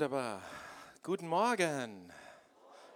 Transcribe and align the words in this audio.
Wunderbar. 0.00 0.40
Guten 1.02 1.28
Morgen. 1.28 2.10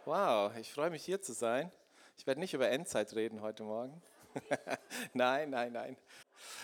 Wow, 0.06 0.56
ich 0.56 0.72
freue 0.72 0.88
mich 0.88 1.04
hier 1.04 1.20
zu 1.20 1.34
sein. 1.34 1.70
Ich 2.16 2.26
werde 2.26 2.40
nicht 2.40 2.54
über 2.54 2.70
Endzeit 2.70 3.14
reden 3.14 3.42
heute 3.42 3.62
Morgen. 3.62 4.00
nein, 5.12 5.50
nein, 5.50 5.74
nein. 5.74 5.98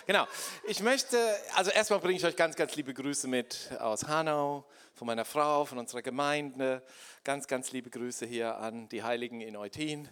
Genau. 0.07 0.27
Ich 0.67 0.81
möchte, 0.81 1.19
also 1.57 1.71
erstmal 1.71 2.01
bringe 2.01 2.17
ich 2.17 2.25
euch 2.25 2.37
ganz, 2.37 2.57
ganz 2.57 2.75
liebe 2.75 2.95
Grüße 2.95 3.29
mit 3.29 3.71
aus 3.81 4.09
Hanau, 4.09 4.65
von 4.95 5.07
meiner 5.07 5.27
Frau, 5.27 5.67
von 5.67 5.77
unserer 5.77 6.01
Gemeinde. 6.01 6.83
Ganz, 7.23 7.47
ganz 7.47 7.73
liebe 7.73 7.91
Grüße 7.91 8.25
hier 8.25 8.57
an 8.57 8.89
die 8.89 9.03
Heiligen 9.03 9.43
in 9.43 9.59
Eutin. 9.59 10.09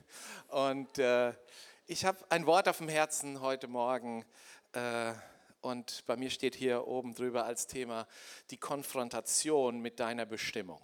Und 0.49 0.99
äh, 0.99 1.33
ich 1.87 2.05
habe 2.05 2.19
ein 2.29 2.45
Wort 2.45 2.69
auf 2.69 2.77
dem 2.77 2.91
Herzen 2.91 3.41
heute 3.41 3.67
Morgen. 3.67 4.27
Äh, 4.75 5.15
und 5.61 6.05
bei 6.07 6.17
mir 6.17 6.31
steht 6.31 6.55
hier 6.55 6.87
oben 6.87 7.15
drüber 7.15 7.45
als 7.45 7.67
Thema 7.67 8.07
die 8.51 8.57
Konfrontation 8.57 9.81
mit 9.81 10.01
deiner 10.01 10.27
Bestimmung. 10.27 10.81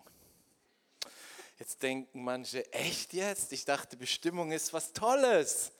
Jetzt 1.59 1.83
denken 1.83 2.25
manche, 2.25 2.71
echt 2.73 3.13
jetzt? 3.13 3.53
Ich 3.53 3.65
dachte, 3.65 3.97
Bestimmung 3.97 4.51
ist 4.51 4.73
was 4.73 4.93
Tolles. 4.93 5.73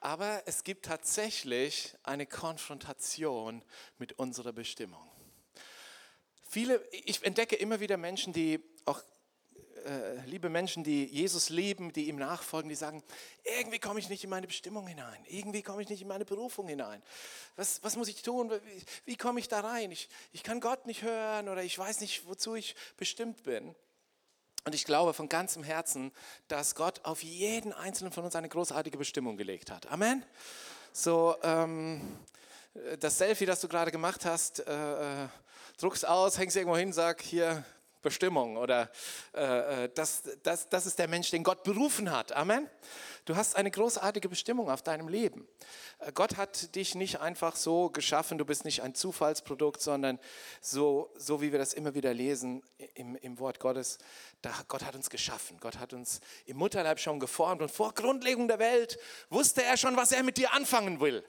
Aber 0.00 0.42
es 0.46 0.64
gibt 0.64 0.86
tatsächlich 0.86 1.94
eine 2.02 2.26
Konfrontation 2.26 3.62
mit 3.98 4.18
unserer 4.18 4.52
Bestimmung. 4.52 5.08
Viele, 6.48 6.84
ich 6.90 7.24
entdecke 7.24 7.54
immer 7.54 7.78
wieder 7.78 7.96
Menschen, 7.96 8.32
die 8.32 8.60
auch 8.84 9.00
äh, 9.84 10.20
liebe 10.26 10.48
Menschen, 10.48 10.84
die 10.84 11.04
Jesus 11.04 11.48
lieben, 11.48 11.92
die 11.92 12.08
ihm 12.08 12.16
nachfolgen, 12.16 12.68
die 12.68 12.74
sagen, 12.74 13.02
irgendwie 13.44 13.78
komme 13.78 14.00
ich 14.00 14.08
nicht 14.08 14.24
in 14.24 14.30
meine 14.30 14.46
Bestimmung 14.46 14.86
hinein, 14.86 15.24
irgendwie 15.28 15.62
komme 15.62 15.82
ich 15.82 15.88
nicht 15.88 16.02
in 16.02 16.08
meine 16.08 16.24
Berufung 16.24 16.68
hinein. 16.68 17.02
Was, 17.56 17.82
was 17.82 17.96
muss 17.96 18.08
ich 18.08 18.22
tun? 18.22 18.50
Wie, 18.50 18.82
wie 19.04 19.16
komme 19.16 19.40
ich 19.40 19.48
da 19.48 19.60
rein? 19.60 19.90
Ich, 19.90 20.08
ich 20.32 20.42
kann 20.42 20.60
Gott 20.60 20.86
nicht 20.86 21.02
hören 21.02 21.48
oder 21.48 21.62
ich 21.62 21.78
weiß 21.78 22.00
nicht, 22.00 22.26
wozu 22.26 22.54
ich 22.54 22.74
bestimmt 22.96 23.42
bin. 23.42 23.74
Und 24.64 24.74
ich 24.74 24.84
glaube 24.84 25.12
von 25.12 25.28
ganzem 25.28 25.64
Herzen, 25.64 26.12
dass 26.48 26.74
Gott 26.74 27.04
auf 27.04 27.22
jeden 27.22 27.72
einzelnen 27.72 28.12
von 28.12 28.24
uns 28.24 28.36
eine 28.36 28.48
großartige 28.48 28.96
Bestimmung 28.96 29.36
gelegt 29.36 29.70
hat. 29.70 29.90
Amen. 29.90 30.24
So, 30.92 31.36
ähm, 31.42 32.18
das 33.00 33.18
Selfie, 33.18 33.46
das 33.46 33.60
du 33.60 33.68
gerade 33.68 33.90
gemacht 33.90 34.24
hast, 34.24 34.60
äh, 34.66 35.24
äh 35.24 35.28
druck's 35.78 36.04
aus, 36.04 36.38
hängst 36.38 36.56
irgendwo 36.56 36.76
hin, 36.76 36.92
sag 36.92 37.22
hier 37.22 37.64
Bestimmung 38.02 38.56
oder 38.56 38.90
äh, 39.34 39.84
äh, 39.84 39.90
das, 39.94 40.22
das, 40.42 40.68
das 40.68 40.86
ist 40.86 40.98
der 40.98 41.08
Mensch, 41.08 41.30
den 41.30 41.42
Gott 41.42 41.62
berufen 41.62 42.10
hat. 42.10 42.32
Amen. 42.32 42.68
Du 43.24 43.36
hast 43.36 43.54
eine 43.54 43.70
großartige 43.70 44.28
Bestimmung 44.28 44.68
auf 44.68 44.82
deinem 44.82 45.08
Leben. 45.08 45.46
Äh, 46.00 46.12
Gott 46.12 46.36
hat 46.36 46.74
dich 46.74 46.94
nicht 46.94 47.20
einfach 47.20 47.56
so 47.56 47.88
geschaffen, 47.90 48.36
du 48.36 48.44
bist 48.44 48.64
nicht 48.64 48.82
ein 48.82 48.94
Zufallsprodukt, 48.94 49.80
sondern 49.80 50.18
so, 50.60 51.12
so 51.16 51.40
wie 51.40 51.52
wir 51.52 51.58
das 51.58 51.72
immer 51.72 51.94
wieder 51.94 52.12
lesen 52.12 52.62
im, 52.94 53.16
im 53.16 53.38
Wort 53.38 53.60
Gottes, 53.60 53.98
da, 54.42 54.50
Gott 54.66 54.84
hat 54.84 54.96
uns 54.96 55.08
geschaffen. 55.08 55.58
Gott 55.60 55.78
hat 55.78 55.92
uns 55.92 56.20
im 56.46 56.56
Mutterleib 56.56 56.98
schon 56.98 57.20
geformt 57.20 57.62
und 57.62 57.70
vor 57.70 57.94
Grundlegung 57.94 58.48
der 58.48 58.58
Welt 58.58 58.98
wusste 59.30 59.62
er 59.62 59.76
schon, 59.76 59.96
was 59.96 60.12
er 60.12 60.24
mit 60.24 60.36
dir 60.36 60.52
anfangen 60.52 61.00
will. 61.00 61.24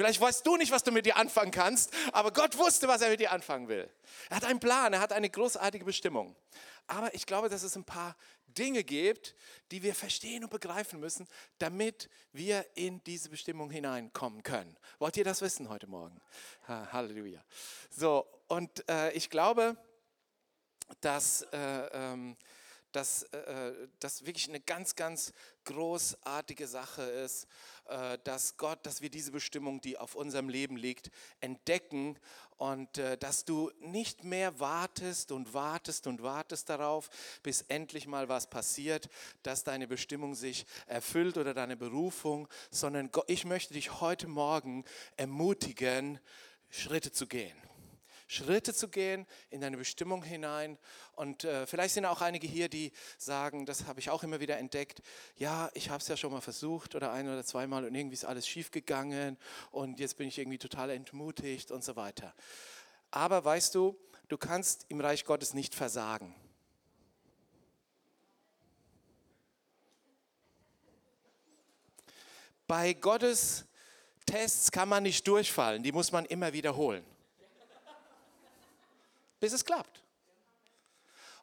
Vielleicht 0.00 0.22
weißt 0.22 0.46
du 0.46 0.56
nicht, 0.56 0.72
was 0.72 0.82
du 0.82 0.92
mit 0.92 1.04
dir 1.04 1.18
anfangen 1.18 1.50
kannst, 1.50 1.92
aber 2.12 2.32
Gott 2.32 2.56
wusste, 2.56 2.88
was 2.88 3.02
er 3.02 3.10
mit 3.10 3.20
dir 3.20 3.32
anfangen 3.32 3.68
will. 3.68 3.86
Er 4.30 4.36
hat 4.36 4.44
einen 4.44 4.58
Plan, 4.58 4.94
er 4.94 5.00
hat 5.00 5.12
eine 5.12 5.28
großartige 5.28 5.84
Bestimmung. 5.84 6.34
Aber 6.86 7.12
ich 7.12 7.26
glaube, 7.26 7.50
dass 7.50 7.62
es 7.62 7.76
ein 7.76 7.84
paar 7.84 8.16
Dinge 8.46 8.82
gibt, 8.82 9.34
die 9.70 9.82
wir 9.82 9.94
verstehen 9.94 10.42
und 10.42 10.48
begreifen 10.48 11.00
müssen, 11.00 11.28
damit 11.58 12.08
wir 12.32 12.64
in 12.76 13.04
diese 13.04 13.28
Bestimmung 13.28 13.70
hineinkommen 13.70 14.42
können. 14.42 14.74
Wollt 15.00 15.18
ihr 15.18 15.24
das 15.24 15.42
wissen 15.42 15.68
heute 15.68 15.86
Morgen? 15.86 16.18
Halleluja. 16.66 17.44
So, 17.90 18.26
und 18.48 18.88
äh, 18.88 19.12
ich 19.12 19.28
glaube, 19.28 19.76
dass 21.02 21.42
äh, 21.52 21.58
ähm, 21.92 22.38
dass 22.92 23.22
äh, 23.24 23.72
das 23.98 24.26
wirklich 24.26 24.48
eine 24.48 24.60
ganz, 24.60 24.94
ganz 24.94 25.32
großartige 25.64 26.66
Sache 26.66 27.02
ist, 27.02 27.44
äh, 27.44 27.79
dass 28.24 28.56
Gott, 28.56 28.84
dass 28.84 29.00
wir 29.00 29.10
diese 29.10 29.32
Bestimmung, 29.32 29.80
die 29.80 29.98
auf 29.98 30.14
unserem 30.14 30.48
Leben 30.48 30.76
liegt, 30.76 31.10
entdecken 31.40 32.18
und 32.60 32.98
äh, 32.98 33.16
dass 33.16 33.46
du 33.46 33.70
nicht 33.80 34.22
mehr 34.22 34.60
wartest 34.60 35.32
und 35.32 35.54
wartest 35.54 36.06
und 36.06 36.22
wartest 36.22 36.68
darauf, 36.68 37.08
bis 37.42 37.62
endlich 37.62 38.06
mal 38.06 38.28
was 38.28 38.50
passiert, 38.50 39.08
dass 39.42 39.64
deine 39.64 39.88
Bestimmung 39.88 40.34
sich 40.34 40.66
erfüllt 40.86 41.38
oder 41.38 41.54
deine 41.54 41.78
Berufung, 41.78 42.48
sondern 42.70 43.10
ich 43.28 43.46
möchte 43.46 43.72
dich 43.72 44.02
heute 44.02 44.28
Morgen 44.28 44.84
ermutigen, 45.16 46.20
Schritte 46.68 47.12
zu 47.12 47.26
gehen. 47.26 47.56
Schritte 48.30 48.72
zu 48.72 48.88
gehen 48.88 49.26
in 49.50 49.60
deine 49.60 49.76
Bestimmung 49.76 50.22
hinein. 50.22 50.78
Und 51.16 51.42
äh, 51.42 51.66
vielleicht 51.66 51.94
sind 51.94 52.04
auch 52.04 52.20
einige 52.20 52.46
hier, 52.46 52.68
die 52.68 52.92
sagen, 53.18 53.66
das 53.66 53.86
habe 53.86 53.98
ich 53.98 54.08
auch 54.08 54.22
immer 54.22 54.38
wieder 54.38 54.56
entdeckt, 54.56 55.02
ja, 55.34 55.68
ich 55.74 55.90
habe 55.90 55.98
es 55.98 56.06
ja 56.06 56.16
schon 56.16 56.30
mal 56.30 56.40
versucht 56.40 56.94
oder 56.94 57.10
ein 57.10 57.26
oder 57.26 57.44
zweimal 57.44 57.84
und 57.84 57.92
irgendwie 57.92 58.14
ist 58.14 58.24
alles 58.24 58.46
schief 58.46 58.70
gegangen 58.70 59.36
und 59.72 59.98
jetzt 59.98 60.16
bin 60.16 60.28
ich 60.28 60.38
irgendwie 60.38 60.58
total 60.58 60.90
entmutigt 60.90 61.72
und 61.72 61.82
so 61.82 61.96
weiter. 61.96 62.32
Aber 63.10 63.44
weißt 63.44 63.74
du, 63.74 63.98
du 64.28 64.38
kannst 64.38 64.86
im 64.88 65.00
Reich 65.00 65.24
Gottes 65.24 65.52
nicht 65.52 65.74
versagen. 65.74 66.32
Bei 72.68 72.92
Gottes 72.92 73.64
Tests 74.24 74.70
kann 74.70 74.88
man 74.88 75.02
nicht 75.02 75.26
durchfallen, 75.26 75.82
die 75.82 75.90
muss 75.90 76.12
man 76.12 76.24
immer 76.26 76.52
wiederholen 76.52 77.04
bis 79.40 79.52
es 79.52 79.64
klappt. 79.64 80.02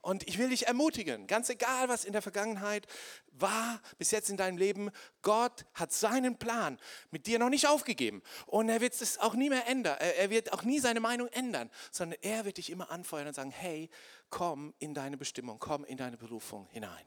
Und 0.02 0.26
ich 0.26 0.38
will 0.38 0.50
dich 0.50 0.68
ermutigen, 0.68 1.28
ganz 1.28 1.50
egal, 1.50 1.90
was 1.90 2.06
in 2.06 2.14
der 2.14 2.22
Vergangenheit 2.22 2.88
war, 3.34 3.82
bis 3.98 4.12
jetzt 4.12 4.30
in 4.30 4.38
deinem 4.38 4.58
Leben, 4.58 4.90
Gott 5.22 5.66
hat 5.74 5.92
seinen 5.92 6.38
Plan 6.38 6.80
mit 7.12 7.28
dir 7.28 7.40
noch 7.40 7.50
nicht 7.50 7.68
aufgegeben. 7.68 8.24
Und 8.46 8.70
er 8.70 8.80
wird 8.80 8.94
es 9.02 9.18
auch 9.18 9.34
nie 9.34 9.50
mehr 9.50 9.68
ändern. 9.68 9.98
Er 10.00 10.30
wird 10.30 10.54
auch 10.54 10.64
nie 10.64 10.80
seine 10.80 11.02
Meinung 11.02 11.28
ändern, 11.30 11.70
sondern 11.92 12.18
er 12.22 12.46
wird 12.46 12.58
dich 12.58 12.70
immer 12.70 12.90
anfeuern 12.90 13.28
und 13.28 13.34
sagen, 13.34 13.52
hey, 13.52 13.90
komm 14.30 14.74
in 14.80 14.94
deine 14.94 15.18
Bestimmung, 15.18 15.60
komm 15.60 15.84
in 15.84 15.98
deine 15.98 16.16
Berufung 16.16 16.68
hinein. 16.68 17.06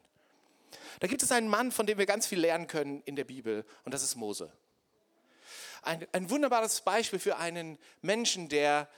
Da 0.99 1.07
gibt 1.07 1.23
es 1.23 1.33
einen 1.33 1.49
Mann, 1.49 1.73
von 1.73 1.87
dem 1.87 1.97
wir 1.97 2.07
ganz 2.07 2.27
viel 2.27 2.41
lernen 2.41 2.67
können 2.67 3.03
in 3.07 3.17
der 3.17 3.25
Bibel, 3.25 3.65
und 3.85 3.95
das 3.95 4.03
ist 4.03 4.17
Mose. 4.17 4.53
Ein, 5.83 6.07
ein 6.13 6.29
wunderbares 6.29 6.83
Beispiel 6.83 7.19
für 7.19 7.39
einen 7.39 7.79
Menschen, 8.03 8.49
der 8.49 8.89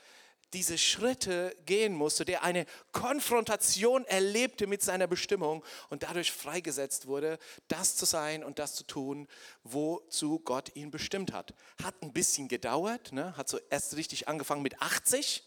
diese 0.52 0.76
Schritte 0.76 1.56
gehen 1.66 1.94
musste, 1.94 2.24
der 2.24 2.42
eine 2.42 2.66
Konfrontation 2.92 4.04
erlebte 4.04 4.66
mit 4.66 4.82
seiner 4.82 5.06
Bestimmung 5.06 5.64
und 5.88 6.02
dadurch 6.02 6.32
freigesetzt 6.32 7.06
wurde, 7.06 7.38
das 7.68 7.96
zu 7.96 8.04
sein 8.04 8.44
und 8.44 8.58
das 8.58 8.74
zu 8.74 8.84
tun, 8.84 9.28
wozu 9.64 10.40
Gott 10.40 10.74
ihn 10.74 10.90
bestimmt 10.90 11.32
hat. 11.32 11.54
Hat 11.82 11.94
ein 12.02 12.12
bisschen 12.12 12.48
gedauert, 12.48 13.12
ne? 13.12 13.36
hat 13.36 13.48
so 13.48 13.58
erst 13.70 13.96
richtig 13.96 14.28
angefangen 14.28 14.62
mit 14.62 14.80
80. 14.80 15.42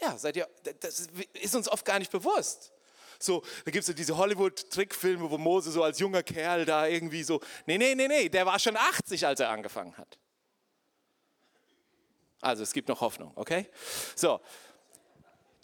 Ja, 0.00 0.16
seid 0.16 0.36
ihr, 0.36 0.48
das 0.80 1.08
ist 1.32 1.54
uns 1.54 1.68
oft 1.68 1.84
gar 1.84 1.98
nicht 1.98 2.12
bewusst. 2.12 2.72
So, 3.18 3.42
da 3.64 3.72
gibt 3.72 3.80
es 3.80 3.86
so 3.86 3.92
diese 3.92 4.16
Hollywood-Trickfilme, 4.16 5.28
wo 5.28 5.38
Mose 5.38 5.72
so 5.72 5.82
als 5.82 5.98
junger 5.98 6.22
Kerl 6.22 6.64
da 6.64 6.86
irgendwie 6.86 7.24
so, 7.24 7.40
nee, 7.66 7.76
nee, 7.76 7.94
nee, 7.96 8.06
nee, 8.06 8.28
der 8.28 8.46
war 8.46 8.58
schon 8.60 8.76
80, 8.76 9.26
als 9.26 9.40
er 9.40 9.50
angefangen 9.50 9.96
hat. 9.96 10.18
Also 12.40 12.62
es 12.62 12.72
gibt 12.72 12.88
noch 12.88 13.00
Hoffnung, 13.00 13.32
okay? 13.34 13.66
So, 14.14 14.40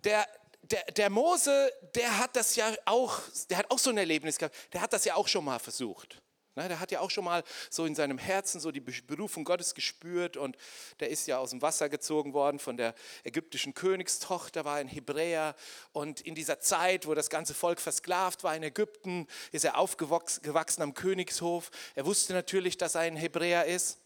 der, 0.05 0.27
der, 0.63 0.85
der 0.93 1.11
Mose, 1.11 1.73
der 1.95 2.19
hat 2.19 2.37
das 2.37 2.57
ja 2.57 2.73
auch, 2.85 3.21
der 3.49 3.59
hat 3.59 3.71
auch 3.71 3.79
so 3.79 3.91
ein 3.91 3.99
Erlebnis 3.99 4.39
gehabt, 4.39 4.55
der 4.73 4.81
hat 4.81 4.93
das 4.93 5.05
ja 5.05 5.15
auch 5.15 5.29
schon 5.29 5.45
mal 5.45 5.59
versucht. 5.59 6.21
Ne, 6.57 6.69
der 6.69 6.79
hat 6.79 6.93
ja 6.93 7.01
auch 7.01 7.11
schon 7.11 7.25
mal 7.25 7.43
so 7.69 7.85
in 7.85 7.97
seinem 7.97 8.17
Herzen 8.17 8.61
so 8.61 8.71
die 8.71 8.79
Berufung 8.81 9.43
Gottes 9.43 9.75
gespürt 9.75 10.37
und 10.37 10.57
der 11.01 11.11
ist 11.11 11.27
ja 11.27 11.39
aus 11.39 11.51
dem 11.51 11.61
Wasser 11.63 11.89
gezogen 11.89 12.33
worden 12.33 12.61
von 12.61 12.77
der 12.77 12.95
ägyptischen 13.25 13.75
Königstochter, 13.75 14.65
war 14.65 14.77
ein 14.77 14.87
Hebräer 14.87 15.57
und 15.91 16.21
in 16.21 16.37
dieser 16.37 16.61
Zeit, 16.61 17.09
wo 17.09 17.15
das 17.15 17.29
ganze 17.29 17.55
Volk 17.55 17.81
versklavt 17.81 18.45
war 18.45 18.55
in 18.55 18.63
Ägypten, 18.63 19.27
ist 19.51 19.65
er 19.65 19.77
aufgewachsen 19.79 20.83
am 20.83 20.95
Königshof. 20.95 21.73
Er 21.97 22.07
wusste 22.07 22.35
natürlich, 22.35 22.79
dass 22.79 22.95
er 22.95 23.01
ein 23.01 23.17
Hebräer 23.17 23.65
ist. 23.65 23.99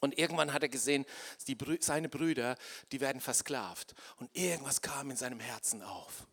Und 0.00 0.18
irgendwann 0.18 0.52
hat 0.52 0.62
er 0.62 0.68
gesehen, 0.68 1.04
die, 1.46 1.56
seine 1.80 2.08
Brüder, 2.08 2.56
die 2.92 3.00
werden 3.00 3.20
versklavt. 3.20 3.94
Und 4.16 4.34
irgendwas 4.36 4.82
kam 4.82 5.10
in 5.10 5.16
seinem 5.16 5.40
Herzen 5.40 5.82
auf. 5.82 6.26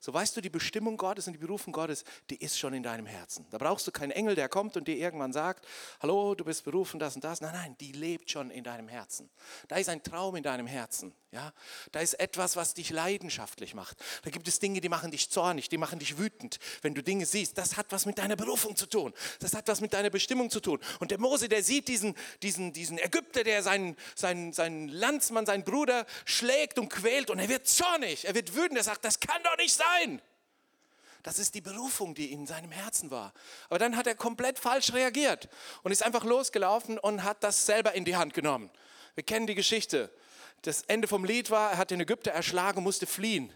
So 0.00 0.12
weißt 0.12 0.36
du, 0.36 0.40
die 0.40 0.50
Bestimmung 0.50 0.96
Gottes 0.96 1.26
und 1.26 1.32
die 1.32 1.38
Berufung 1.38 1.72
Gottes, 1.72 2.04
die 2.30 2.36
ist 2.36 2.58
schon 2.58 2.74
in 2.74 2.82
deinem 2.82 3.06
Herzen. 3.06 3.46
Da 3.50 3.58
brauchst 3.58 3.86
du 3.86 3.92
keinen 3.92 4.10
Engel, 4.10 4.34
der 4.34 4.48
kommt 4.48 4.76
und 4.76 4.88
dir 4.88 4.96
irgendwann 4.96 5.32
sagt, 5.32 5.66
hallo, 6.00 6.34
du 6.34 6.44
bist 6.44 6.64
berufen, 6.64 6.98
das 6.98 7.14
und 7.14 7.24
das. 7.24 7.40
Nein, 7.40 7.52
nein, 7.52 7.76
die 7.80 7.92
lebt 7.92 8.30
schon 8.30 8.50
in 8.50 8.64
deinem 8.64 8.88
Herzen. 8.88 9.30
Da 9.68 9.76
ist 9.76 9.88
ein 9.88 10.02
Traum 10.02 10.36
in 10.36 10.42
deinem 10.42 10.66
Herzen. 10.66 11.14
Ja? 11.36 11.52
Da 11.92 12.00
ist 12.00 12.14
etwas, 12.14 12.56
was 12.56 12.74
dich 12.74 12.90
leidenschaftlich 12.90 13.74
macht. 13.74 13.98
Da 14.22 14.30
gibt 14.30 14.48
es 14.48 14.58
Dinge, 14.58 14.80
die 14.80 14.88
machen 14.88 15.10
dich 15.10 15.30
zornig, 15.30 15.68
die 15.68 15.78
machen 15.78 15.98
dich 15.98 16.18
wütend. 16.18 16.58
Wenn 16.82 16.94
du 16.94 17.02
Dinge 17.02 17.26
siehst, 17.26 17.58
das 17.58 17.76
hat 17.76 17.86
was 17.90 18.06
mit 18.06 18.18
deiner 18.18 18.36
Berufung 18.36 18.76
zu 18.76 18.86
tun. 18.86 19.12
Das 19.40 19.54
hat 19.54 19.68
was 19.68 19.80
mit 19.80 19.92
deiner 19.92 20.10
Bestimmung 20.10 20.50
zu 20.50 20.60
tun. 20.60 20.80
Und 21.00 21.10
der 21.10 21.18
Mose, 21.18 21.48
der 21.48 21.62
sieht 21.62 21.88
diesen, 21.88 22.14
diesen, 22.42 22.72
diesen 22.72 22.98
Ägypter, 22.98 23.44
der 23.44 23.62
seinen, 23.62 23.96
seinen, 24.14 24.52
seinen 24.52 24.88
Landsmann, 24.88 25.46
seinen 25.46 25.64
Bruder 25.64 26.06
schlägt 26.24 26.78
und 26.78 26.88
quält 26.88 27.30
und 27.30 27.38
er 27.38 27.48
wird 27.48 27.66
zornig, 27.66 28.24
er 28.24 28.34
wird 28.34 28.54
wütend, 28.54 28.78
er 28.78 28.84
sagt, 28.84 29.04
das 29.04 29.20
kann 29.20 29.42
doch 29.42 29.56
nicht 29.58 29.74
sein. 29.74 29.86
Das 31.22 31.40
ist 31.40 31.56
die 31.56 31.60
Berufung, 31.60 32.14
die 32.14 32.30
in 32.30 32.46
seinem 32.46 32.70
Herzen 32.70 33.10
war. 33.10 33.32
Aber 33.68 33.80
dann 33.80 33.96
hat 33.96 34.06
er 34.06 34.14
komplett 34.14 34.60
falsch 34.60 34.92
reagiert 34.92 35.48
und 35.82 35.90
ist 35.90 36.04
einfach 36.04 36.22
losgelaufen 36.22 36.98
und 37.00 37.24
hat 37.24 37.42
das 37.42 37.66
selber 37.66 37.94
in 37.94 38.04
die 38.04 38.14
Hand 38.14 38.32
genommen. 38.32 38.70
Wir 39.16 39.24
kennen 39.24 39.48
die 39.48 39.56
Geschichte. 39.56 40.10
Das 40.62 40.82
Ende 40.82 41.08
vom 41.08 41.24
Lied 41.24 41.50
war, 41.50 41.72
er 41.72 41.78
hat 41.78 41.90
den 41.90 42.00
Ägypter 42.00 42.30
erschlagen 42.30 42.78
und 42.78 42.84
musste 42.84 43.06
fliehen. 43.06 43.52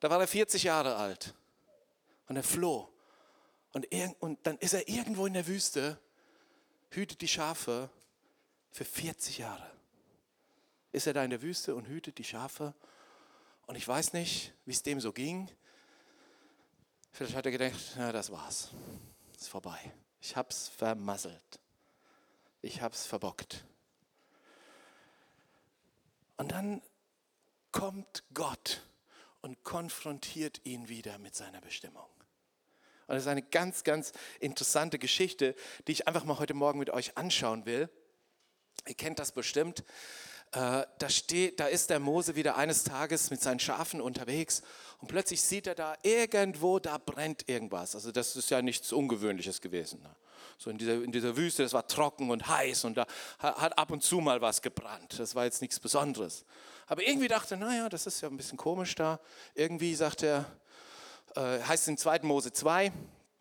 Da 0.00 0.10
war 0.10 0.20
er 0.20 0.26
40 0.26 0.64
Jahre 0.64 0.96
alt 0.96 1.32
und 2.28 2.36
er 2.36 2.42
floh. 2.42 2.88
Und, 3.72 3.86
und 4.20 4.46
dann 4.46 4.58
ist 4.58 4.74
er 4.74 4.88
irgendwo 4.88 5.24
in 5.26 5.32
der 5.32 5.46
Wüste, 5.46 5.98
hütet 6.90 7.20
die 7.22 7.28
Schafe 7.28 7.88
für 8.70 8.84
40 8.84 9.38
Jahre. 9.38 9.70
Ist 10.92 11.06
er 11.06 11.14
da 11.14 11.24
in 11.24 11.30
der 11.30 11.40
Wüste 11.40 11.74
und 11.74 11.88
hütet 11.88 12.18
die 12.18 12.24
Schafe 12.24 12.74
und 13.72 13.78
ich 13.78 13.88
weiß 13.88 14.12
nicht, 14.12 14.52
wie 14.66 14.72
es 14.72 14.82
dem 14.82 15.00
so 15.00 15.14
ging. 15.14 15.48
Vielleicht 17.10 17.34
hat 17.34 17.46
er 17.46 17.52
gedacht, 17.52 17.96
ja, 17.96 18.12
das 18.12 18.30
war's. 18.30 18.68
Ist 19.34 19.48
vorbei. 19.48 19.78
Ich 20.20 20.36
hab's 20.36 20.68
vermasselt. 20.68 21.58
Ich 22.60 22.82
hab's 22.82 23.06
verbockt. 23.06 23.64
Und 26.36 26.52
dann 26.52 26.82
kommt 27.70 28.24
Gott 28.34 28.82
und 29.40 29.64
konfrontiert 29.64 30.60
ihn 30.64 30.90
wieder 30.90 31.16
mit 31.16 31.34
seiner 31.34 31.62
Bestimmung. 31.62 32.10
Und 33.06 33.14
das 33.14 33.22
ist 33.22 33.28
eine 33.28 33.40
ganz, 33.40 33.84
ganz 33.84 34.12
interessante 34.38 34.98
Geschichte, 34.98 35.54
die 35.86 35.92
ich 35.92 36.06
einfach 36.06 36.24
mal 36.24 36.38
heute 36.38 36.52
Morgen 36.52 36.78
mit 36.78 36.90
euch 36.90 37.16
anschauen 37.16 37.64
will. 37.64 37.88
Ihr 38.86 38.96
kennt 38.96 39.18
das 39.18 39.32
bestimmt. 39.32 39.82
Äh, 40.52 40.84
da, 40.98 41.08
steht, 41.08 41.60
da 41.60 41.66
ist 41.66 41.88
der 41.88 41.98
Mose 41.98 42.36
wieder 42.36 42.56
eines 42.56 42.84
Tages 42.84 43.30
mit 43.30 43.40
seinen 43.40 43.58
Schafen 43.58 44.02
unterwegs 44.02 44.62
und 44.98 45.08
plötzlich 45.08 45.40
sieht 45.40 45.66
er 45.66 45.74
da 45.74 45.94
irgendwo, 46.02 46.78
da 46.78 46.98
brennt 46.98 47.48
irgendwas. 47.48 47.94
Also 47.94 48.12
das 48.12 48.36
ist 48.36 48.50
ja 48.50 48.60
nichts 48.60 48.92
Ungewöhnliches 48.92 49.62
gewesen. 49.62 50.02
Ne? 50.02 50.14
So 50.58 50.68
in 50.68 50.76
dieser, 50.76 51.02
in 51.02 51.10
dieser 51.10 51.38
Wüste, 51.38 51.62
das 51.62 51.72
war 51.72 51.86
trocken 51.86 52.30
und 52.30 52.46
heiß 52.46 52.84
und 52.84 52.98
da 52.98 53.06
hat 53.38 53.78
ab 53.78 53.90
und 53.90 54.02
zu 54.02 54.20
mal 54.20 54.42
was 54.42 54.60
gebrannt. 54.60 55.18
Das 55.18 55.34
war 55.34 55.44
jetzt 55.44 55.62
nichts 55.62 55.80
Besonderes. 55.80 56.44
Aber 56.86 57.02
irgendwie 57.02 57.28
dachte 57.28 57.54
er, 57.54 57.58
naja, 57.58 57.88
das 57.88 58.06
ist 58.06 58.20
ja 58.20 58.28
ein 58.28 58.36
bisschen 58.36 58.58
komisch 58.58 58.94
da. 58.94 59.20
Irgendwie 59.54 59.94
sagt 59.94 60.22
er, 60.22 60.44
äh, 61.34 61.60
heißt 61.62 61.88
in 61.88 61.96
2. 61.96 62.20
Mose 62.24 62.52
2, 62.52 62.92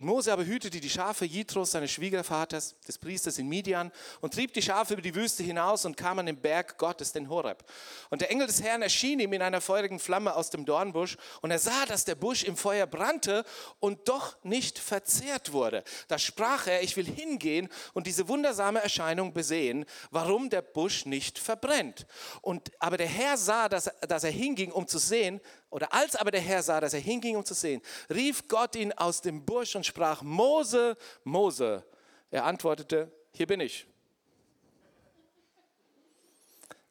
Mose 0.04 0.32
aber 0.34 0.46
hütete 0.46 0.80
die 0.80 0.90
Schafe 0.90 1.26
Jitros, 1.26 1.72
seines 1.72 1.92
Schwiegervaters, 1.92 2.76
des 2.88 2.98
Priesters 2.98 3.38
in 3.38 3.48
Midian, 3.48 3.92
und 4.20 4.34
trieb 4.34 4.54
die 4.54 4.62
Schafe 4.62 4.94
über 4.94 5.02
die 5.02 5.16
Wüste 5.16 5.44
hinaus 5.44 5.86
und 5.86 5.98
kam 5.98 6.20
an 6.20 6.26
den 6.26 6.38
Berg 6.38 6.78
Gottes, 6.78 7.12
den 7.12 7.30
Horeb. 7.30 7.64
Und 8.10 8.22
der 8.22 8.32
Engel 8.32 8.48
des 8.48 8.62
Herrn 8.62 8.82
erschien 8.82 9.20
ihm 9.20 9.34
in 9.34 9.42
einer 9.42 9.62
feurigen 9.62 10.00
Flamme 10.00 10.36
aus 10.36 10.50
dem 10.50 10.66
Dornbusch, 10.66 11.18
und 11.42 11.52
er 11.52 11.60
sah, 11.60 11.86
dass 11.86 12.06
der 12.06 12.16
Busch 12.16 12.44
im 12.44 12.58
Feuer 12.58 12.88
brannte 12.88 13.46
und 13.80 14.08
doch 14.08 14.36
nicht 14.44 14.80
verzehrt 14.80 15.52
wurde. 15.52 15.84
Da 16.08 16.18
sprach 16.18 16.68
er, 16.68 16.84
ich 16.84 16.98
will 16.98 17.06
hingehen 17.06 17.70
und 17.94 18.08
diese 18.08 18.28
wundersame 18.28 18.82
Erscheinung 18.82 19.34
besehen, 19.34 19.86
warum 20.10 20.50
der 20.50 20.62
Busch 20.62 21.06
nicht 21.06 21.40
verbrennt. 21.40 22.06
Und, 22.42 22.72
aber 22.80 22.98
der 22.98 23.08
Herr 23.08 23.38
sah, 23.38 23.70
dass, 23.70 23.90
dass 24.08 24.24
er 24.24 24.32
hinging, 24.32 24.72
um 24.72 24.88
zu 24.88 24.98
sehen, 24.98 25.42
oder 25.72 25.94
als 25.94 26.16
aber 26.16 26.32
der 26.32 26.42
Herr 26.42 26.62
sah, 26.62 26.80
dass 26.80 26.94
er 26.94 27.00
hinging, 27.00 27.38
um 27.38 27.46
zu 27.46 27.54
sehen, 27.54 27.82
rief 28.10 28.48
Gott 28.48 28.76
ihn 28.76 28.94
aus 28.94 29.22
dem 29.22 29.46
Busch 29.46 29.76
und 29.76 29.86
sprach, 29.86 30.22
Mose, 30.22 30.96
Mose. 31.24 31.84
Er 32.30 32.46
antwortete, 32.46 33.12
hier 33.34 33.48
bin 33.48 33.62
ich. 33.62 33.88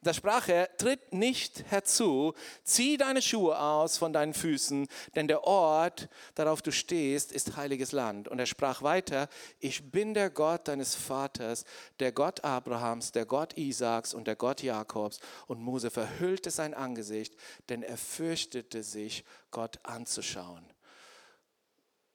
Da 0.03 0.15
sprach 0.15 0.47
er, 0.47 0.75
tritt 0.77 1.13
nicht 1.13 1.63
herzu, 1.69 2.33
zieh 2.63 2.97
deine 2.97 3.21
Schuhe 3.21 3.59
aus 3.59 3.99
von 3.99 4.11
deinen 4.11 4.33
Füßen, 4.33 4.87
denn 5.15 5.27
der 5.27 5.43
Ort, 5.43 6.09
darauf 6.33 6.63
du 6.63 6.71
stehst, 6.71 7.31
ist 7.31 7.55
heiliges 7.55 7.91
Land. 7.91 8.27
Und 8.27 8.39
er 8.39 8.47
sprach 8.47 8.81
weiter, 8.81 9.29
ich 9.59 9.91
bin 9.91 10.15
der 10.15 10.31
Gott 10.31 10.67
deines 10.67 10.95
Vaters, 10.95 11.65
der 11.99 12.11
Gott 12.11 12.43
Abrahams, 12.43 13.11
der 13.11 13.27
Gott 13.27 13.55
Isaaks 13.57 14.15
und 14.15 14.25
der 14.25 14.35
Gott 14.35 14.63
Jakobs. 14.63 15.19
Und 15.45 15.61
Mose 15.61 15.91
verhüllte 15.91 16.49
sein 16.49 16.73
Angesicht, 16.73 17.35
denn 17.69 17.83
er 17.83 17.97
fürchtete 17.97 18.81
sich, 18.81 19.23
Gott 19.51 19.79
anzuschauen. 19.83 20.70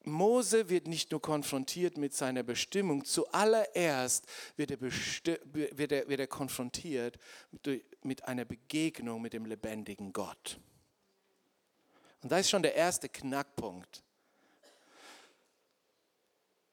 Mose 0.06 0.69
wird 0.69 0.87
nicht 0.87 1.11
nur 1.11 1.20
konfrontiert 1.20 1.99
mit 1.99 2.14
seiner 2.14 2.43
Bestimmung, 2.43 3.05
zuallererst 3.05 4.25
wird 4.56 4.70
er, 4.70 4.81
wird 4.81 5.93
er, 5.93 6.08
wird 6.08 6.20
er 6.20 6.26
konfrontiert 6.29 7.19
mit, 8.03 8.25
einer 8.25 8.44
Begegnung 8.44 9.20
mit 9.20 9.32
dem 9.32 9.47
lebendigen 9.47 10.12
Gott. 10.12 10.61
Und 12.23 12.31
da 12.31 12.38
ist 12.38 12.50
schon 12.50 12.62
der 12.62 12.75
erste 12.75 13.08
Knackpunkt. 13.08 14.03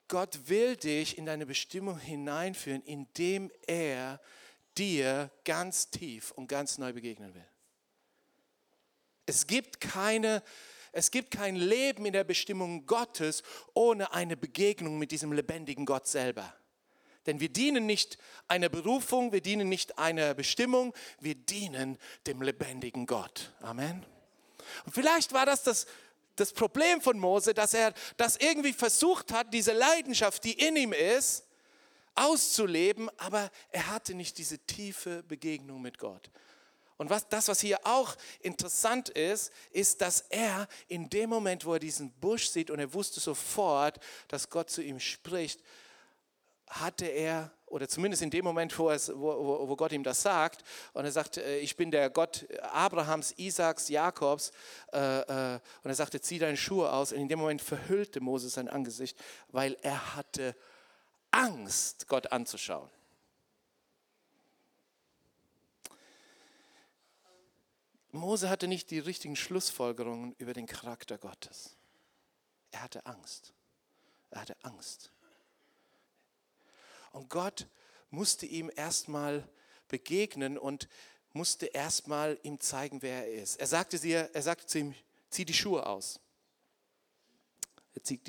Gott 0.08 0.48
will 0.48 0.76
dich 0.76 1.18
in 1.18 1.26
deine 1.26 1.48
Bestimmung 1.48 1.98
hineinführen, 1.98 2.84
indem 2.84 3.52
er 3.66 4.22
dir 4.78 5.32
ganz 5.44 5.90
tief 5.90 6.32
und 6.32 6.48
ganz 6.48 6.78
neu 6.78 6.94
begegnen 6.94 7.34
will. 7.34 7.46
Es 9.26 9.48
gibt 9.48 9.82
keine 9.82 10.44
es 10.94 11.10
gibt 11.10 11.32
kein 11.32 11.56
Leben 11.56 12.06
in 12.06 12.14
der 12.14 12.24
Bestimmung 12.24 12.86
Gottes 12.86 13.42
ohne 13.74 14.14
eine 14.14 14.38
Begegnung 14.38 15.00
mit 15.00 15.12
diesem 15.12 15.34
lebendigen 15.34 15.86
Gott 15.86 16.08
selber. 16.08 16.54
Denn 17.26 17.40
wir 17.40 17.50
dienen 17.50 17.86
nicht 17.88 18.18
einer 18.48 18.70
Berufung, 18.70 19.32
wir 19.32 19.42
dienen 19.42 19.70
nicht 19.70 19.98
einer 19.98 20.36
Bestimmung, 20.36 20.94
wir 21.20 21.36
dienen 21.36 21.98
dem 22.28 22.42
lebendigen 22.44 23.08
Gott. 23.08 23.52
Amen. 23.62 24.06
Und 24.86 24.94
vielleicht 24.94 25.34
war 25.34 25.48
das 25.48 25.64
das, 25.64 25.88
das 26.36 26.54
Problem 26.54 27.02
von 27.02 27.18
Mose, 27.18 27.56
dass 27.56 27.74
er 27.74 27.94
das 28.18 28.38
irgendwie 28.38 28.74
versucht 28.74 29.34
hat, 29.34 29.52
diese 29.52 29.74
Leidenschaft, 29.74 30.44
die 30.44 30.54
in 30.54 30.76
ihm 30.76 30.94
ist, 30.94 31.46
auszuleben, 32.14 33.10
aber 33.18 33.50
er 33.72 33.88
hatte 33.90 34.14
nicht 34.14 34.38
diese 34.38 34.60
tiefe 34.60 35.24
Begegnung 35.24 35.82
mit 35.82 35.98
Gott. 35.98 36.30
Und 36.98 37.10
was, 37.10 37.28
das, 37.28 37.48
was 37.48 37.60
hier 37.60 37.80
auch 37.84 38.16
interessant 38.42 39.10
ist, 39.10 39.52
ist, 39.72 40.02
dass 40.02 40.22
er 40.30 40.68
in 40.88 41.10
dem 41.10 41.30
Moment, 41.30 41.66
wo 41.66 41.74
er 41.74 41.80
diesen 41.80 42.12
Busch 42.12 42.48
sieht 42.48 42.70
und 42.70 42.80
er 42.80 42.94
wusste 42.94 43.20
sofort, 43.20 44.00
dass 44.28 44.50
Gott 44.50 44.70
zu 44.70 44.82
ihm 44.82 45.00
spricht, 45.00 45.62
hatte 46.68 47.06
er, 47.06 47.52
oder 47.68 47.88
zumindest 47.88 48.24
in 48.24 48.30
dem 48.30 48.46
Moment, 48.46 48.78
wo, 48.78 48.90
es, 48.90 49.10
wo, 49.10 49.68
wo 49.68 49.76
Gott 49.76 49.92
ihm 49.92 50.04
das 50.04 50.22
sagt, 50.22 50.64
und 50.94 51.06
er 51.06 51.12
sagt, 51.12 51.38
äh, 51.38 51.60
ich 51.60 51.76
bin 51.76 51.92
der 51.92 52.10
Gott 52.10 52.48
Abrahams, 52.62 53.34
Isaaks, 53.38 53.90
Jakobs, 53.90 54.52
äh, 54.92 55.00
äh, 55.00 55.60
und 55.84 55.90
er 55.90 55.96
sagte, 55.96 56.22
zieh 56.22 56.40
deine 56.40 56.58
Schuhe 56.58 56.92
aus, 56.92 57.12
und 57.12 57.20
in 57.20 57.28
dem 57.28 57.40
Moment 57.40 57.62
verhüllte 57.62 58.22
Moses 58.22 58.54
sein 58.54 58.70
Angesicht, 58.70 59.18
weil 59.50 59.78
er 59.82 60.16
hatte 60.16 60.56
Angst, 61.32 62.08
Gott 62.08 62.32
anzuschauen. 62.32 62.90
Mose 68.14 68.50
hatte 68.50 68.68
nicht 68.68 68.92
die 68.92 69.00
richtigen 69.00 69.36
Schlussfolgerungen 69.36 70.36
über 70.38 70.54
den 70.54 70.68
Charakter 70.68 71.18
Gottes. 71.18 71.76
Er 72.72 72.84
hatte 72.84 73.06
Angst. 73.06 73.54
Er 74.30 74.42
hatte 74.42 74.56
Angst. 74.62 75.12
Und 77.12 77.30
Gott 77.30 77.68
musste 78.12 78.46
ihm 78.46 78.72
erstmal 78.76 79.48
begegnen 79.88 80.58
und 80.60 80.88
musste 81.34 81.66
erstmal 81.66 82.40
ihm 82.44 82.60
zeigen, 82.60 83.02
wer 83.02 83.28
er 83.28 83.42
ist. 83.42 83.60
Er 83.60 83.68
sagte, 83.68 83.98
sie, 83.98 84.12
er 84.12 84.42
sagte 84.42 84.68
zu 84.68 84.78
ihm, 84.78 84.96
zieh 85.30 85.46
die 85.46 85.54
Schuhe 85.54 85.86
aus. 85.86 86.20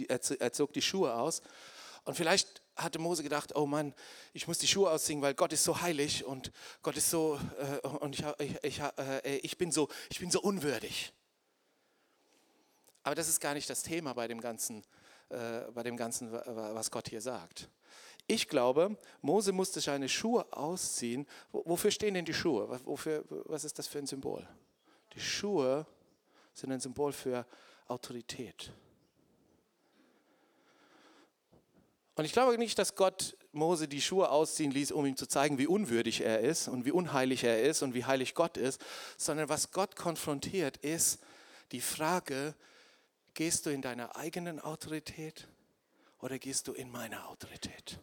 Er, 0.09 0.53
zog 0.53 0.73
die 0.73 0.83
Schuhe 0.83 1.15
aus. 1.15 1.43
Und 2.05 2.17
vielleicht 2.17 2.63
hatte 2.77 2.99
Mose 2.99 3.23
gedacht, 3.23 3.55
oh 3.55 3.67
Mann, 3.67 3.95
ich 4.33 4.49
muss 4.49 4.59
die 4.59 4.67
Schuhe 4.67 4.91
ausziehen, 4.91 5.23
weil 5.23 5.35
Gott 5.35 5.53
ist 5.53 5.65
so 5.65 5.81
heilig 5.81 6.25
und 6.25 6.51
Gott 6.83 6.97
ist 6.97 7.11
so, 7.11 7.39
äh, 7.83 7.87
und 7.87 8.19
ich, 8.19 8.25
ich, 8.39 8.65
ich, 8.65 8.81
äh, 8.81 9.37
ich, 9.39 9.57
bin 9.59 9.71
so, 9.71 9.89
ich 10.11 10.21
bin 10.21 10.31
so 10.31 10.41
unwürdig. 10.41 11.13
Aber 13.03 13.15
das 13.15 13.29
ist 13.29 13.41
gar 13.41 13.55
nicht 13.55 13.69
das 13.69 13.83
Thema 13.83 14.15
bei 14.15 14.27
dem 14.27 14.41
Ganzen, 14.41 14.83
äh, 15.29 15.61
bei 15.73 15.83
dem 15.83 15.97
Ganzen, 15.97 16.33
was 16.33 16.91
Gott 16.91 17.09
hier 17.09 17.21
sagt. 17.21 17.69
Ich 18.27 18.49
glaube, 18.49 18.97
Mose 19.21 19.53
musste 19.53 19.81
seine 19.81 20.09
Schuhe 20.09 20.47
ausziehen. 20.51 21.27
Wofür 21.53 21.91
stehen 21.91 22.15
denn 22.15 22.25
die 22.25 22.33
Schuhe? 22.33 22.81
Wofür, 22.85 23.23
was 23.45 23.65
ist 23.65 23.79
das 23.79 23.87
für 23.87 23.99
ein 23.99 24.07
Symbol? 24.07 24.49
Die 25.15 25.21
Schuhe 25.21 25.87
sind 26.55 26.73
ein 26.73 26.81
Symbol 26.81 27.13
für 27.13 27.47
Autorität. 27.87 28.73
Und 32.17 32.25
ich 32.25 32.33
glaube 32.33 32.59
nicht, 32.59 32.79
dass 32.79 32.95
Gott 32.95 33.37
Mose 33.53 33.89
die 33.89 34.01
Schuhe 34.01 34.31
ausziehen 34.31 34.71
ließ, 34.71 34.93
um 34.93 35.07
ihm 35.07 35.17
zu 35.17 35.27
zeigen, 35.27 35.59
wie 35.59 35.67
unwürdig 35.67 36.21
er 36.21 36.41
ist 36.41 36.69
und 36.69 36.85
wie 36.85 36.93
unheilig 36.93 37.45
er 37.45 37.63
ist 37.63 37.83
und 37.83 37.95
wie 37.95 38.05
heilig 38.05 38.35
Gott 38.35 38.57
ist, 38.57 38.81
sondern 39.17 39.49
was 39.49 39.73
Gott 39.73 39.97
konfrontiert, 39.97 40.77
ist 40.79 41.21
die 41.73 41.81
Frage, 41.81 42.55
gehst 43.35 43.67
du 43.67 43.71
in 43.71 43.83
deiner 43.83 44.17
eigenen 44.17 44.61
Autorität 44.61 45.49
oder 46.21 46.39
gehst 46.39 46.69
du 46.69 46.73
in 46.73 46.91
meine 46.91 47.27
Autorität? 47.27 47.99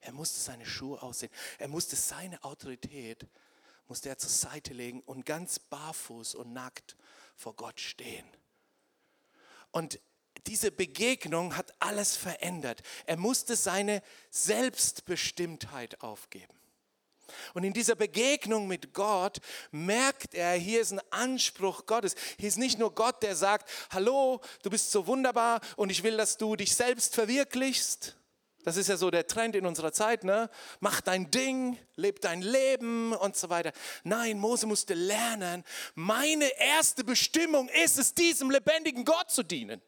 Er 0.00 0.12
musste 0.12 0.38
seine 0.38 0.66
Schuhe 0.66 1.02
aussehen. 1.02 1.32
Er 1.58 1.68
musste 1.68 1.96
seine 1.96 2.42
Autorität, 2.44 3.26
musste 3.88 4.08
er 4.08 4.18
zur 4.18 4.30
Seite 4.30 4.72
legen 4.74 5.00
und 5.00 5.26
ganz 5.26 5.58
barfuß 5.58 6.34
und 6.34 6.52
nackt 6.52 6.96
vor 7.36 7.54
Gott 7.54 7.80
stehen. 7.80 8.26
Und 9.70 9.98
diese 10.48 10.72
Begegnung 10.72 11.56
hat 11.56 11.72
alles 11.78 12.16
verändert. 12.16 12.82
Er 13.06 13.16
musste 13.16 13.54
seine 13.54 14.02
Selbstbestimmtheit 14.30 16.00
aufgeben. 16.00 16.54
Und 17.52 17.64
in 17.64 17.74
dieser 17.74 17.94
Begegnung 17.94 18.66
mit 18.66 18.94
Gott 18.94 19.38
merkt 19.70 20.34
er, 20.34 20.52
hier 20.54 20.80
ist 20.80 20.92
ein 20.92 21.00
Anspruch 21.10 21.84
Gottes. 21.84 22.14
Hier 22.38 22.48
ist 22.48 22.56
nicht 22.56 22.78
nur 22.78 22.94
Gott, 22.94 23.22
der 23.22 23.36
sagt, 23.36 23.70
hallo, 23.90 24.40
du 24.62 24.70
bist 24.70 24.90
so 24.90 25.06
wunderbar 25.06 25.60
und 25.76 25.90
ich 25.90 26.02
will, 26.02 26.16
dass 26.16 26.38
du 26.38 26.56
dich 26.56 26.74
selbst 26.74 27.14
verwirklichst. 27.14 28.16
Das 28.64 28.78
ist 28.78 28.88
ja 28.88 28.96
so 28.96 29.10
der 29.10 29.26
Trend 29.26 29.54
in 29.54 29.66
unserer 29.66 29.92
Zeit, 29.92 30.24
ne? 30.24 30.50
Mach 30.80 31.00
dein 31.00 31.30
Ding, 31.30 31.78
leb 31.96 32.20
dein 32.20 32.42
Leben 32.42 33.12
und 33.12 33.36
so 33.36 33.50
weiter. 33.50 33.72
Nein, 34.04 34.38
Mose 34.38 34.66
musste 34.66 34.94
lernen, 34.94 35.64
meine 35.94 36.48
erste 36.58 37.04
Bestimmung 37.04 37.68
ist 37.84 37.98
es, 37.98 38.14
diesem 38.14 38.50
lebendigen 38.50 39.04
Gott 39.04 39.30
zu 39.30 39.42
dienen 39.42 39.82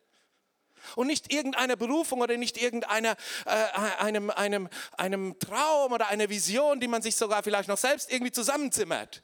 und 0.96 1.06
nicht 1.06 1.32
irgendeiner 1.32 1.76
Berufung 1.76 2.20
oder 2.20 2.36
nicht 2.36 2.60
irgendeiner 2.60 3.16
äh, 3.46 3.50
einem, 3.98 4.30
einem, 4.30 4.68
einem 4.96 5.38
Traum 5.38 5.92
oder 5.92 6.08
einer 6.08 6.28
Vision, 6.28 6.80
die 6.80 6.88
man 6.88 7.02
sich 7.02 7.16
sogar 7.16 7.42
vielleicht 7.42 7.68
noch 7.68 7.78
selbst 7.78 8.12
irgendwie 8.12 8.32
zusammenzimmert. 8.32 9.22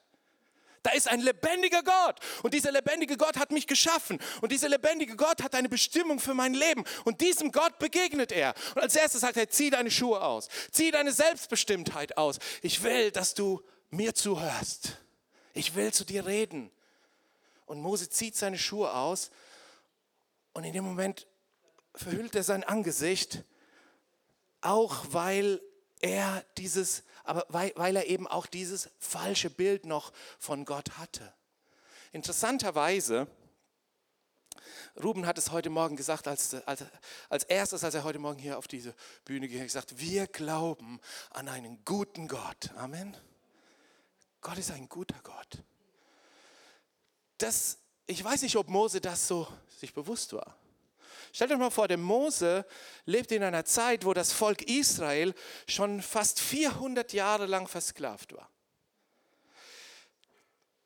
Da 0.87 0.93
ist 0.93 1.09
ein 1.09 1.19
lebendiger 1.19 1.83
Gott 1.83 2.21
und 2.45 2.55
dieser 2.55 2.71
lebendige 2.71 3.17
Gott 3.17 3.37
hat 3.39 3.51
mich 3.51 3.67
geschaffen 3.67 4.21
und 4.41 4.53
dieser 4.53 4.69
lebendige 4.69 5.17
Gott 5.17 5.43
hat 5.43 5.57
eine 5.57 5.69
Bestimmung 5.69 6.21
für 6.21 6.33
mein 6.33 6.55
Leben 6.55 6.85
und 7.05 7.21
diesem 7.21 7.51
Gott 7.51 7.81
begegnet 7.81 8.31
er. 8.31 8.55
Und 8.77 8.83
als 8.83 8.95
erstes 8.95 9.23
sagt 9.23 9.37
er, 9.37 9.51
zieh 9.51 9.71
deine 9.71 9.91
Schuhe 9.91 10.23
aus, 10.23 10.49
zieh 10.71 10.93
deine 10.93 11.11
Selbstbestimmtheit 11.11 12.17
aus. 12.17 12.39
Ich 12.63 12.85
will, 12.85 13.11
dass 13.11 13.35
du 13.35 13.63
mir 13.91 14.15
zuhörst. 14.15 14.99
Ich 15.55 15.75
will 15.75 15.93
zu 15.93 16.05
dir 16.05 16.25
reden. 16.25 16.71
Und 17.65 17.81
Mose 17.81 18.09
zieht 18.09 18.37
seine 18.37 18.57
Schuhe 18.57 18.95
aus 18.95 19.33
und 20.53 20.63
in 20.63 20.73
dem 20.73 20.85
Moment 20.85 21.27
verhüllt 21.97 22.35
er 22.35 22.43
sein 22.43 22.65
Angesicht, 22.65 23.43
auch 24.61 25.07
weil 25.11 25.61
er 26.01 26.45
dieses, 26.59 27.03
aber 27.25 27.47
weil, 27.49 27.73
weil 27.77 27.97
er 27.97 28.07
eben 28.07 28.27
auch 28.27 28.47
dieses 28.47 28.91
falsche 28.99 29.51
Bild 29.51 29.87
noch 29.87 30.13
von 30.39 30.65
Gott 30.65 30.99
hatte. 30.99 31.33
Interessanterweise, 32.13 33.27
Ruben 35.03 35.27
hat 35.27 35.39
es 35.39 35.51
heute 35.51 35.71
Morgen 35.71 35.97
gesagt, 35.97 36.27
als, 36.29 36.55
als, 36.67 36.85
als 37.29 37.45
erstes, 37.45 37.85
als 37.85 37.95
er 37.95 38.05
heute 38.05 38.19
Morgen 38.19 38.39
hier 38.39 38.59
auf 38.59 38.69
diese 38.69 38.95
Bühne 39.25 39.49
ging, 39.49 39.63
gesagt, 39.63 39.99
wir 39.99 40.27
glauben 40.27 41.01
an 41.31 41.49
einen 41.49 41.85
guten 41.85 42.29
Gott. 42.29 42.71
Amen. 42.77 43.17
Gott 44.41 44.59
ist 44.59 44.71
ein 44.71 44.89
guter 44.89 45.19
Gott. 45.23 45.63
Das, 47.39 47.79
ich 48.07 48.23
weiß 48.23 48.43
nicht, 48.43 48.57
ob 48.57 48.69
Mose 48.69 49.01
das 49.01 49.27
so 49.29 49.47
sich 49.79 49.93
bewusst 49.93 50.33
war. 50.33 50.57
Stellt 51.37 51.53
euch 51.53 51.59
mal 51.59 51.69
vor, 51.69 51.87
der 51.87 51.99
Mose 51.99 52.65
lebt 53.05 53.31
in 53.31 53.43
einer 53.43 53.67
Zeit, 53.67 54.07
wo 54.07 54.15
das 54.15 54.33
Volk 54.33 54.63
Israel 54.71 55.35
schon 55.69 56.01
fast 56.01 56.41
400 56.41 57.13
Jahre 57.13 57.45
lang 57.45 57.69
versklavt 57.69 58.33
war. 58.35 58.49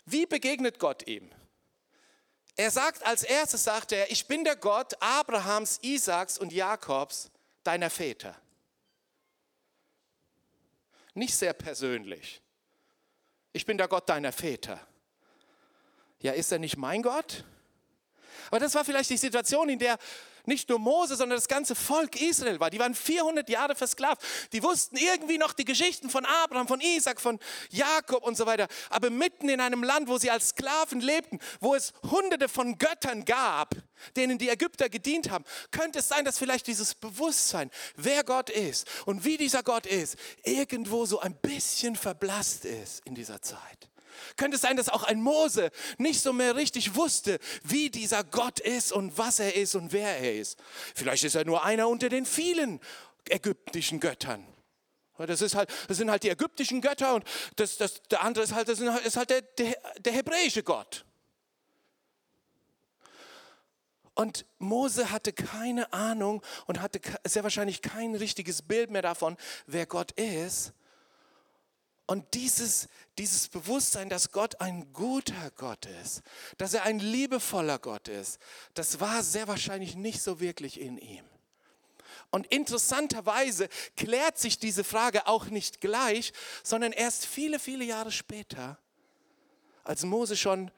Wie 0.06 0.26
begegnet 0.26 0.80
Gott 0.80 1.06
ihm? 1.06 1.30
Er 2.56 2.72
sagt 2.72 3.06
als 3.06 3.22
erstes, 3.22 3.62
sagt 3.62 3.92
er, 3.92 4.10
ich 4.10 4.26
bin 4.26 4.42
der 4.42 4.56
Gott 4.56 5.00
Abrahams, 5.00 5.78
Isaaks 5.82 6.36
und 6.36 6.52
Jakobs, 6.52 7.30
deiner 7.62 7.88
Väter. 7.88 8.34
Nicht 11.14 11.36
sehr 11.36 11.52
persönlich. 11.52 12.42
Ich 13.52 13.66
bin 13.66 13.78
der 13.78 13.86
Gott 13.86 14.08
deiner 14.08 14.32
Väter. 14.32 14.84
Ja, 16.18 16.32
ist 16.32 16.50
er 16.50 16.58
nicht 16.58 16.76
mein 16.76 17.02
Gott? 17.02 17.44
Aber 18.48 18.58
das 18.58 18.74
war 18.74 18.84
vielleicht 18.84 19.10
die 19.10 19.16
Situation, 19.16 19.68
in 19.68 19.78
der 19.78 19.96
nicht 20.46 20.68
nur 20.68 20.78
Mose, 20.78 21.16
sondern 21.16 21.36
das 21.36 21.48
ganze 21.48 21.74
Volk 21.74 22.20
Israel 22.20 22.60
war. 22.60 22.70
Die 22.70 22.78
waren 22.78 22.94
400 22.94 23.48
Jahre 23.48 23.74
versklavt. 23.74 24.22
Die 24.52 24.62
wussten 24.62 24.96
irgendwie 24.96 25.38
noch 25.38 25.52
die 25.52 25.64
Geschichten 25.64 26.10
von 26.10 26.24
Abraham, 26.24 26.68
von 26.68 26.80
Isaac, 26.80 27.20
von 27.20 27.38
Jakob 27.70 28.24
und 28.24 28.36
so 28.36 28.46
weiter. 28.46 28.68
Aber 28.88 29.10
mitten 29.10 29.48
in 29.48 29.60
einem 29.60 29.82
Land, 29.82 30.08
wo 30.08 30.18
sie 30.18 30.30
als 30.30 30.50
Sklaven 30.50 31.00
lebten, 31.00 31.38
wo 31.60 31.74
es 31.74 31.92
hunderte 32.10 32.48
von 32.48 32.78
Göttern 32.78 33.24
gab, 33.24 33.74
denen 34.16 34.38
die 34.38 34.48
Ägypter 34.48 34.88
gedient 34.88 35.30
haben, 35.30 35.44
könnte 35.70 35.98
es 35.98 36.08
sein, 36.08 36.24
dass 36.24 36.38
vielleicht 36.38 36.66
dieses 36.66 36.94
Bewusstsein, 36.94 37.70
wer 37.96 38.24
Gott 38.24 38.50
ist 38.50 38.86
und 39.06 39.24
wie 39.24 39.36
dieser 39.36 39.62
Gott 39.62 39.86
ist, 39.86 40.16
irgendwo 40.44 41.06
so 41.06 41.20
ein 41.20 41.34
bisschen 41.34 41.96
verblasst 41.96 42.64
ist 42.64 43.02
in 43.04 43.14
dieser 43.14 43.42
Zeit. 43.42 43.89
Könnte 44.36 44.56
es 44.56 44.62
sein, 44.62 44.76
dass 44.76 44.88
auch 44.88 45.04
ein 45.04 45.20
Mose 45.20 45.70
nicht 45.98 46.20
so 46.20 46.32
mehr 46.32 46.56
richtig 46.56 46.94
wusste, 46.94 47.38
wie 47.62 47.90
dieser 47.90 48.24
Gott 48.24 48.60
ist 48.60 48.92
und 48.92 49.16
was 49.18 49.38
er 49.38 49.54
ist 49.54 49.74
und 49.74 49.92
wer 49.92 50.18
er 50.18 50.34
ist. 50.36 50.58
Vielleicht 50.94 51.24
ist 51.24 51.34
er 51.34 51.44
nur 51.44 51.64
einer 51.64 51.88
unter 51.88 52.08
den 52.08 52.26
vielen 52.26 52.80
ägyptischen 53.28 54.00
Göttern. 54.00 54.46
Das, 55.18 55.42
ist 55.42 55.54
halt, 55.54 55.70
das 55.88 55.98
sind 55.98 56.10
halt 56.10 56.22
die 56.22 56.30
ägyptischen 56.30 56.80
Götter 56.80 57.14
und 57.14 57.24
das, 57.56 57.76
das, 57.76 58.02
der 58.04 58.22
andere 58.22 58.44
ist 58.44 58.54
halt, 58.54 58.68
das 58.68 58.80
ist 58.80 59.16
halt 59.16 59.30
der, 59.30 59.42
der, 59.42 59.76
der 59.98 60.12
hebräische 60.12 60.62
Gott. 60.62 61.04
Und 64.14 64.44
Mose 64.58 65.10
hatte 65.10 65.32
keine 65.32 65.92
Ahnung 65.92 66.42
und 66.66 66.80
hatte 66.80 67.00
sehr 67.24 67.42
wahrscheinlich 67.42 67.80
kein 67.80 68.14
richtiges 68.14 68.62
Bild 68.62 68.90
mehr 68.90 69.02
davon, 69.02 69.36
wer 69.66 69.86
Gott 69.86 70.12
ist. 70.12 70.72
Und 72.10 72.34
dieses, 72.34 72.88
dieses 73.18 73.46
Bewusstsein, 73.46 74.08
dass 74.08 74.32
Gott 74.32 74.60
ein 74.60 74.92
guter 74.92 75.52
Gott 75.54 75.86
ist, 76.02 76.22
dass 76.58 76.74
er 76.74 76.82
ein 76.82 76.98
liebevoller 76.98 77.78
Gott 77.78 78.08
ist, 78.08 78.40
das 78.74 78.98
war 78.98 79.22
sehr 79.22 79.46
wahrscheinlich 79.46 79.94
nicht 79.94 80.20
so 80.20 80.40
wirklich 80.40 80.80
in 80.80 80.98
ihm. 80.98 81.24
Und 82.32 82.48
interessanterweise 82.48 83.68
klärt 83.96 84.38
sich 84.38 84.58
diese 84.58 84.82
Frage 84.82 85.28
auch 85.28 85.46
nicht 85.50 85.80
gleich, 85.80 86.32
sondern 86.64 86.90
erst 86.90 87.26
viele, 87.26 87.60
viele 87.60 87.84
Jahre 87.84 88.10
später, 88.10 88.76
als 89.84 90.02
Mose 90.02 90.36
schon 90.36 90.72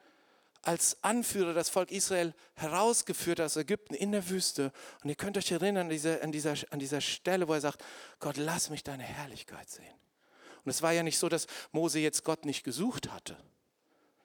als 0.61 0.97
Anführer 1.01 1.55
das 1.55 1.69
Volk 1.69 1.89
Israel 1.89 2.35
herausgeführt 2.53 3.41
aus 3.41 3.55
Ägypten 3.55 3.95
in 3.95 4.11
der 4.11 4.29
Wüste. 4.29 4.71
Und 5.03 5.09
ihr 5.09 5.15
könnt 5.15 5.35
euch 5.35 5.51
erinnern 5.51 5.87
an, 5.87 5.89
diese, 5.89 6.21
an, 6.21 6.31
dieser, 6.31 6.53
an 6.69 6.77
dieser 6.77 7.01
Stelle, 7.01 7.47
wo 7.47 7.53
er 7.55 7.61
sagt, 7.61 7.83
Gott, 8.19 8.37
lass 8.37 8.69
mich 8.69 8.83
deine 8.83 9.01
Herrlichkeit 9.01 9.67
sehen. 9.67 10.02
Und 10.65 10.71
es 10.71 10.81
war 10.81 10.91
ja 10.91 11.03
nicht 11.03 11.17
so, 11.17 11.29
dass 11.29 11.47
Mose 11.71 11.99
jetzt 11.99 12.23
Gott 12.23 12.45
nicht 12.45 12.63
gesucht 12.63 13.11
hatte. 13.11 13.37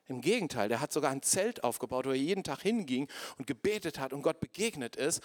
Im 0.07 0.23
Gegenteil, 0.23 0.69
der 0.69 0.81
hat 0.81 0.93
sogar 0.93 1.11
ein 1.11 1.23
Zelt 1.23 1.65
aufgebaut, 1.65 2.07
wo 2.07 2.11
er 2.11 2.17
jeden 2.17 2.43
Tag 2.43 2.63
hinging 2.63 3.09
und 3.37 3.47
gebetet 3.47 3.99
hat 3.99 4.13
und 4.13 4.23
Gott 4.23 4.41
begegnet 4.41 4.97
ist. 4.97 5.23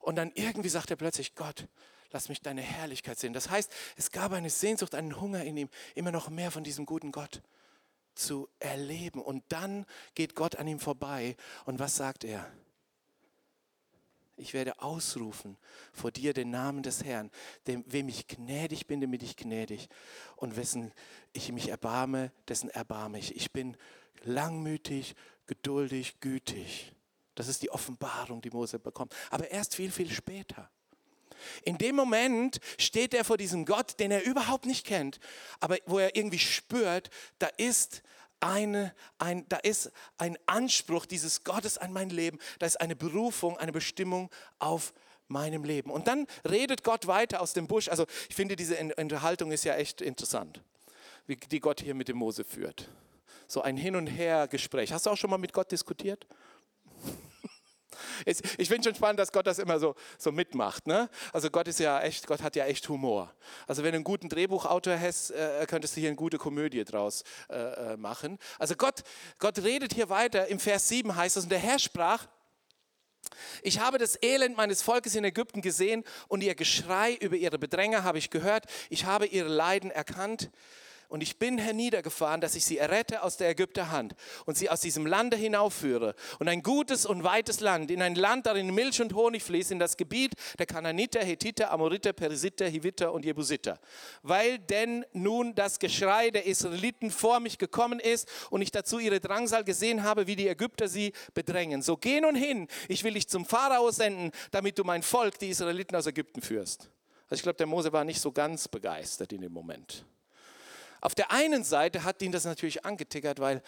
Und 0.00 0.16
dann 0.16 0.30
irgendwie 0.34 0.68
sagt 0.68 0.90
er 0.90 0.96
plötzlich, 0.96 1.34
Gott, 1.34 1.66
lass 2.10 2.28
mich 2.28 2.42
deine 2.42 2.60
Herrlichkeit 2.60 3.18
sehen. 3.18 3.32
Das 3.32 3.48
heißt, 3.48 3.72
es 3.96 4.10
gab 4.10 4.32
eine 4.32 4.50
Sehnsucht, 4.50 4.94
einen 4.94 5.18
Hunger 5.20 5.42
in 5.42 5.56
ihm, 5.56 5.68
immer 5.94 6.12
noch 6.12 6.28
mehr 6.28 6.50
von 6.50 6.64
diesem 6.64 6.84
guten 6.84 7.12
Gott 7.12 7.40
zu 8.14 8.48
erleben. 8.58 9.22
Und 9.22 9.42
dann 9.48 9.86
geht 10.14 10.34
Gott 10.34 10.56
an 10.56 10.68
ihm 10.68 10.80
vorbei. 10.80 11.36
Und 11.64 11.78
was 11.78 11.96
sagt 11.96 12.24
er? 12.24 12.50
Ich 14.36 14.52
werde 14.52 14.80
ausrufen 14.82 15.56
vor 15.92 16.10
dir 16.10 16.34
den 16.34 16.50
Namen 16.50 16.82
des 16.82 17.04
Herrn, 17.04 17.30
dem, 17.66 17.84
wem 17.86 18.08
ich 18.08 18.26
gnädig 18.26 18.86
bin, 18.86 19.00
dem 19.00 19.10
bin 19.10 19.22
ich 19.22 19.36
gnädig. 19.36 19.88
Und 20.36 20.56
wessen 20.56 20.92
ich 21.32 21.50
mich 21.52 21.68
erbarme, 21.68 22.30
dessen 22.46 22.68
erbarme 22.68 23.18
ich. 23.18 23.34
Ich 23.34 23.52
bin 23.52 23.76
langmütig, 24.24 25.14
geduldig, 25.46 26.20
gütig. 26.20 26.92
Das 27.34 27.48
ist 27.48 27.62
die 27.62 27.70
Offenbarung, 27.70 28.42
die 28.42 28.50
Mose 28.50 28.78
bekommt. 28.78 29.14
Aber 29.30 29.50
erst 29.50 29.74
viel, 29.74 29.90
viel 29.90 30.10
später. 30.10 30.70
In 31.62 31.78
dem 31.78 31.96
Moment 31.96 32.58
steht 32.78 33.14
er 33.14 33.24
vor 33.24 33.36
diesem 33.36 33.64
Gott, 33.64 33.98
den 34.00 34.10
er 34.10 34.24
überhaupt 34.24 34.66
nicht 34.66 34.86
kennt, 34.86 35.18
aber 35.60 35.76
wo 35.86 35.98
er 35.98 36.16
irgendwie 36.16 36.38
spürt, 36.38 37.10
da 37.38 37.46
ist 37.58 38.02
eine, 38.40 38.94
ein, 39.18 39.46
da 39.48 39.56
ist 39.56 39.90
ein 40.18 40.38
Anspruch 40.46 41.06
dieses 41.06 41.44
Gottes 41.44 41.78
an 41.78 41.92
mein 41.92 42.10
Leben, 42.10 42.38
da 42.58 42.66
ist 42.66 42.80
eine 42.80 42.96
Berufung, 42.96 43.58
eine 43.58 43.72
Bestimmung 43.72 44.30
auf 44.58 44.92
meinem 45.28 45.64
Leben. 45.64 45.90
Und 45.90 46.06
dann 46.06 46.26
redet 46.48 46.84
Gott 46.84 47.06
weiter 47.06 47.40
aus 47.40 47.52
dem 47.52 47.66
Busch. 47.66 47.88
Also 47.88 48.06
ich 48.28 48.34
finde, 48.34 48.56
diese 48.56 48.76
Unterhaltung 48.96 49.52
ist 49.52 49.64
ja 49.64 49.74
echt 49.74 50.00
interessant, 50.00 50.62
wie 51.26 51.36
die 51.36 51.60
Gott 51.60 51.80
hier 51.80 51.94
mit 51.94 52.08
dem 52.08 52.18
Mose 52.18 52.44
führt. 52.44 52.88
So 53.48 53.62
ein 53.62 53.76
Hin- 53.76 53.96
und 53.96 54.06
Her-Gespräch. 54.06 54.92
Hast 54.92 55.06
du 55.06 55.10
auch 55.10 55.16
schon 55.16 55.30
mal 55.30 55.38
mit 55.38 55.52
Gott 55.52 55.70
diskutiert? 55.70 56.26
Ich 58.24 58.68
finde 58.68 58.84
schon 58.84 58.94
spannend, 58.94 59.20
dass 59.20 59.32
Gott 59.32 59.46
das 59.46 59.58
immer 59.58 59.78
so, 59.78 59.94
so 60.18 60.32
mitmacht. 60.32 60.86
Ne? 60.86 61.08
Also 61.32 61.50
Gott 61.50 61.68
ist 61.68 61.80
ja 61.80 62.00
echt, 62.00 62.26
Gott 62.26 62.42
hat 62.42 62.56
ja 62.56 62.66
echt 62.66 62.88
Humor. 62.88 63.32
Also 63.66 63.82
wenn 63.82 63.92
du 63.92 63.96
einen 63.96 64.04
guten 64.04 64.28
Drehbuchautor 64.28 64.98
hast, 64.98 65.30
äh, 65.30 65.66
könntest 65.68 65.96
du 65.96 66.00
hier 66.00 66.10
eine 66.10 66.16
gute 66.16 66.38
Komödie 66.38 66.84
draus 66.84 67.24
äh, 67.48 67.56
äh, 67.92 67.96
machen. 67.96 68.38
Also 68.58 68.74
Gott, 68.74 69.02
Gott 69.38 69.58
redet 69.58 69.94
hier 69.94 70.08
weiter. 70.08 70.48
Im 70.48 70.58
Vers 70.58 70.88
7 70.88 71.14
heißt 71.14 71.36
es, 71.36 71.44
und 71.44 71.50
der 71.50 71.58
Herr 71.58 71.78
sprach, 71.78 72.26
ich 73.62 73.80
habe 73.80 73.98
das 73.98 74.18
Elend 74.22 74.56
meines 74.56 74.82
Volkes 74.82 75.14
in 75.14 75.24
Ägypten 75.24 75.60
gesehen 75.60 76.04
und 76.28 76.42
ihr 76.42 76.54
Geschrei 76.54 77.14
über 77.14 77.36
ihre 77.36 77.58
Bedränger 77.58 78.04
habe 78.04 78.18
ich 78.18 78.30
gehört. 78.30 78.66
Ich 78.88 79.04
habe 79.04 79.26
ihre 79.26 79.48
Leiden 79.48 79.90
erkannt 79.90 80.50
und 81.08 81.22
ich 81.22 81.38
bin 81.38 81.58
herniedergefahren, 81.58 82.40
dass 82.40 82.54
ich 82.54 82.64
sie 82.64 82.78
errette 82.78 83.22
aus 83.22 83.36
der 83.36 83.50
Ägypter 83.50 83.90
Hand 83.90 84.14
und 84.44 84.56
sie 84.56 84.70
aus 84.70 84.80
diesem 84.80 85.06
Lande 85.06 85.36
hinaufführe 85.36 86.14
und 86.38 86.48
ein 86.48 86.62
gutes 86.62 87.06
und 87.06 87.24
weites 87.24 87.60
Land, 87.60 87.90
in 87.90 88.02
ein 88.02 88.14
Land, 88.14 88.46
darin 88.46 88.74
Milch 88.74 89.00
und 89.00 89.14
Honig 89.14 89.42
fließt, 89.42 89.70
in 89.70 89.78
das 89.78 89.96
Gebiet 89.96 90.34
der 90.58 90.66
Kananiter, 90.66 91.20
Hethiter, 91.20 91.70
Amoriter, 91.70 92.12
Perisiter, 92.12 92.66
Hiviter 92.66 93.12
und 93.12 93.24
Jebusiter. 93.24 93.78
Weil 94.22 94.58
denn 94.58 95.04
nun 95.12 95.54
das 95.54 95.78
Geschrei 95.78 96.30
der 96.30 96.46
Israeliten 96.46 97.10
vor 97.10 97.40
mich 97.40 97.58
gekommen 97.58 98.00
ist 98.00 98.28
und 98.50 98.62
ich 98.62 98.70
dazu 98.70 98.98
ihre 98.98 99.20
Drangsal 99.20 99.64
gesehen 99.64 100.02
habe, 100.02 100.26
wie 100.26 100.36
die 100.36 100.48
Ägypter 100.48 100.88
sie 100.88 101.12
bedrängen. 101.34 101.82
So 101.82 101.96
geh 101.96 102.20
nun 102.20 102.34
hin, 102.34 102.68
ich 102.88 103.04
will 103.04 103.14
dich 103.14 103.28
zum 103.28 103.44
Pharao 103.44 103.90
senden, 103.90 104.32
damit 104.50 104.78
du 104.78 104.84
mein 104.84 105.02
Volk, 105.02 105.38
die 105.38 105.48
Israeliten 105.48 105.96
aus 105.96 106.06
Ägypten 106.06 106.42
führst. 106.42 106.90
Also 107.28 107.40
ich 107.40 107.42
glaube, 107.42 107.56
der 107.56 107.66
Mose 107.66 107.92
war 107.92 108.04
nicht 108.04 108.20
so 108.20 108.30
ganz 108.30 108.68
begeistert 108.68 109.32
in 109.32 109.40
dem 109.40 109.52
Moment. 109.52 110.04
Auf 111.00 111.14
der 111.14 111.30
einen 111.30 111.64
Seite 111.64 112.04
hat 112.04 112.22
ihn 112.22 112.32
das 112.32 112.44
natürlich 112.44 112.84
angetickert, 112.84 113.38
weil 113.38 113.62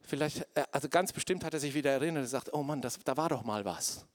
vielleicht, 0.00 0.42
äh, 0.54 0.64
also 0.72 0.88
ganz 0.88 1.12
bestimmt 1.12 1.44
hat 1.44 1.54
er 1.54 1.60
sich 1.60 1.74
wieder 1.74 1.90
erinnert 1.90 2.22
und 2.22 2.28
sagt, 2.28 2.52
oh 2.52 2.62
Mann, 2.62 2.80
das, 2.80 2.98
da 3.04 3.16
war 3.16 3.28
doch 3.28 3.44
mal 3.44 3.64
was. 3.64 4.06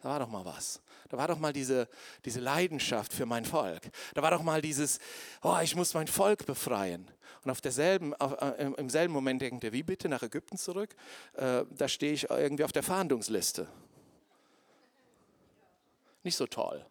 Da 0.00 0.10
war 0.10 0.20
doch 0.20 0.28
mal 0.28 0.44
was. 0.44 0.80
Da 1.08 1.16
war 1.16 1.26
doch 1.26 1.38
mal 1.38 1.52
diese, 1.52 1.88
diese 2.24 2.38
Leidenschaft 2.38 3.12
für 3.12 3.26
mein 3.26 3.44
Volk. 3.44 3.82
Da 4.14 4.22
war 4.22 4.30
doch 4.30 4.42
mal 4.42 4.62
dieses, 4.62 5.00
oh, 5.42 5.58
ich 5.62 5.74
muss 5.74 5.94
mein 5.94 6.06
Volk 6.06 6.46
befreien. 6.46 7.10
Und 7.44 7.50
auf 7.50 7.60
derselben, 7.60 8.14
auf, 8.14 8.40
äh, 8.40 8.70
im 8.76 8.90
selben 8.90 9.12
Moment 9.12 9.42
denkt 9.42 9.64
er, 9.64 9.72
wie 9.72 9.82
bitte 9.82 10.08
nach 10.08 10.22
Ägypten 10.22 10.56
zurück? 10.56 10.94
Äh, 11.34 11.64
da 11.70 11.88
stehe 11.88 12.12
ich 12.12 12.30
irgendwie 12.30 12.64
auf 12.64 12.72
der 12.72 12.82
Fahndungsliste. 12.82 13.66
Nicht 16.22 16.36
so 16.36 16.46
toll. 16.46 16.84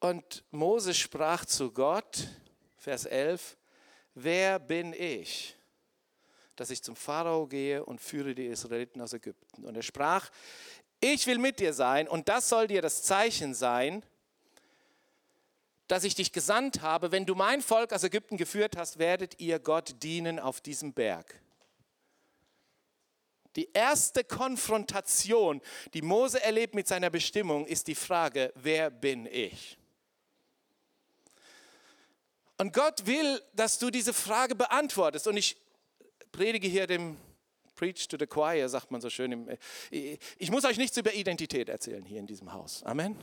Und 0.00 0.44
Moses 0.50 0.98
sprach 0.98 1.44
zu 1.44 1.72
Gott, 1.72 2.28
Vers 2.76 3.06
11, 3.06 3.56
wer 4.14 4.58
bin 4.58 4.92
ich, 4.92 5.56
dass 6.54 6.70
ich 6.70 6.82
zum 6.82 6.96
Pharao 6.96 7.46
gehe 7.46 7.84
und 7.84 8.00
führe 8.00 8.34
die 8.34 8.46
Israeliten 8.46 9.00
aus 9.00 9.12
Ägypten? 9.12 9.64
Und 9.64 9.74
er 9.74 9.82
sprach, 9.82 10.30
ich 11.00 11.26
will 11.26 11.38
mit 11.38 11.60
dir 11.60 11.72
sein 11.72 12.08
und 12.08 12.28
das 12.28 12.48
soll 12.48 12.66
dir 12.66 12.82
das 12.82 13.02
Zeichen 13.02 13.54
sein, 13.54 14.02
dass 15.88 16.04
ich 16.04 16.14
dich 16.14 16.32
gesandt 16.32 16.80
habe. 16.82 17.12
Wenn 17.12 17.26
du 17.26 17.34
mein 17.34 17.62
Volk 17.62 17.92
aus 17.92 18.02
Ägypten 18.02 18.36
geführt 18.36 18.76
hast, 18.76 18.98
werdet 18.98 19.40
ihr 19.40 19.58
Gott 19.58 20.02
dienen 20.02 20.38
auf 20.38 20.60
diesem 20.60 20.92
Berg. 20.92 21.40
Die 23.54 23.70
erste 23.72 24.22
Konfrontation, 24.22 25.62
die 25.94 26.02
Mose 26.02 26.42
erlebt 26.42 26.74
mit 26.74 26.86
seiner 26.86 27.08
Bestimmung, 27.08 27.66
ist 27.66 27.88
die 27.88 27.94
Frage, 27.94 28.52
wer 28.54 28.90
bin 28.90 29.24
ich? 29.26 29.78
Und 32.58 32.72
Gott 32.72 33.06
will, 33.06 33.42
dass 33.52 33.78
du 33.78 33.90
diese 33.90 34.12
Frage 34.12 34.54
beantwortest. 34.54 35.26
Und 35.26 35.36
ich 35.36 35.56
predige 36.32 36.68
hier 36.68 36.86
dem 36.86 37.16
Preach 37.74 38.08
to 38.08 38.16
the 38.18 38.26
Choir, 38.26 38.68
sagt 38.68 38.90
man 38.90 39.00
so 39.00 39.10
schön. 39.10 39.58
Ich 39.90 40.50
muss 40.50 40.64
euch 40.64 40.78
nichts 40.78 40.96
über 40.96 41.12
Identität 41.12 41.68
erzählen 41.68 42.04
hier 42.04 42.18
in 42.18 42.26
diesem 42.26 42.52
Haus. 42.52 42.82
Amen. 42.84 43.16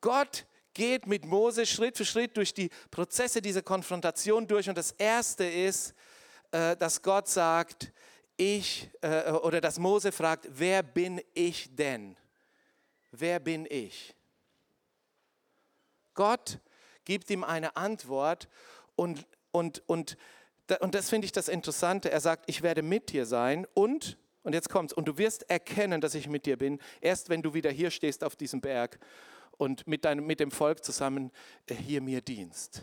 Gott 0.00 0.46
geht 0.74 1.06
mit 1.06 1.24
Mose 1.24 1.66
Schritt 1.66 1.96
für 1.96 2.04
Schritt 2.04 2.36
durch 2.36 2.54
die 2.54 2.70
Prozesse 2.90 3.42
dieser 3.42 3.62
Konfrontation 3.62 4.46
durch. 4.46 4.68
Und 4.68 4.78
das 4.78 4.92
Erste 4.92 5.44
ist, 5.44 5.92
äh, 6.52 6.76
dass 6.76 7.02
Gott 7.02 7.28
sagt, 7.28 7.92
ich, 8.38 8.88
äh, 9.02 9.30
oder 9.32 9.60
dass 9.60 9.78
Mose 9.78 10.12
fragt, 10.12 10.48
wer 10.48 10.82
bin 10.82 11.20
ich 11.34 11.74
denn? 11.74 12.16
Wer 13.10 13.40
bin 13.40 13.66
ich? 13.68 14.14
Gott 16.14 16.58
gibt 17.04 17.30
ihm 17.30 17.44
eine 17.44 17.76
Antwort 17.76 18.48
und, 18.96 19.26
und, 19.50 19.82
und, 19.86 20.16
und 20.80 20.94
das 20.94 21.10
finde 21.10 21.26
ich 21.26 21.32
das 21.32 21.48
Interessante. 21.48 22.10
Er 22.10 22.20
sagt, 22.20 22.44
ich 22.48 22.62
werde 22.62 22.82
mit 22.82 23.12
dir 23.12 23.26
sein 23.26 23.66
und, 23.74 24.18
und 24.42 24.52
jetzt 24.52 24.68
kommt's, 24.68 24.92
und 24.92 25.06
du 25.06 25.18
wirst 25.18 25.48
erkennen, 25.50 26.00
dass 26.00 26.14
ich 26.14 26.28
mit 26.28 26.46
dir 26.46 26.56
bin, 26.56 26.80
erst 27.00 27.28
wenn 27.28 27.42
du 27.42 27.54
wieder 27.54 27.70
hier 27.70 27.90
stehst 27.90 28.24
auf 28.24 28.36
diesem 28.36 28.60
Berg 28.60 28.98
und 29.56 29.86
mit, 29.86 30.04
deinem, 30.04 30.26
mit 30.26 30.40
dem 30.40 30.50
Volk 30.50 30.84
zusammen 30.84 31.30
äh, 31.66 31.74
hier 31.74 32.00
mir 32.00 32.20
dienst. 32.20 32.82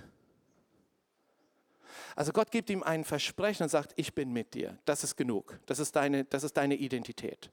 Also 2.16 2.32
Gott 2.32 2.52
gibt 2.52 2.70
ihm 2.70 2.84
ein 2.84 3.04
Versprechen 3.04 3.64
und 3.64 3.70
sagt, 3.70 3.94
ich 3.96 4.14
bin 4.14 4.32
mit 4.32 4.54
dir. 4.54 4.78
Das 4.86 5.04
ist 5.04 5.16
genug. 5.16 5.60
Das 5.66 5.80
ist 5.80 5.96
deine, 5.96 6.26
das 6.26 6.44
ist 6.44 6.56
deine 6.58 6.76
Identität. 6.76 7.50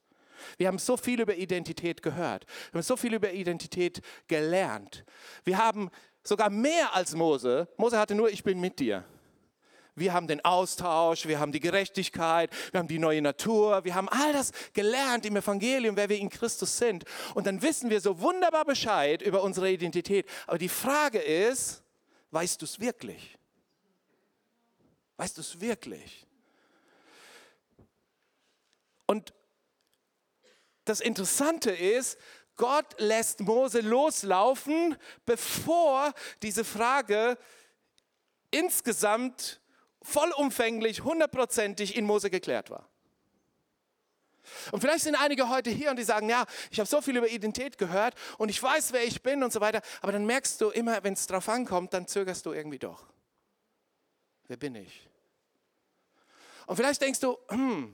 Wir 0.57 0.69
haben 0.69 0.79
so 0.79 0.97
viel 0.97 1.21
über 1.21 1.37
Identität 1.37 2.03
gehört. 2.03 2.47
Wir 2.71 2.79
haben 2.79 2.83
so 2.83 2.97
viel 2.97 3.15
über 3.15 3.33
Identität 3.33 4.01
gelernt. 4.27 5.05
Wir 5.45 5.59
haben 5.59 5.91
sogar 6.23 6.51
mehr 6.51 6.95
als 6.95 7.15
Mose. 7.15 7.69
Mose 7.77 7.99
hatte 7.99 8.15
nur, 8.15 8.31
ich 8.31 8.43
bin 8.43 8.61
mit 8.61 8.79
dir. 8.79 9.05
Wir 9.95 10.15
haben 10.15 10.27
den 10.27 10.43
Austausch, 10.43 11.27
wir 11.27 11.39
haben 11.39 11.53
die 11.53 11.61
Gerechtigkeit, 11.61 12.51
wir 12.71 12.79
haben 12.79 12.89
die 12.89 12.99
neue 12.99 13.21
Natur, 13.21 13.85
wir 13.85 13.95
haben 13.95 14.09
all 14.09 14.33
das 14.33 14.51
gelernt 14.73 15.27
im 15.27 15.37
Evangelium, 15.37 15.97
wer 15.97 16.09
wir 16.09 16.17
in 16.17 16.31
Christus 16.31 16.79
sind. 16.79 17.05
Und 17.35 17.47
dann 17.47 17.61
wissen 17.61 17.91
wir 17.91 18.01
so 18.01 18.19
wunderbar 18.21 18.65
Bescheid 18.65 19.21
über 19.21 19.43
unsere 19.43 19.71
Identität. 19.71 20.27
Aber 20.47 20.57
die 20.57 20.71
Frage 20.71 21.19
ist, 21.19 21.83
weißt 22.31 22.63
du 22.63 22.65
es 22.65 22.81
wirklich? 22.81 23.39
Weißt 25.23 25.37
du 25.37 25.41
es 25.41 25.61
wirklich? 25.61 26.27
Und 29.07 29.33
das 30.85 31.01
Interessante 31.01 31.71
ist, 31.71 32.19
Gott 32.57 32.99
lässt 32.99 33.39
Mose 33.39 33.83
loslaufen, 33.83 34.97
bevor 35.25 36.13
diese 36.43 36.65
Frage 36.65 37.39
insgesamt 38.51 39.61
vollumfänglich, 40.03 41.05
hundertprozentig 41.05 41.95
in 41.95 42.05
Mose 42.05 42.29
geklärt 42.29 42.71
war. 42.71 42.91
Und 44.73 44.81
vielleicht 44.81 45.05
sind 45.05 45.15
einige 45.15 45.49
heute 45.49 45.71
hier 45.71 45.91
und 45.91 46.01
die 46.01 46.03
sagen, 46.03 46.29
ja, 46.29 46.47
ich 46.73 46.81
habe 46.81 46.89
so 46.89 47.01
viel 47.01 47.17
über 47.17 47.29
Identität 47.29 47.79
gehört 47.79 48.17
und 48.39 48.49
ich 48.49 48.61
weiß, 48.61 48.93
wer 48.93 49.05
ich 49.05 49.23
bin 49.23 49.45
und 49.45 49.53
so 49.53 49.61
weiter, 49.61 49.83
aber 50.01 50.11
dann 50.11 50.27
merkst 50.27 50.61
du 50.61 50.71
immer, 50.71 51.05
wenn 51.05 51.13
es 51.13 51.29
drauf 51.29 51.49
ankommt, 51.49 51.95
dann 51.95 52.09
zögerst 52.09 52.45
du 52.45 52.53
irgendwie 52.53 52.81
doch. 52.81 53.07
Wer 54.49 54.57
bin 54.57 54.75
ich? 54.75 55.12
Und 56.73 56.77
vielleicht 56.77 57.03
denkst 57.03 57.21
du, 57.21 57.37
hm, 57.51 57.93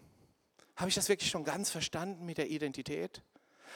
habe 0.77 0.88
ich 0.88 0.95
das 0.95 1.09
wirklich 1.09 1.29
schon 1.29 1.43
ganz 1.43 1.69
verstanden 1.69 2.25
mit 2.25 2.38
der 2.38 2.49
Identität? 2.49 3.25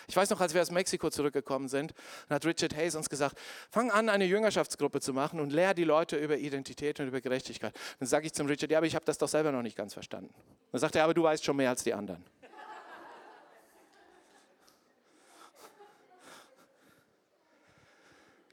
Ich 0.07 0.15
weiß 0.15 0.31
noch, 0.31 0.41
als 0.41 0.55
wir 0.55 0.62
aus 0.62 0.71
Mexiko 0.71 1.11
zurückgekommen 1.11 1.67
sind, 1.67 1.93
hat 2.31 2.47
Richard 2.47 2.77
Hayes 2.77 2.95
uns 2.95 3.11
gesagt, 3.11 3.37
fang 3.69 3.91
an, 3.91 4.09
eine 4.09 4.27
Jüngerschaftsgruppe 4.27 5.01
zu 5.01 5.12
machen 5.12 5.41
und 5.41 5.53
lehr 5.53 5.75
die 5.75 5.83
Leute 5.83 6.17
über 6.19 6.38
Identität 6.38 7.01
und 7.01 7.09
über 7.09 7.21
Gerechtigkeit. 7.21 7.75
Dann 7.99 8.07
sage 8.07 8.27
ich 8.27 8.33
zum 8.33 8.47
Richard, 8.47 8.71
ja, 8.71 8.79
aber 8.79 8.87
ich 8.87 8.95
habe 8.95 9.05
das 9.05 9.19
doch 9.19 9.27
selber 9.27 9.51
noch 9.51 9.62
nicht 9.62 9.77
ganz 9.77 9.93
verstanden. 9.93 10.33
Dann 10.71 10.81
sagt 10.81 10.95
er, 10.95 11.03
aber 11.03 11.15
du 11.15 11.25
weißt 11.25 11.45
schon 11.45 11.57
mehr 11.57 11.71
als 11.71 11.83
die 11.83 11.95
anderen. 11.95 12.25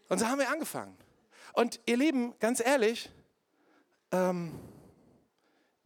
Und 0.07 0.17
so 0.17 0.25
haben 0.25 0.39
wir 0.39 0.49
angefangen. 0.49 0.97
Und 1.53 1.79
ihr 1.85 1.97
Lieben, 1.97 2.33
ganz 2.39 2.59
ehrlich, 2.59 3.11
ähm, 4.11 4.59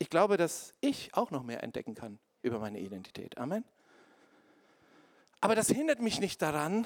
ich 0.03 0.09
glaube, 0.09 0.35
dass 0.35 0.73
ich 0.81 1.11
auch 1.13 1.31
noch 1.31 1.43
mehr 1.43 1.63
entdecken 1.63 1.95
kann 1.95 2.19
über 2.41 2.59
meine 2.59 2.81
Identität. 2.81 3.37
Amen. 3.37 3.63
Aber 5.39 5.55
das 5.55 5.69
hindert 5.69 6.01
mich 6.01 6.19
nicht 6.19 6.41
daran, 6.41 6.85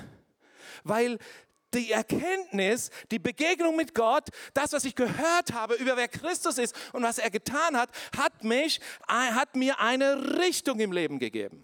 weil 0.83 1.17
die 1.73 1.91
Erkenntnis, 1.91 2.91
die 3.09 3.17
Begegnung 3.17 3.75
mit 3.75 3.95
Gott, 3.95 4.29
das, 4.53 4.71
was 4.71 4.85
ich 4.85 4.93
gehört 4.93 5.51
habe 5.51 5.73
über 5.73 5.97
wer 5.97 6.07
Christus 6.07 6.59
ist 6.59 6.75
und 6.93 7.01
was 7.01 7.17
er 7.17 7.31
getan 7.31 7.75
hat, 7.75 7.89
hat 8.15 8.43
mich, 8.43 8.79
hat 9.07 9.55
mir 9.55 9.79
eine 9.79 10.37
Richtung 10.37 10.79
im 10.79 10.91
Leben 10.91 11.17
gegeben. 11.17 11.63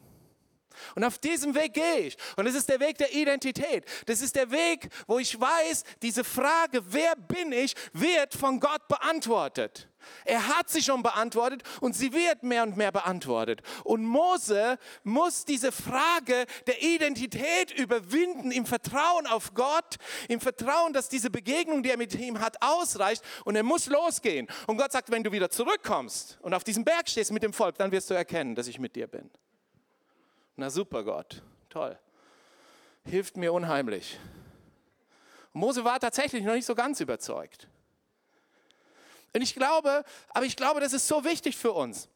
Und 0.96 1.04
auf 1.04 1.20
diesem 1.20 1.54
Weg 1.54 1.76
gehe 1.76 2.00
ich. 2.00 2.18
Und 2.36 2.48
es 2.48 2.56
ist 2.56 2.68
der 2.68 2.80
Weg 2.80 2.98
der 2.98 3.14
Identität. 3.14 3.86
Das 4.08 4.22
ist 4.24 4.36
der 4.36 4.50
Weg, 4.50 4.90
wo 5.06 5.20
ich 5.20 5.40
weiß, 5.40 5.84
diese 6.02 6.24
Frage, 6.24 6.82
wer 6.92 7.16
bin 7.16 7.52
ich, 7.52 7.76
wird 7.94 8.34
von 8.34 8.60
Gott 8.60 8.88
beantwortet. 8.88 9.88
Er 10.26 10.48
hat 10.48 10.70
sie 10.70 10.82
schon 10.82 11.04
beantwortet 11.04 11.64
und 11.82 11.96
sie 11.96 12.14
wird 12.14 12.44
mehr 12.44 12.64
und 12.64 12.78
mehr 12.78 12.92
beantwortet. 12.92 13.62
Und 13.84 14.04
Mose 14.06 14.78
muss 15.04 15.46
diese 15.46 15.72
Frage 15.72 16.46
der 16.68 16.82
Identität 16.82 17.72
überwinden 17.72 18.52
im 18.52 18.66
Vertrauen 18.66 19.28
auf 19.28 19.54
Gott, 19.54 19.98
im 20.28 20.40
Vertrauen, 20.40 20.94
dass 20.94 21.10
diese 21.10 21.30
Begegnung, 21.30 21.84
die 21.84 21.90
er 21.90 21.98
mit 21.98 22.14
ihm 22.16 22.40
hat, 22.40 22.62
ausreicht 22.62 23.24
und 23.46 23.56
er 23.56 23.64
muss 23.64 23.88
losgehen. 23.88 24.48
Und 24.68 24.78
Gott 24.78 24.92
sagt, 24.92 25.12
wenn 25.12 25.24
du 25.24 25.32
wieder 25.32 25.50
zurückkommst 25.50 26.38
und 26.42 26.54
auf 26.54 26.64
diesem 26.64 26.84
Berg 26.84 27.10
stehst 27.10 27.32
mit 27.32 27.44
dem 27.44 27.54
Volk, 27.54 27.78
dann 27.78 27.92
wirst 27.92 28.10
du 28.10 28.14
erkennen, 28.14 28.56
dass 28.56 28.68
ich 28.68 28.80
mit 28.80 28.96
dir 28.96 29.08
bin. 29.08 29.30
Na 30.56 30.70
super 30.70 31.04
Gott, 31.04 31.42
toll. 31.70 31.98
Hilft 33.06 33.38
mir 33.38 33.52
unheimlich. 33.52 34.20
Mose 35.52 35.84
war 35.84 36.00
tatsächlich 36.00 36.44
noch 36.44 36.54
nicht 36.54 36.66
so 36.66 36.76
ganz 36.76 37.00
überzeugt. 37.00 37.68
Und 39.34 39.42
ich 39.42 39.56
glaube, 39.56 40.04
aber 40.30 40.46
ich 40.46 40.56
glaube, 40.56 40.80
das 40.80 40.94
ist 40.94 41.08
so 41.08 41.24
wichtig 41.24 41.58
für 41.58 41.72
uns. 41.72 42.08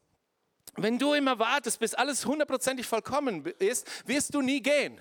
Wenn 0.75 0.99
du 0.99 1.13
immer 1.13 1.39
wartest, 1.39 1.79
bis 1.79 1.95
alles 1.95 2.25
hundertprozentig 2.25 2.85
vollkommen 2.85 3.45
ist, 3.59 3.87
wirst 4.07 4.33
du 4.33 4.41
nie 4.41 4.61
gehen. 4.61 4.99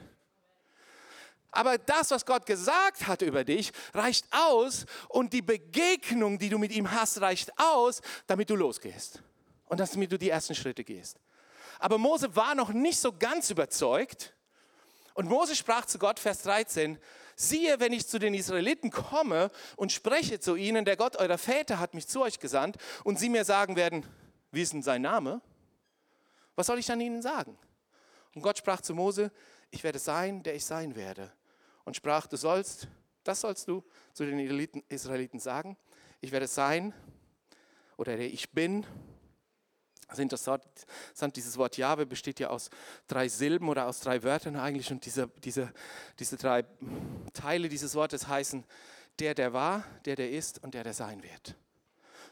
Aber 1.50 1.78
das, 1.78 2.10
was 2.10 2.24
Gott 2.26 2.46
gesagt 2.46 3.06
hat 3.06 3.22
über 3.22 3.44
dich, 3.44 3.72
reicht 3.94 4.26
aus 4.30 4.86
und 5.08 5.32
die 5.32 5.42
Begegnung, 5.42 6.38
die 6.38 6.48
du 6.48 6.58
mit 6.58 6.72
ihm 6.72 6.90
hast, 6.90 7.20
reicht 7.20 7.58
aus, 7.58 8.00
damit 8.26 8.50
du 8.50 8.56
losgehst 8.56 9.22
und 9.66 9.80
damit 9.80 10.12
du 10.12 10.18
die 10.18 10.30
ersten 10.30 10.54
Schritte 10.54 10.84
gehst. 10.84 11.18
Aber 11.78 11.98
Mose 11.98 12.34
war 12.34 12.54
noch 12.54 12.70
nicht 12.70 12.98
so 12.98 13.12
ganz 13.12 13.50
überzeugt 13.50 14.34
und 15.14 15.28
Mose 15.28 15.56
sprach 15.56 15.86
zu 15.86 15.98
Gott, 15.98 16.18
Vers 16.18 16.42
13, 16.42 16.98
siehe, 17.36 17.78
wenn 17.78 17.92
ich 17.92 18.08
zu 18.08 18.18
den 18.18 18.34
Israeliten 18.34 18.90
komme 18.90 19.50
und 19.76 19.92
spreche 19.92 20.40
zu 20.40 20.56
ihnen, 20.56 20.84
der 20.84 20.96
Gott 20.96 21.16
eurer 21.16 21.38
Väter 21.38 21.78
hat 21.78 21.94
mich 21.94 22.08
zu 22.08 22.22
euch 22.22 22.40
gesandt, 22.40 22.76
und 23.04 23.18
sie 23.18 23.28
mir 23.28 23.44
sagen 23.44 23.76
werden, 23.76 24.04
wie 24.50 24.62
ist 24.62 24.72
denn 24.72 24.82
sein 24.82 25.02
Name? 25.02 25.40
Was 26.56 26.66
soll 26.66 26.78
ich 26.78 26.86
dann 26.86 27.00
ihnen 27.00 27.22
sagen? 27.22 27.56
Und 28.34 28.42
Gott 28.42 28.58
sprach 28.58 28.80
zu 28.80 28.94
Mose, 28.94 29.30
ich 29.70 29.84
werde 29.84 29.98
sein, 29.98 30.42
der 30.42 30.54
ich 30.54 30.64
sein 30.64 30.96
werde. 30.96 31.30
Und 31.84 31.94
sprach, 31.94 32.26
du 32.26 32.36
sollst, 32.36 32.88
das 33.22 33.42
sollst 33.42 33.68
du 33.68 33.84
zu 34.12 34.24
den 34.24 34.38
Israeliten 34.88 35.38
sagen, 35.38 35.76
ich 36.20 36.32
werde 36.32 36.46
sein, 36.46 36.94
oder 37.96 38.16
der 38.16 38.26
ich 38.26 38.50
bin, 38.50 38.86
also 40.08 40.22
interessant, 40.22 40.62
dieses 41.34 41.58
Wort 41.58 41.76
Jahwe 41.76 42.06
besteht 42.06 42.38
ja 42.38 42.48
aus 42.48 42.70
drei 43.08 43.28
Silben 43.28 43.68
oder 43.68 43.86
aus 43.86 44.00
drei 44.00 44.22
Wörtern 44.22 44.56
eigentlich 44.56 44.90
und 44.90 45.04
diese, 45.04 45.28
diese, 45.42 45.72
diese 46.18 46.36
drei 46.36 46.64
Teile 47.32 47.68
dieses 47.68 47.94
Wortes 47.94 48.28
heißen 48.28 48.64
der, 49.18 49.34
der 49.34 49.52
war, 49.52 49.84
der, 50.04 50.16
der 50.16 50.30
ist 50.30 50.62
und 50.62 50.74
der, 50.74 50.84
der 50.84 50.94
sein 50.94 51.22
wird. 51.22 51.56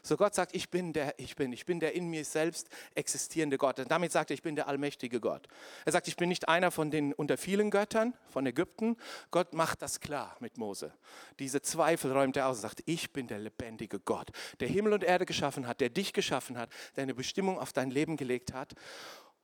So 0.05 0.17
Gott 0.17 0.35
sagt, 0.35 0.55
ich 0.55 0.69
bin 0.69 0.93
der, 0.93 1.17
ich 1.17 1.35
bin. 1.35 1.51
Ich 1.51 1.65
bin 1.65 1.79
der 1.79 1.95
in 1.95 2.07
mir 2.07 2.23
selbst 2.23 2.69
existierende 2.93 3.57
Gott. 3.57 3.79
Und 3.79 3.89
damit 3.89 4.11
sagt 4.11 4.29
er, 4.29 4.35
ich 4.35 4.43
bin 4.43 4.55
der 4.55 4.67
allmächtige 4.67 5.19
Gott. 5.19 5.47
Er 5.83 5.91
sagt, 5.91 6.07
ich 6.07 6.15
bin 6.15 6.29
nicht 6.29 6.47
einer 6.47 6.69
von 6.69 6.91
den 6.91 7.11
unter 7.11 7.37
vielen 7.37 7.71
Göttern 7.71 8.13
von 8.27 8.45
Ägypten. 8.45 8.97
Gott 9.31 9.53
macht 9.55 9.81
das 9.81 9.99
klar 9.99 10.37
mit 10.39 10.59
Mose. 10.59 10.93
Diese 11.39 11.63
Zweifel 11.63 12.11
räumt 12.11 12.37
er 12.37 12.47
aus 12.47 12.57
und 12.57 12.61
sagt, 12.61 12.83
ich 12.85 13.13
bin 13.13 13.25
der 13.25 13.39
lebendige 13.39 13.99
Gott, 13.99 14.29
der 14.59 14.67
Himmel 14.67 14.93
und 14.93 15.03
Erde 15.03 15.25
geschaffen 15.25 15.65
hat, 15.65 15.81
der 15.81 15.89
dich 15.89 16.13
geschaffen 16.13 16.55
hat, 16.55 16.69
der 16.95 17.01
eine 17.01 17.15
Bestimmung 17.15 17.57
auf 17.57 17.73
dein 17.73 17.89
Leben 17.89 18.15
gelegt 18.15 18.53
hat. 18.53 18.75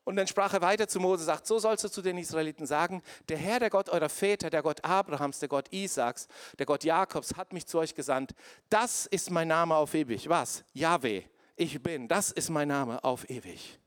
Und 0.03 0.15
dann 0.15 0.25
sprach 0.25 0.53
er 0.53 0.61
weiter 0.61 0.87
zu 0.87 0.99
Mose, 0.99 1.23
sagt, 1.23 1.45
so 1.45 1.59
sollst 1.59 1.83
du 1.83 1.89
zu 1.89 2.01
den 2.01 2.17
Israeliten 2.17 2.65
sagen, 2.65 3.03
der 3.29 3.37
Herr, 3.37 3.59
der 3.59 3.69
Gott 3.69 3.89
eurer 3.89 4.09
Väter, 4.09 4.49
der 4.49 4.63
Gott 4.63 4.83
Abrahams, 4.83 5.39
der 5.39 5.49
Gott 5.49 5.71
Isaaks, 5.71 6.27
der 6.57 6.65
Gott 6.65 6.83
Jakobs 6.83 7.35
hat 7.35 7.53
mich 7.53 7.67
zu 7.67 7.77
euch 7.77 7.93
gesandt. 7.93 8.33
Das 8.69 9.05
ist 9.05 9.29
mein 9.29 9.47
Name 9.47 9.75
auf 9.75 9.93
ewig. 9.93 10.27
Was? 10.27 10.63
Yahweh, 10.73 11.23
ich 11.55 11.81
bin. 11.83 12.07
Das 12.07 12.31
ist 12.31 12.49
mein 12.49 12.67
Name 12.67 13.03
auf 13.03 13.29
ewig. 13.29 13.79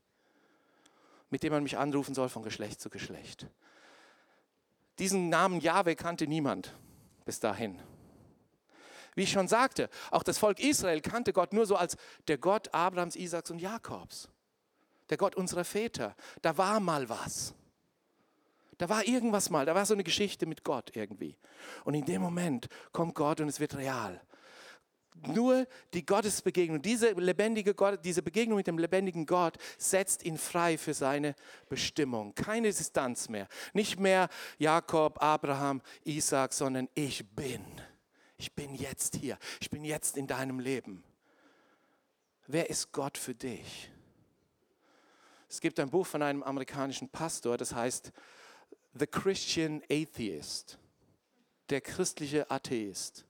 Mit 1.29 1.43
dem 1.43 1.51
man 1.51 1.63
mich 1.63 1.77
anrufen 1.77 2.15
soll 2.15 2.29
von 2.29 2.43
Geschlecht 2.43 2.79
zu 2.79 2.89
Geschlecht. 2.89 3.47
Diesen 4.99 5.27
Namen 5.27 5.59
Yahweh 5.59 5.95
kannte 5.95 6.27
niemand 6.27 6.73
bis 7.25 7.41
dahin. 7.41 7.81
Wie 9.15 9.23
ich 9.23 9.31
schon 9.31 9.49
sagte, 9.49 9.89
auch 10.11 10.23
das 10.23 10.37
Volk 10.37 10.59
Israel 10.59 11.01
kannte 11.01 11.33
Gott 11.33 11.51
nur 11.51 11.65
so 11.65 11.75
als 11.75 11.97
der 12.29 12.37
Gott 12.37 12.73
Abrahams, 12.73 13.17
Isaaks 13.17 13.51
und 13.51 13.59
Jakobs 13.59 14.29
der 15.09 15.17
Gott 15.17 15.35
unserer 15.35 15.63
Väter. 15.63 16.15
Da 16.41 16.57
war 16.57 16.79
mal 16.79 17.07
was. 17.09 17.53
Da 18.77 18.89
war 18.89 19.07
irgendwas 19.07 19.49
mal, 19.49 19.65
da 19.65 19.73
war 19.73 19.85
so 19.85 19.93
eine 19.93 20.03
Geschichte 20.03 20.45
mit 20.45 20.63
Gott 20.63 20.91
irgendwie. 20.95 21.37
Und 21.85 21.93
in 21.93 22.05
dem 22.05 22.21
Moment 22.21 22.67
kommt 22.91 23.15
Gott 23.15 23.39
und 23.39 23.47
es 23.47 23.59
wird 23.59 23.77
real. 23.77 24.21
Nur 25.27 25.65
die 25.93 26.05
Gottesbegegnung, 26.05 26.81
diese 26.81 27.11
lebendige 27.11 27.73
Gott, 27.73 28.03
diese 28.03 28.21
Begegnung 28.21 28.57
mit 28.57 28.67
dem 28.67 28.77
lebendigen 28.77 29.25
Gott 29.25 29.57
setzt 29.77 30.25
ihn 30.25 30.37
frei 30.37 30.77
für 30.77 30.93
seine 30.93 31.35
Bestimmung. 31.69 32.35
Keine 32.35 32.67
Distanz 32.67 33.29
mehr. 33.29 33.47
Nicht 33.73 33.97
mehr 33.97 34.27
Jakob, 34.57 35.23
Abraham, 35.23 35.81
Isaac, 36.03 36.51
sondern 36.51 36.89
ich 36.95 37.25
bin. 37.33 37.63
Ich 38.37 38.53
bin 38.53 38.75
jetzt 38.75 39.15
hier. 39.15 39.37
Ich 39.61 39.69
bin 39.69 39.85
jetzt 39.85 40.17
in 40.17 40.27
deinem 40.27 40.59
Leben. 40.59 41.03
Wer 42.47 42.69
ist 42.69 42.91
Gott 42.91 43.17
für 43.17 43.33
dich? 43.33 43.89
Es 45.55 45.61
gibt 45.61 45.79
ein 45.79 45.89
Buch 45.89 46.05
von 46.05 46.21
einem 46.21 46.43
amerikanischen 46.43 47.07
Pastor, 47.07 47.55
das 47.55 47.73
heißt 47.73 48.11
The 48.93 49.07
Christian 49.07 49.81
Atheist, 49.89 50.77
der 51.69 51.79
christliche 51.79 52.51
Atheist. 52.51 53.25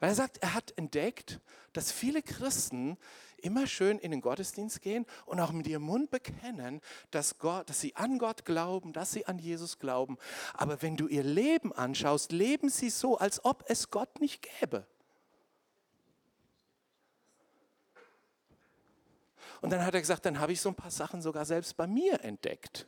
Weil 0.00 0.08
er 0.08 0.14
sagt, 0.16 0.38
er 0.38 0.54
hat 0.54 0.76
entdeckt, 0.76 1.38
dass 1.72 1.92
viele 1.92 2.22
Christen 2.22 2.98
immer 3.36 3.68
schön 3.68 4.00
in 4.00 4.10
den 4.10 4.20
Gottesdienst 4.20 4.82
gehen 4.82 5.06
und 5.26 5.38
auch 5.38 5.52
mit 5.52 5.68
ihrem 5.68 5.84
Mund 5.84 6.10
bekennen, 6.10 6.80
dass, 7.12 7.38
Gott, 7.38 7.70
dass 7.70 7.80
sie 7.80 7.94
an 7.94 8.18
Gott 8.18 8.44
glauben, 8.44 8.92
dass 8.92 9.12
sie 9.12 9.26
an 9.26 9.38
Jesus 9.38 9.78
glauben. 9.78 10.18
Aber 10.54 10.82
wenn 10.82 10.96
du 10.96 11.06
ihr 11.06 11.22
Leben 11.22 11.72
anschaust, 11.72 12.32
leben 12.32 12.68
sie 12.68 12.90
so, 12.90 13.16
als 13.16 13.44
ob 13.44 13.62
es 13.68 13.92
Gott 13.92 14.20
nicht 14.20 14.44
gäbe. 14.58 14.88
Und 19.64 19.70
dann 19.70 19.82
hat 19.82 19.94
er 19.94 20.00
gesagt, 20.02 20.26
dann 20.26 20.40
habe 20.40 20.52
ich 20.52 20.60
so 20.60 20.68
ein 20.68 20.74
paar 20.74 20.90
Sachen 20.90 21.22
sogar 21.22 21.46
selbst 21.46 21.74
bei 21.78 21.86
mir 21.86 22.22
entdeckt. 22.22 22.86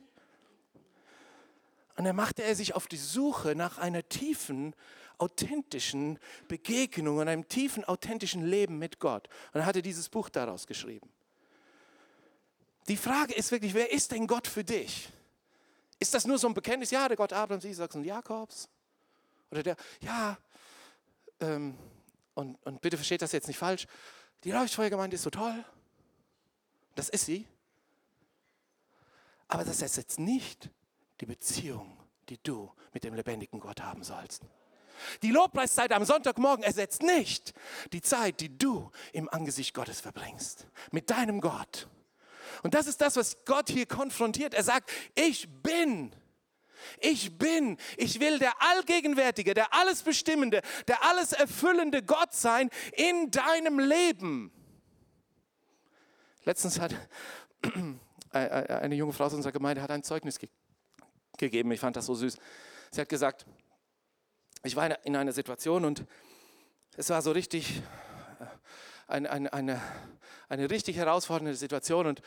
Und 1.95 2.03
dann 2.03 2.15
machte 2.15 2.43
er 2.43 2.55
sich 2.55 2.75
auf 2.75 2.85
die 2.85 2.97
Suche 2.97 3.55
nach 3.55 3.79
einer 3.79 4.07
tiefen, 4.07 4.75
authentischen 5.17 6.19
Begegnung 6.47 7.17
und 7.17 7.29
einem 7.29 7.47
tiefen, 7.47 7.83
authentischen 7.83 8.45
Leben 8.45 8.77
mit 8.77 8.99
Gott. 8.99 9.27
Und 9.53 9.65
hat 9.65 9.75
er 9.75 9.81
dieses 9.81 10.07
Buch 10.07 10.29
daraus 10.29 10.67
geschrieben. 10.67 11.09
Die 12.87 12.97
Frage 12.97 13.33
ist 13.33 13.49
wirklich, 13.49 13.73
wer 13.73 13.91
ist 13.91 14.11
denn 14.11 14.27
Gott 14.27 14.47
für 14.47 14.63
dich? 14.63 15.09
Ist 15.97 16.13
das 16.13 16.27
nur 16.27 16.37
so 16.37 16.47
ein 16.47 16.53
Bekenntnis? 16.53 16.91
Ja, 16.91 17.07
der 17.07 17.17
Gott 17.17 17.33
Abrahams, 17.33 17.65
Isaaks 17.65 17.95
und 17.95 18.03
Jakobs? 18.03 18.69
Oder 19.49 19.63
der, 19.63 19.77
ja, 20.01 20.37
ähm, 21.39 21.75
und, 22.35 22.63
und 22.67 22.81
bitte 22.81 22.97
versteht 22.97 23.23
das 23.23 23.31
jetzt 23.31 23.47
nicht 23.47 23.57
falsch, 23.57 23.87
die 24.43 24.51
Leuchtfeuergemeinde 24.51 25.15
ist 25.15 25.23
so 25.23 25.31
toll. 25.31 25.65
Das 26.97 27.09
ist 27.09 27.27
sie. 27.27 27.45
Aber 29.47 29.63
das 29.63 29.83
ersetzt 29.83 30.19
nicht 30.19 30.71
die 31.21 31.27
Beziehung, 31.27 31.95
die 32.27 32.41
du 32.41 32.71
mit 32.91 33.03
dem 33.03 33.13
lebendigen 33.13 33.59
Gott 33.59 33.81
haben 33.81 34.03
sollst. 34.03 34.41
Die 35.21 35.29
Lobpreiszeit 35.29 35.91
am 35.93 36.05
Sonntagmorgen 36.05 36.63
ersetzt 36.63 37.03
nicht 37.03 37.53
die 37.93 38.01
Zeit, 38.01 38.39
die 38.39 38.57
du 38.57 38.91
im 39.13 39.29
Angesicht 39.29 39.75
Gottes 39.75 40.01
verbringst, 40.01 40.65
mit 40.91 41.11
deinem 41.11 41.39
Gott. 41.39 41.87
Und 42.63 42.73
das 42.73 42.87
ist 42.87 42.99
das, 42.99 43.15
was 43.15 43.45
Gott 43.45 43.69
hier 43.69 43.85
konfrontiert. 43.85 44.55
Er 44.55 44.63
sagt, 44.63 44.91
ich 45.13 45.47
bin. 45.61 46.15
Ich 46.99 47.37
bin, 47.37 47.77
ich 47.97 48.19
will 48.19 48.39
der 48.39 48.59
allgegenwärtige, 48.59 49.53
der 49.53 49.71
alles 49.71 50.01
bestimmende, 50.01 50.63
der 50.87 51.03
alles 51.03 51.31
erfüllende 51.31 52.01
Gott 52.01 52.33
sein 52.33 52.71
in 52.93 53.29
deinem 53.29 53.77
Leben. 53.77 54.51
Letztens 56.47 56.79
hat 56.79 56.95
eine 58.31 58.95
junge 58.95 59.11
Frau 59.11 59.25
aus 59.25 59.33
unserer 59.33 59.51
Gemeinde 59.51 59.81
hat 59.81 59.91
ein 59.91 60.01
Zeugnis 60.01 60.39
ge 60.39 60.47
gegeben. 61.37 61.69
Ich 61.73 61.81
fand 61.81 61.97
das 61.97 62.05
so 62.05 62.15
süß. 62.15 62.37
Sie 62.89 63.01
hat 63.01 63.09
gesagt, 63.09 63.45
ich 64.63 64.77
war 64.77 65.05
in 65.05 65.17
einer 65.17 65.33
Situation 65.33 65.83
und 65.83 66.05
es 66.95 67.09
war 67.09 67.21
so 67.21 67.31
richtig 67.31 67.81
äh, 68.39 68.45
eine, 69.07 69.29
eine, 69.29 69.51
eine, 69.51 69.81
eine 70.47 70.69
richtig 70.69 70.95
herausfordernde 70.95 71.53
Situation 71.53 72.07
und 72.07 72.21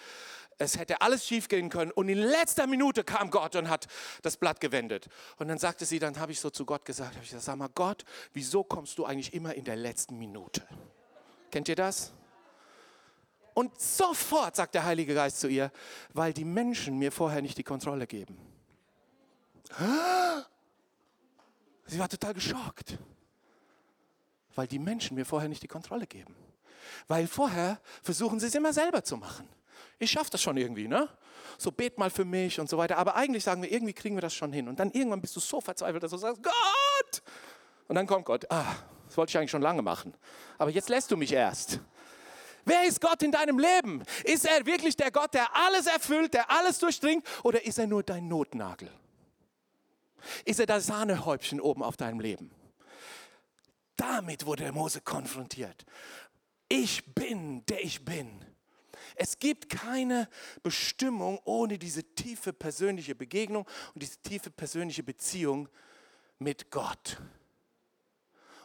es 0.58 0.78
hätte 0.78 1.00
alles 1.00 1.26
schief 1.26 1.48
gehen 1.48 1.70
können 1.70 1.90
und 1.90 2.10
in 2.10 2.18
letzter 2.18 2.66
Minute 2.66 3.04
kam 3.04 3.30
Gott 3.30 3.56
und 3.56 3.70
hat 3.70 3.86
das 4.20 4.36
Blatt 4.36 4.60
gewendet. 4.60 5.08
Und 5.38 5.48
dann 5.48 5.56
sagte 5.56 5.86
sie, 5.86 5.98
dann 5.98 6.20
habe 6.20 6.32
ich 6.32 6.40
so 6.40 6.50
zu 6.50 6.66
Gott 6.66 6.84
gesagt, 6.84 7.16
ich 7.22 7.30
gesagt, 7.30 7.44
sag 7.44 7.56
mal 7.56 7.70
Gott, 7.74 8.04
wieso 8.34 8.64
kommst 8.64 8.98
du 8.98 9.06
eigentlich 9.06 9.32
immer 9.32 9.54
in 9.54 9.64
der 9.64 9.76
letzten 9.76 10.18
Minute? 10.18 10.62
Kennt 11.50 11.70
ihr 11.70 11.76
das? 11.76 12.12
Und 13.54 13.80
sofort 13.80 14.56
sagt 14.56 14.74
der 14.74 14.84
Heilige 14.84 15.14
Geist 15.14 15.40
zu 15.40 15.48
ihr, 15.48 15.70
weil 16.12 16.32
die 16.32 16.44
Menschen 16.44 16.98
mir 16.98 17.12
vorher 17.12 17.42
nicht 17.42 17.58
die 17.58 17.64
Kontrolle 17.64 18.06
geben. 18.06 18.38
Sie 21.86 21.98
war 21.98 22.08
total 22.08 22.34
geschockt, 22.34 22.98
weil 24.54 24.66
die 24.66 24.78
Menschen 24.78 25.14
mir 25.14 25.24
vorher 25.24 25.48
nicht 25.48 25.62
die 25.62 25.68
Kontrolle 25.68 26.06
geben. 26.06 26.34
Weil 27.08 27.26
vorher 27.26 27.80
versuchen 28.02 28.40
sie 28.40 28.46
es 28.46 28.54
immer 28.54 28.72
selber 28.72 29.02
zu 29.04 29.16
machen. 29.16 29.48
Ich 29.98 30.10
schaffe 30.10 30.30
das 30.30 30.42
schon 30.42 30.56
irgendwie, 30.56 30.88
ne? 30.88 31.08
So 31.58 31.70
bet 31.70 31.98
mal 31.98 32.10
für 32.10 32.24
mich 32.24 32.58
und 32.58 32.68
so 32.68 32.78
weiter. 32.78 32.96
Aber 32.96 33.16
eigentlich 33.16 33.44
sagen 33.44 33.62
wir, 33.62 33.70
irgendwie 33.70 33.92
kriegen 33.92 34.16
wir 34.16 34.22
das 34.22 34.34
schon 34.34 34.52
hin. 34.52 34.68
Und 34.68 34.80
dann 34.80 34.90
irgendwann 34.90 35.20
bist 35.20 35.36
du 35.36 35.40
so 35.40 35.60
verzweifelt, 35.60 36.02
dass 36.02 36.10
du 36.10 36.16
sagst, 36.16 36.42
Gott! 36.42 37.22
Und 37.86 37.96
dann 37.96 38.06
kommt 38.06 38.24
Gott, 38.24 38.50
ah, 38.50 38.76
das 39.06 39.16
wollte 39.16 39.30
ich 39.30 39.38
eigentlich 39.38 39.50
schon 39.50 39.62
lange 39.62 39.82
machen. 39.82 40.14
Aber 40.56 40.70
jetzt 40.70 40.88
lässt 40.88 41.10
du 41.10 41.16
mich 41.16 41.32
erst. 41.32 41.80
Wer 42.64 42.84
ist 42.84 43.00
Gott 43.00 43.22
in 43.22 43.32
deinem 43.32 43.58
Leben? 43.58 44.02
Ist 44.24 44.46
er 44.46 44.64
wirklich 44.66 44.96
der 44.96 45.10
Gott, 45.10 45.34
der 45.34 45.54
alles 45.54 45.86
erfüllt, 45.86 46.34
der 46.34 46.50
alles 46.50 46.78
durchdringt? 46.78 47.26
Oder 47.42 47.64
ist 47.64 47.78
er 47.78 47.86
nur 47.86 48.02
dein 48.02 48.28
Notnagel? 48.28 48.90
Ist 50.44 50.60
er 50.60 50.66
das 50.66 50.86
Sahnehäubchen 50.86 51.60
oben 51.60 51.82
auf 51.82 51.96
deinem 51.96 52.20
Leben? 52.20 52.50
Damit 53.96 54.46
wurde 54.46 54.64
der 54.64 54.72
Mose 54.72 55.00
konfrontiert. 55.00 55.84
Ich 56.68 57.04
bin, 57.14 57.64
der 57.66 57.84
ich 57.84 58.04
bin. 58.04 58.44
Es 59.16 59.38
gibt 59.38 59.68
keine 59.68 60.28
Bestimmung 60.62 61.40
ohne 61.44 61.78
diese 61.78 62.02
tiefe 62.14 62.52
persönliche 62.52 63.14
Begegnung 63.14 63.66
und 63.94 64.02
diese 64.02 64.18
tiefe 64.18 64.50
persönliche 64.50 65.02
Beziehung 65.02 65.68
mit 66.38 66.70
Gott. 66.70 67.18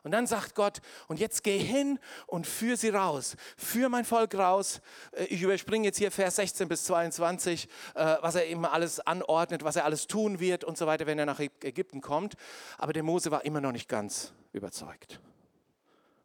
Und 0.05 0.11
dann 0.11 0.27
sagt 0.27 0.53
Gott, 0.53 0.81
und 1.07 1.19
jetzt 1.19 1.43
geh 1.43 1.57
hin 1.57 1.97
und 2.27 2.45
führ 2.45 2.77
sie 2.77 2.89
raus. 2.89 3.35
Führ 3.57 3.89
mein 3.89 4.05
Volk 4.05 4.35
raus. 4.35 4.79
Äh, 5.13 5.23
ich 5.23 5.41
überspringe 5.41 5.85
jetzt 5.85 5.97
hier 5.97 6.11
Vers 6.11 6.35
16 6.35 6.67
bis 6.67 6.83
22, 6.83 7.67
äh, 7.95 8.17
was 8.21 8.35
er 8.35 8.45
eben 8.45 8.67
alles 8.67 8.99
anordnet, 8.99 9.63
was 9.63 9.77
er 9.77 9.83
alles 9.83 10.05
tun 10.05 10.39
wird 10.39 10.63
und 10.63 10.77
so 10.77 10.85
weiter, 10.85 11.07
wenn 11.07 11.17
er 11.17 11.25
nach 11.25 11.39
Ägypten 11.39 12.01
kommt. 12.01 12.35
Aber 12.77 12.93
der 12.93 13.01
Mose 13.01 13.31
war 13.31 13.45
immer 13.45 13.61
noch 13.61 13.71
nicht 13.71 13.89
ganz 13.89 14.31
überzeugt. 14.53 15.19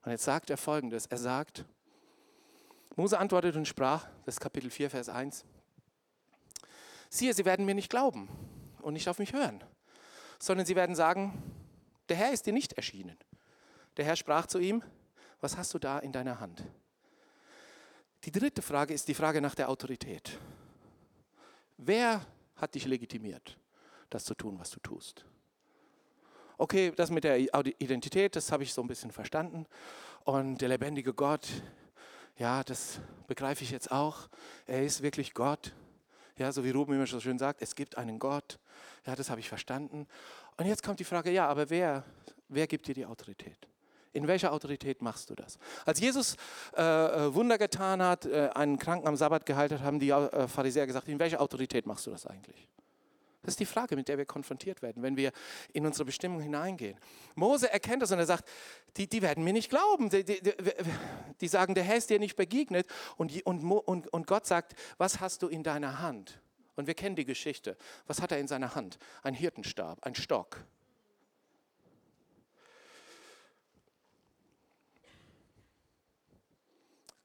Und 0.05 0.13
jetzt 0.13 0.25
sagt 0.25 0.51
er 0.51 0.59
folgendes: 0.59 1.07
Er 1.07 1.17
sagt, 1.17 1.65
Mose 2.97 3.19
antwortete 3.19 3.57
und 3.57 3.67
sprach, 3.67 4.07
das 4.27 4.35
ist 4.35 4.41
Kapitel 4.41 4.69
4, 4.69 4.91
Vers 4.91 5.09
1, 5.09 5.47
siehe, 7.09 7.33
sie 7.33 7.47
werden 7.47 7.65
mir 7.65 7.75
nicht 7.75 7.89
glauben 7.89 8.29
und 8.83 8.93
nicht 8.93 9.09
auf 9.09 9.19
mich 9.19 9.33
hören, 9.33 9.65
sondern 10.39 10.67
sie 10.67 10.77
werden 10.77 10.95
sagen, 10.95 11.43
der 12.11 12.19
Herr 12.19 12.33
ist 12.35 12.45
dir 12.45 12.53
nicht 12.53 12.75
erschienen. 12.75 13.17
Der 14.01 14.07
Herr 14.07 14.17
sprach 14.17 14.47
zu 14.47 14.59
ihm, 14.59 14.83
was 15.43 15.59
hast 15.59 15.75
du 15.75 15.79
da 15.79 15.99
in 15.99 16.11
deiner 16.11 16.41
Hand? 16.41 16.65
Die 18.25 18.33
dritte 18.33 18.63
Frage 18.63 18.95
ist 18.95 19.07
die 19.09 19.15
Frage 19.15 19.43
nach 19.43 19.55
der 19.55 19.69
Autorität. 19.69 20.39
Wer 21.77 22.25
hat 22.57 22.75
dich 22.75 22.87
legitimiert, 22.87 23.59
das 24.09 24.25
zu 24.25 24.35
tun, 24.35 24.59
was 24.59 24.71
du 24.71 24.81
tust? 24.81 25.27
Okay, 26.57 26.95
das 26.97 27.11
mit 27.11 27.25
der 27.25 27.41
Identität, 27.79 28.37
das 28.37 28.51
habe 28.51 28.63
ich 28.63 28.73
so 28.73 28.81
ein 28.81 28.87
bisschen 28.89 29.11
verstanden. 29.11 29.67
Und 30.25 30.63
der 30.63 30.71
lebendige 30.71 31.13
Gott, 31.13 31.47
ja, 32.39 32.65
das 32.65 33.01
begreife 33.27 33.65
ich 33.65 33.71
jetzt 33.71 33.93
auch. 33.93 34.31
Er 34.65 34.83
ist 34.83 35.03
wirklich 35.03 35.35
Gott. 35.35 35.75
Ja, 36.39 36.53
so 36.53 36.65
wie 36.65 36.71
Ruben 36.71 36.95
immer 36.95 37.07
so 37.07 37.21
schön 37.21 37.39
sagt, 37.39 37.61
es 37.61 37.75
gibt 37.75 37.99
einen 37.99 38.19
Gott. 38.19 38.59
Ja, 39.05 39.15
das 39.15 39.29
habe 39.29 39.41
ich 39.41 39.49
verstanden. 39.51 40.07
Und 40.57 40.65
jetzt 40.65 40.83
kommt 40.83 41.01
die 41.01 41.05
Frage, 41.05 41.31
ja, 41.31 41.47
aber 41.49 41.69
wer, 41.69 42.03
wer 42.49 42.67
gibt 42.67 42.87
dir 42.87 42.95
die 42.95 43.05
Autorität? 43.05 43.70
In 44.13 44.27
welcher 44.27 44.53
Autorität 44.53 45.03
machst 45.03 45.31
du 45.31 45.35
das? 45.35 45.59
Als 45.87 46.01
Jesus 46.01 46.37
äh, 46.77 46.83
äh, 46.83 47.35
Wunder 47.35 47.59
getan 47.59 48.03
hat, 48.03 48.27
äh, 48.27 48.51
einen 48.55 48.79
Kranken 48.79 49.07
am 49.07 49.17
Sabbat 49.17 49.47
geheilt 49.47 49.73
hat, 49.73 49.83
haben 49.83 50.01
die 50.01 50.11
äh, 50.11 50.49
Pharisäer 50.49 50.87
gesagt, 50.87 51.09
in 51.09 51.19
welcher 51.21 51.41
Autorität 51.41 51.87
machst 51.87 52.07
du 52.07 52.11
das 52.11 52.27
eigentlich? 52.27 52.69
Das 53.43 53.55
ist 53.55 53.61
die 53.61 53.67
Frage, 53.67 53.97
mit 53.97 54.09
der 54.09 54.19
wir 54.19 54.27
konfrontiert 54.27 54.83
werden, 54.83 55.03
wenn 55.03 55.17
wir 55.17 55.33
in 55.73 55.87
unsere 55.87 56.05
Bestimmung 56.05 56.41
hineingehen. 56.41 56.99
Mose 57.37 57.73
erkennt 57.73 58.03
das 58.03 58.13
und 58.13 58.19
er 58.19 58.27
sagt, 58.27 58.47
die, 58.97 59.09
die 59.09 59.23
werden 59.23 59.45
mir 59.45 59.55
nicht 59.55 59.71
glauben. 59.71 60.11
Die, 60.11 60.25
die, 60.25 60.41
die, 61.41 61.49
sagen, 61.49 61.75
der 61.75 61.85
Herr 61.85 61.97
ist 61.97 62.11
dir 62.11 62.19
nicht 62.19 62.37
begegnet. 62.37 62.87
Und, 63.17 63.47
und, 63.47 63.63
und, 63.63 64.13
und 64.13 64.27
Gott 64.27 64.47
sagt, 64.47 64.75
was 64.99 65.21
hast 65.21 65.43
du 65.43 65.49
in 65.49 65.63
deiner 65.63 66.01
Hand? 66.01 66.39
Und 66.77 66.87
wir 66.87 66.95
kennen 66.95 67.17
die 67.17 67.25
Geschichte. 67.25 67.77
Was 68.07 68.21
hat 68.21 68.31
er 68.31 68.39
in 68.39 68.49
seiner 68.49 68.75
Hand? 68.75 68.99
Ein 69.23 69.35
Hirtenstab, 69.35 70.05
ein 70.05 70.15
Stock. 70.15 70.65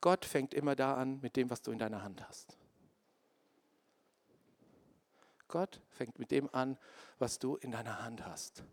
Gott 0.05 0.23
fängt 0.23 0.53
immer 0.53 0.75
da 0.75 0.93
an 0.93 1.19
mit 1.23 1.35
dem, 1.35 1.49
was 1.49 1.63
du 1.63 1.71
in 1.71 1.79
deiner 1.79 2.03
Hand 2.03 2.23
hast. 2.29 2.59
Gott 5.47 5.81
fängt 5.89 6.19
mit 6.19 6.29
dem 6.29 6.47
an, 6.53 6.77
was 7.17 7.39
du 7.39 7.55
in 7.55 7.71
deiner 7.71 8.03
Hand 8.03 8.23
hast. 8.23 8.63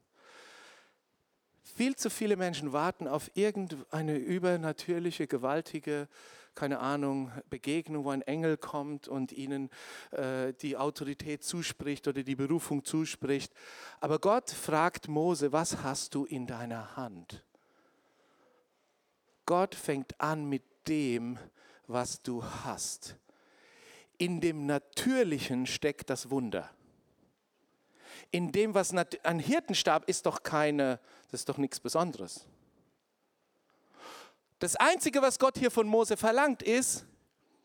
Viel 1.62 1.96
zu 1.96 2.10
viele 2.10 2.36
Menschen 2.36 2.74
warten 2.74 3.08
auf 3.08 3.30
irgendeine 3.32 4.18
übernatürliche, 4.18 5.26
gewaltige, 5.26 6.06
keine 6.54 6.80
Ahnung, 6.80 7.32
Begegnung, 7.48 8.04
wo 8.04 8.10
ein 8.10 8.20
Engel 8.20 8.58
kommt 8.58 9.08
und 9.08 9.32
ihnen 9.32 9.70
äh, 10.10 10.52
die 10.52 10.76
Autorität 10.76 11.44
zuspricht 11.44 12.08
oder 12.08 12.24
die 12.24 12.36
Berufung 12.36 12.84
zuspricht. 12.84 13.54
Aber 14.00 14.18
Gott 14.18 14.50
fragt 14.50 15.08
Mose, 15.08 15.50
was 15.50 15.82
hast 15.82 16.14
du 16.14 16.26
in 16.26 16.46
deiner 16.46 16.94
Hand? 16.94 17.42
Gott 19.46 19.74
fängt 19.74 20.20
an 20.20 20.44
mit 20.44 20.62
dem, 20.88 21.38
was 21.86 22.22
du 22.22 22.44
hast. 22.44 23.16
In 24.18 24.40
dem 24.40 24.66
Natürlichen 24.66 25.66
steckt 25.66 26.10
das 26.10 26.30
Wunder. 26.30 26.70
In 28.30 28.52
dem, 28.52 28.74
was 28.74 28.94
ein 28.94 29.38
Hirtenstab 29.38 30.08
ist 30.08 30.26
doch 30.26 30.42
keine, 30.42 31.00
das 31.30 31.40
ist 31.40 31.48
doch 31.48 31.58
nichts 31.58 31.80
Besonderes. 31.80 32.46
Das 34.58 34.76
Einzige, 34.76 35.20
was 35.22 35.38
Gott 35.38 35.58
hier 35.58 35.70
von 35.70 35.88
Mose 35.88 36.16
verlangt, 36.16 36.62
ist, 36.62 37.04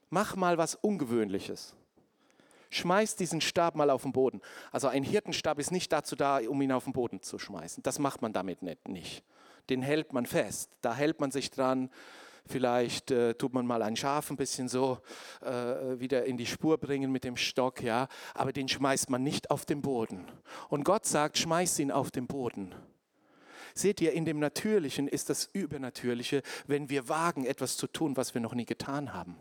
mach 0.10 0.36
mal 0.36 0.58
was 0.58 0.76
Ungewöhnliches. 0.76 1.76
Schmeiß 2.70 3.16
diesen 3.16 3.40
Stab 3.40 3.76
mal 3.76 3.90
auf 3.90 4.02
den 4.02 4.12
Boden. 4.12 4.42
Also 4.72 4.88
ein 4.88 5.04
Hirtenstab 5.04 5.60
ist 5.60 5.72
nicht 5.72 5.92
dazu 5.94 6.16
da, 6.16 6.40
um 6.40 6.62
ihn 6.62 6.72
auf 6.72 6.84
den 6.84 6.94
Boden 6.94 7.22
zu 7.22 7.40
schmeißen. 7.40 7.84
Das 7.84 8.00
macht 8.00 8.22
man 8.22 8.34
damit 8.34 8.62
nicht. 8.88 9.24
Den 9.70 9.82
hält 9.82 10.12
man 10.14 10.26
fest. 10.26 10.72
Da 10.82 10.96
hält 10.96 11.20
man 11.20 11.32
sich 11.32 11.52
dran. 11.52 11.90
Vielleicht 12.48 13.12
äh, 13.12 13.34
tut 13.34 13.54
man 13.54 13.66
mal 13.66 13.82
ein 13.82 13.96
Schaf 13.96 14.30
ein 14.30 14.38
bisschen 14.38 14.68
so 14.68 15.00
äh, 15.42 16.00
wieder 16.00 16.26
in 16.26 16.38
die 16.38 16.46
Spur 16.46 16.78
bringen 16.78 17.12
mit 17.12 17.24
dem 17.24 17.38
Stock, 17.38 17.82
ja. 17.82 18.08
Aber 18.34 18.54
den 18.54 18.68
schmeißt 18.68 19.10
man 19.10 19.24
nicht 19.24 19.52
auf 19.52 19.66
den 19.66 19.82
Boden. 19.82 20.26
Und 20.70 20.84
Gott 20.84 21.06
sagt, 21.06 21.38
schmeiß 21.38 21.80
ihn 21.80 21.92
auf 21.92 22.12
den 22.12 22.28
Boden. 22.28 22.74
Seht 23.74 24.02
ihr, 24.02 24.14
in 24.14 24.26
dem 24.26 24.40
Natürlichen 24.40 25.08
ist 25.08 25.30
das 25.30 25.50
Übernatürliche, 25.54 26.42
wenn 26.66 26.90
wir 26.90 27.10
wagen, 27.10 27.46
etwas 27.46 27.78
zu 27.78 27.88
tun, 27.88 28.18
was 28.18 28.34
wir 28.34 28.42
noch 28.42 28.56
nie 28.56 28.66
getan 28.66 29.14
haben 29.14 29.38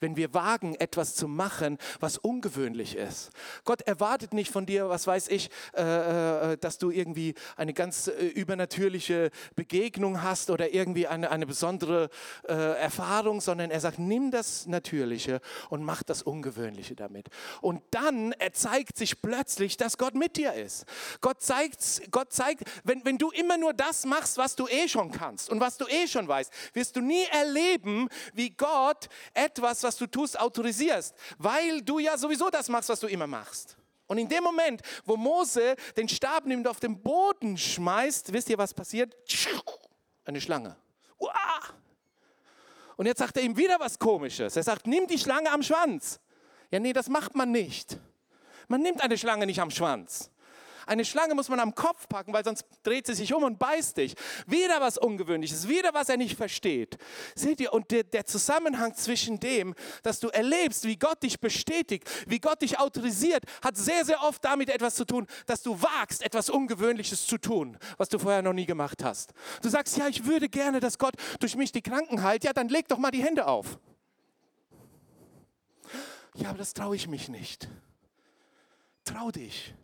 wenn 0.00 0.16
wir 0.16 0.34
wagen, 0.34 0.74
etwas 0.76 1.14
zu 1.14 1.28
machen, 1.28 1.78
was 2.00 2.18
ungewöhnlich 2.18 2.96
ist. 2.96 3.30
Gott 3.64 3.82
erwartet 3.82 4.32
nicht 4.32 4.50
von 4.50 4.66
dir, 4.66 4.88
was 4.88 5.06
weiß 5.06 5.28
ich, 5.28 5.50
äh, 5.74 6.52
äh, 6.52 6.56
dass 6.58 6.78
du 6.78 6.90
irgendwie 6.90 7.34
eine 7.56 7.74
ganz 7.74 8.08
äh, 8.08 8.26
übernatürliche 8.26 9.30
Begegnung 9.56 10.22
hast 10.22 10.50
oder 10.50 10.72
irgendwie 10.72 11.06
eine, 11.06 11.30
eine 11.30 11.46
besondere 11.46 12.10
äh, 12.48 12.54
Erfahrung, 12.54 13.40
sondern 13.40 13.70
er 13.70 13.80
sagt, 13.80 13.98
nimm 13.98 14.30
das 14.30 14.66
Natürliche 14.66 15.40
und 15.70 15.82
mach 15.82 16.02
das 16.02 16.22
Ungewöhnliche 16.22 16.94
damit. 16.94 17.28
Und 17.60 17.82
dann 17.90 18.34
zeigt 18.52 18.96
sich 18.96 19.20
plötzlich, 19.20 19.76
dass 19.76 19.98
Gott 19.98 20.14
mit 20.14 20.36
dir 20.36 20.52
ist. 20.52 20.84
Gott 21.20 21.42
zeigt, 21.42 22.10
Gott 22.10 22.32
zeigt 22.32 22.64
wenn, 22.84 23.04
wenn 23.04 23.18
du 23.18 23.30
immer 23.30 23.56
nur 23.56 23.72
das 23.72 24.04
machst, 24.04 24.38
was 24.38 24.56
du 24.56 24.66
eh 24.68 24.88
schon 24.88 25.10
kannst 25.10 25.50
und 25.50 25.60
was 25.60 25.76
du 25.76 25.86
eh 25.86 26.06
schon 26.06 26.28
weißt, 26.28 26.52
wirst 26.72 26.96
du 26.96 27.00
nie 27.00 27.24
erleben, 27.30 28.08
wie 28.32 28.50
Gott 28.50 29.08
etwas 29.34 29.67
etwas, 29.68 29.82
was 29.82 29.96
du 29.96 30.06
tust, 30.06 30.38
autorisierst, 30.38 31.14
weil 31.38 31.82
du 31.82 31.98
ja 31.98 32.16
sowieso 32.16 32.48
das 32.50 32.68
machst, 32.68 32.88
was 32.88 33.00
du 33.00 33.06
immer 33.06 33.26
machst. 33.26 33.76
Und 34.06 34.18
in 34.18 34.28
dem 34.28 34.42
Moment, 34.42 34.80
wo 35.04 35.16
Mose 35.16 35.76
den 35.96 36.08
Stab 36.08 36.46
nimmt, 36.46 36.66
auf 36.66 36.80
den 36.80 37.00
Boden 37.00 37.58
schmeißt, 37.58 38.32
wisst 38.32 38.48
ihr, 38.48 38.56
was 38.56 38.72
passiert? 38.72 39.14
Eine 40.24 40.40
Schlange. 40.40 40.76
Und 42.96 43.06
jetzt 43.06 43.18
sagt 43.18 43.36
er 43.36 43.42
ihm 43.42 43.56
wieder 43.56 43.78
was 43.78 43.98
Komisches. 43.98 44.56
Er 44.56 44.62
sagt, 44.62 44.86
nimm 44.86 45.06
die 45.06 45.18
Schlange 45.18 45.50
am 45.50 45.62
Schwanz. 45.62 46.18
Ja, 46.70 46.80
nee, 46.80 46.92
das 46.92 47.08
macht 47.08 47.34
man 47.34 47.52
nicht. 47.52 47.98
Man 48.66 48.82
nimmt 48.82 49.00
eine 49.02 49.16
Schlange 49.16 49.46
nicht 49.46 49.60
am 49.60 49.70
Schwanz. 49.70 50.30
Eine 50.88 51.04
Schlange 51.04 51.34
muss 51.34 51.50
man 51.50 51.60
am 51.60 51.74
Kopf 51.74 52.08
packen, 52.08 52.32
weil 52.32 52.42
sonst 52.42 52.64
dreht 52.82 53.06
sie 53.06 53.12
sich 53.12 53.34
um 53.34 53.44
und 53.44 53.58
beißt 53.58 53.98
dich. 53.98 54.14
Wieder 54.46 54.80
was 54.80 54.96
Ungewöhnliches, 54.96 55.68
wieder 55.68 55.92
was 55.92 56.08
er 56.08 56.16
nicht 56.16 56.34
versteht. 56.34 56.96
Seht 57.34 57.60
ihr, 57.60 57.74
und 57.74 57.90
der, 57.90 58.04
der 58.04 58.24
Zusammenhang 58.24 58.94
zwischen 58.94 59.38
dem, 59.38 59.74
dass 60.02 60.18
du 60.18 60.28
erlebst, 60.28 60.84
wie 60.84 60.96
Gott 60.96 61.22
dich 61.22 61.40
bestätigt, 61.40 62.08
wie 62.26 62.38
Gott 62.38 62.62
dich 62.62 62.78
autorisiert, 62.78 63.44
hat 63.62 63.76
sehr, 63.76 64.06
sehr 64.06 64.22
oft 64.22 64.42
damit 64.42 64.70
etwas 64.70 64.94
zu 64.94 65.04
tun, 65.04 65.26
dass 65.44 65.62
du 65.62 65.80
wagst, 65.82 66.22
etwas 66.22 66.48
Ungewöhnliches 66.48 67.26
zu 67.26 67.36
tun, 67.36 67.76
was 67.98 68.08
du 68.08 68.18
vorher 68.18 68.40
noch 68.40 68.54
nie 68.54 68.66
gemacht 68.66 69.04
hast. 69.04 69.34
Du 69.60 69.68
sagst, 69.68 69.98
ja, 69.98 70.08
ich 70.08 70.24
würde 70.24 70.48
gerne, 70.48 70.80
dass 70.80 70.98
Gott 70.98 71.14
durch 71.38 71.54
mich 71.54 71.70
die 71.70 71.82
Kranken 71.82 72.22
heilt. 72.22 72.44
Ja, 72.44 72.54
dann 72.54 72.70
leg 72.70 72.88
doch 72.88 72.98
mal 72.98 73.10
die 73.10 73.22
Hände 73.22 73.46
auf. 73.46 73.78
Ja, 76.34 76.48
aber 76.48 76.58
das 76.58 76.72
traue 76.72 76.96
ich 76.96 77.08
mich 77.08 77.28
nicht. 77.28 77.68
Trau 79.04 79.30
dich. 79.30 79.74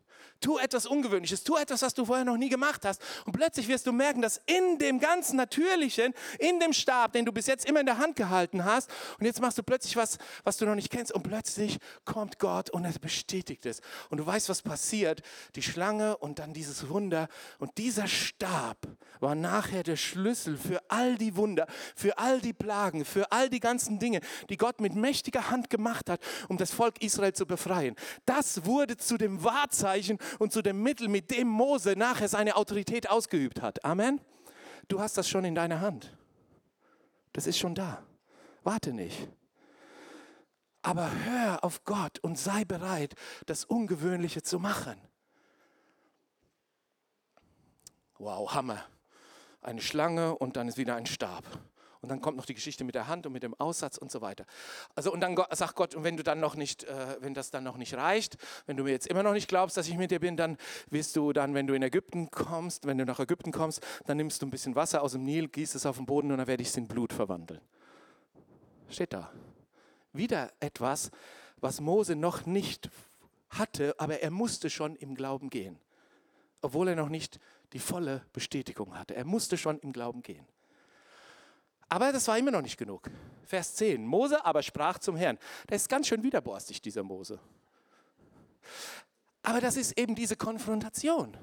Tu 0.44 0.59
etwas 0.59 0.85
Ungewöhnliches, 0.85 1.42
tu 1.42 1.57
etwas, 1.57 1.80
was 1.80 1.94
du 1.94 2.04
vorher 2.04 2.24
noch 2.24 2.37
nie 2.37 2.50
gemacht 2.50 2.85
hast. 2.85 3.00
Und 3.24 3.33
plötzlich 3.33 3.66
wirst 3.66 3.87
du 3.87 3.92
merken, 3.92 4.20
dass 4.20 4.40
in 4.44 4.78
dem 4.78 5.00
ganzen 5.00 5.37
Natürlichen, 5.37 6.12
in 6.38 6.61
dem 6.61 6.74
Stab, 6.74 7.14
den 7.14 7.24
du 7.24 7.33
bis 7.33 7.46
jetzt 7.46 7.66
immer 7.66 7.80
in 7.80 7.87
der 7.87 7.96
Hand 7.96 8.14
gehalten 8.16 8.64
hast, 8.64 8.90
und 9.18 9.24
jetzt 9.24 9.40
machst 9.40 9.57
du 9.57 9.62
plötzlich 9.62 9.96
was, 9.96 10.18
was 10.44 10.59
du 10.59 10.66
noch 10.66 10.74
nicht 10.74 10.90
kennst, 10.90 11.12
und 11.12 11.22
plötzlich 11.22 11.78
kommt 12.04 12.38
Gott 12.38 12.68
und 12.68 12.85
er 12.85 12.92
bestätigt 12.92 13.64
es. 13.64 13.80
Und 14.11 14.18
du 14.18 14.26
weißt, 14.26 14.50
was 14.50 14.61
passiert. 14.61 15.22
Die 15.57 15.62
Schlange 15.62 16.18
und 16.18 16.38
dann 16.38 16.52
dieses 16.52 16.90
Wunder. 16.90 17.28
Und 17.59 17.78
dieser 17.78 18.07
Stab 18.07 18.76
war 19.20 19.35
nachher 19.35 19.83
der 19.83 19.96
Schlüssel 19.96 20.59
für 20.59 20.83
all 20.88 21.16
die 21.16 21.37
Wunder, 21.37 21.66
für 21.96 22.18
all 22.18 22.40
die 22.42 22.52
Plagen, 22.52 23.07
für 23.07 23.33
all 23.33 23.48
die 23.48 23.61
ganzen 23.61 23.98
Dinge, 23.98 24.20
die 24.50 24.59
Gott 24.59 24.80
mit 24.83 24.94
mächtiger 24.94 25.50
Hand 25.50 25.70
gemacht 25.70 26.11
hat, 26.11 26.20
um 26.48 26.59
das 26.59 26.72
Volk 26.72 27.02
Israel 27.02 27.33
zu 27.33 27.46
befreien. 27.46 27.96
Das 28.26 28.66
wurde 28.66 28.98
zu 28.98 29.16
dem 29.16 29.42
Wahrzeichen 29.42 30.18
und 30.38 30.53
zu 30.53 30.62
dem 30.62 30.83
Mittel, 30.83 31.09
mit 31.09 31.31
dem 31.31 31.49
Mose 31.49 31.94
nachher 31.97 32.29
seine 32.29 32.57
Autorität 32.57 33.11
ausgeübt 33.11 33.62
hat. 33.62 33.85
Amen. 33.85 34.20
Du 34.88 35.01
hast 35.01 35.16
das 35.16 35.29
schon 35.29 35.44
in 35.44 35.55
deiner 35.55 35.81
Hand. 35.81 36.16
Das 37.33 37.47
ist 37.47 37.59
schon 37.59 37.75
da. 37.75 38.03
Warte 38.62 38.92
nicht. 38.92 39.29
Aber 40.83 41.11
hör 41.25 41.64
auf 41.64 41.85
Gott 41.85 42.18
und 42.18 42.38
sei 42.38 42.64
bereit, 42.64 43.14
das 43.47 43.64
Ungewöhnliche 43.64 44.42
zu 44.42 44.59
machen. 44.59 45.01
Wow, 48.18 48.55
Hammer. 48.55 48.85
Eine 49.62 49.81
Schlange 49.81 50.37
und 50.37 50.57
dann 50.57 50.68
ist 50.68 50.77
wieder 50.77 50.94
ein 50.94 51.07
Stab. 51.07 51.44
Und 52.04 52.10
dann 52.10 52.20
kommt 52.20 52.36
noch 52.36 52.44
die 52.44 52.52
Geschichte 52.52 52.84
mit 52.84 52.94
der 52.94 53.08
Hand 53.08 53.24
und 53.24 53.32
mit 53.32 53.42
dem 53.42 53.58
Aussatz 53.58 53.96
und 53.96 54.10
so 54.10 54.20
weiter. 54.20 54.44
Also 54.94 55.10
und 55.10 55.22
dann 55.22 55.34
sagt 55.52 55.74
Gott, 55.74 55.94
und 55.94 56.04
wenn 56.04 56.18
du 56.18 56.22
dann 56.22 56.38
noch 56.38 56.54
nicht, 56.54 56.84
äh, 56.84 57.16
wenn 57.20 57.32
das 57.32 57.50
dann 57.50 57.64
noch 57.64 57.78
nicht 57.78 57.94
reicht, 57.94 58.36
wenn 58.66 58.76
du 58.76 58.84
mir 58.84 58.90
jetzt 58.90 59.06
immer 59.06 59.22
noch 59.22 59.32
nicht 59.32 59.48
glaubst, 59.48 59.78
dass 59.78 59.88
ich 59.88 59.96
mit 59.96 60.10
dir 60.10 60.20
bin, 60.20 60.36
dann 60.36 60.58
wirst 60.90 61.16
du 61.16 61.32
dann, 61.32 61.54
wenn 61.54 61.66
du 61.66 61.72
in 61.72 61.82
Ägypten 61.82 62.30
kommst, 62.30 62.86
wenn 62.86 62.98
du 62.98 63.06
nach 63.06 63.20
Ägypten 63.20 63.52
kommst, 63.52 63.80
dann 64.04 64.18
nimmst 64.18 64.42
du 64.42 64.46
ein 64.46 64.50
bisschen 64.50 64.76
Wasser 64.76 65.02
aus 65.02 65.12
dem 65.12 65.24
Nil, 65.24 65.48
gießt 65.48 65.74
es 65.74 65.86
auf 65.86 65.96
den 65.96 66.04
Boden 66.04 66.30
und 66.30 66.36
dann 66.36 66.46
werde 66.46 66.62
ich 66.62 66.68
es 66.68 66.76
in 66.76 66.86
Blut 66.86 67.14
verwandeln. 67.14 67.62
Steht 68.90 69.14
da. 69.14 69.32
Wieder 70.12 70.52
etwas, 70.60 71.10
was 71.56 71.80
Mose 71.80 72.16
noch 72.16 72.44
nicht 72.44 72.90
hatte, 73.48 73.94
aber 73.98 74.20
er 74.20 74.30
musste 74.30 74.68
schon 74.68 74.94
im 74.96 75.14
Glauben 75.14 75.48
gehen. 75.48 75.78
Obwohl 76.60 76.88
er 76.88 76.96
noch 76.96 77.08
nicht 77.08 77.40
die 77.72 77.78
volle 77.78 78.22
Bestätigung 78.34 78.98
hatte. 78.98 79.14
Er 79.14 79.24
musste 79.24 79.56
schon 79.56 79.78
im 79.78 79.92
Glauben 79.92 80.22
gehen. 80.22 80.46
Aber 81.88 82.12
das 82.12 82.27
war 82.29 82.38
immer 82.38 82.51
noch 82.51 82.62
nicht 82.62 82.77
genug. 82.77 83.11
Vers 83.44 83.75
10. 83.77 84.05
Mose 84.05 84.44
aber 84.44 84.62
sprach 84.62 84.99
zum 84.99 85.16
Herrn. 85.16 85.38
Der 85.68 85.77
ist 85.77 85.88
ganz 85.88 86.09
schön 86.09 86.23
widerborstig, 86.23 86.81
dieser 86.81 87.03
Mose. 87.03 87.38
Aber 89.42 89.61
das 89.61 89.77
ist 89.77 89.99
eben 89.99 90.14
diese 90.14 90.37
Konfrontation. 90.37 91.37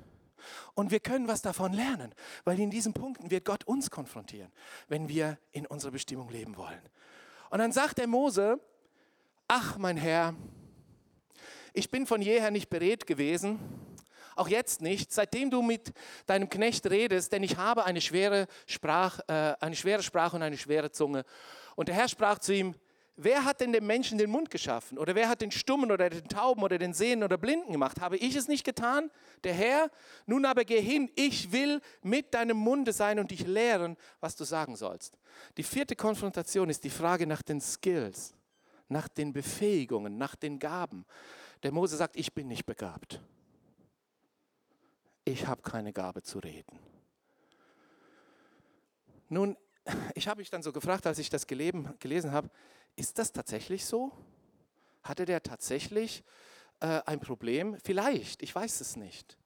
Und 0.73 0.89
wir 0.89 0.99
können 0.99 1.27
was 1.27 1.41
davon 1.41 1.73
lernen, 1.73 2.15
weil 2.43 2.59
in 2.59 2.71
diesen 2.71 2.93
Punkten 2.93 3.29
wird 3.29 3.45
Gott 3.45 3.63
uns 3.65 3.91
konfrontieren, 3.91 4.51
wenn 4.87 5.07
wir 5.07 5.37
in 5.51 5.67
unserer 5.67 5.91
Bestimmung 5.91 6.29
leben 6.29 6.57
wollen. 6.57 6.81
Und 7.51 7.59
dann 7.59 7.71
sagt 7.71 7.99
der 7.99 8.07
Mose, 8.07 8.59
ach 9.47 9.77
mein 9.77 9.97
Herr, 9.97 10.33
ich 11.73 11.91
bin 11.91 12.07
von 12.07 12.21
jeher 12.21 12.51
nicht 12.51 12.69
beredt 12.69 13.05
gewesen, 13.05 13.59
auch 14.35 14.47
jetzt 14.47 14.81
nicht, 14.81 15.11
seitdem 15.11 15.49
du 15.49 15.61
mit 15.61 15.93
deinem 16.25 16.49
Knecht 16.49 16.89
redest, 16.89 17.31
denn 17.31 17.43
ich 17.43 17.57
habe 17.57 17.85
eine 17.85 18.01
schwere, 18.01 18.47
Sprach, 18.65 19.19
äh, 19.27 19.55
eine 19.59 19.75
schwere 19.75 20.03
Sprache 20.03 20.35
und 20.35 20.43
eine 20.43 20.57
schwere 20.57 20.91
Zunge. 20.91 21.23
Und 21.75 21.87
der 21.87 21.95
Herr 21.95 22.07
sprach 22.07 22.39
zu 22.39 22.53
ihm, 22.53 22.75
wer 23.15 23.45
hat 23.45 23.61
denn 23.61 23.73
dem 23.73 23.85
Menschen 23.85 24.17
den 24.17 24.29
Mund 24.29 24.49
geschaffen? 24.49 24.97
Oder 24.97 25.15
wer 25.15 25.29
hat 25.29 25.41
den 25.41 25.51
Stummen 25.51 25.91
oder 25.91 26.09
den 26.09 26.27
Tauben 26.27 26.63
oder 26.63 26.77
den 26.77 26.93
Sehenden 26.93 27.23
oder 27.23 27.37
Blinden 27.37 27.71
gemacht? 27.71 28.01
Habe 28.01 28.17
ich 28.17 28.35
es 28.35 28.47
nicht 28.47 28.63
getan? 28.63 29.09
Der 29.43 29.53
Herr? 29.53 29.89
Nun 30.25 30.45
aber 30.45 30.65
geh 30.65 30.81
hin, 30.81 31.09
ich 31.15 31.51
will 31.51 31.81
mit 32.01 32.33
deinem 32.33 32.57
Munde 32.57 32.93
sein 32.93 33.19
und 33.19 33.31
dich 33.31 33.45
lehren, 33.45 33.97
was 34.19 34.35
du 34.35 34.43
sagen 34.43 34.75
sollst. 34.75 35.17
Die 35.57 35.63
vierte 35.63 35.95
Konfrontation 35.95 36.69
ist 36.69 36.83
die 36.83 36.89
Frage 36.89 37.27
nach 37.27 37.41
den 37.41 37.61
Skills, 37.61 38.33
nach 38.89 39.07
den 39.07 39.33
Befähigungen, 39.33 40.17
nach 40.17 40.35
den 40.35 40.59
Gaben. 40.59 41.05
Der 41.63 41.71
Mose 41.71 41.97
sagt, 41.97 42.15
ich 42.15 42.33
bin 42.33 42.47
nicht 42.47 42.65
begabt 42.65 43.21
ich 45.25 45.47
habe 45.47 45.61
keine 45.61 45.93
Gabe 45.93 46.23
zu 46.23 46.39
reden. 46.39 46.79
Nun, 49.29 49.57
ich 50.15 50.27
habe 50.27 50.39
mich 50.39 50.49
dann 50.49 50.63
so 50.63 50.71
gefragt, 50.71 51.07
als 51.07 51.19
ich 51.19 51.29
das 51.29 51.47
gelesen, 51.47 51.93
gelesen 51.99 52.31
habe, 52.31 52.49
ist 52.95 53.17
das 53.17 53.31
tatsächlich 53.31 53.85
so? 53.85 54.11
Hatte 55.03 55.25
der 55.25 55.41
tatsächlich 55.41 56.23
äh, 56.79 57.01
ein 57.05 57.19
Problem? 57.19 57.77
Vielleicht, 57.83 58.43
ich 58.43 58.53
weiß 58.53 58.81
es 58.81 58.95
nicht. 58.95 59.37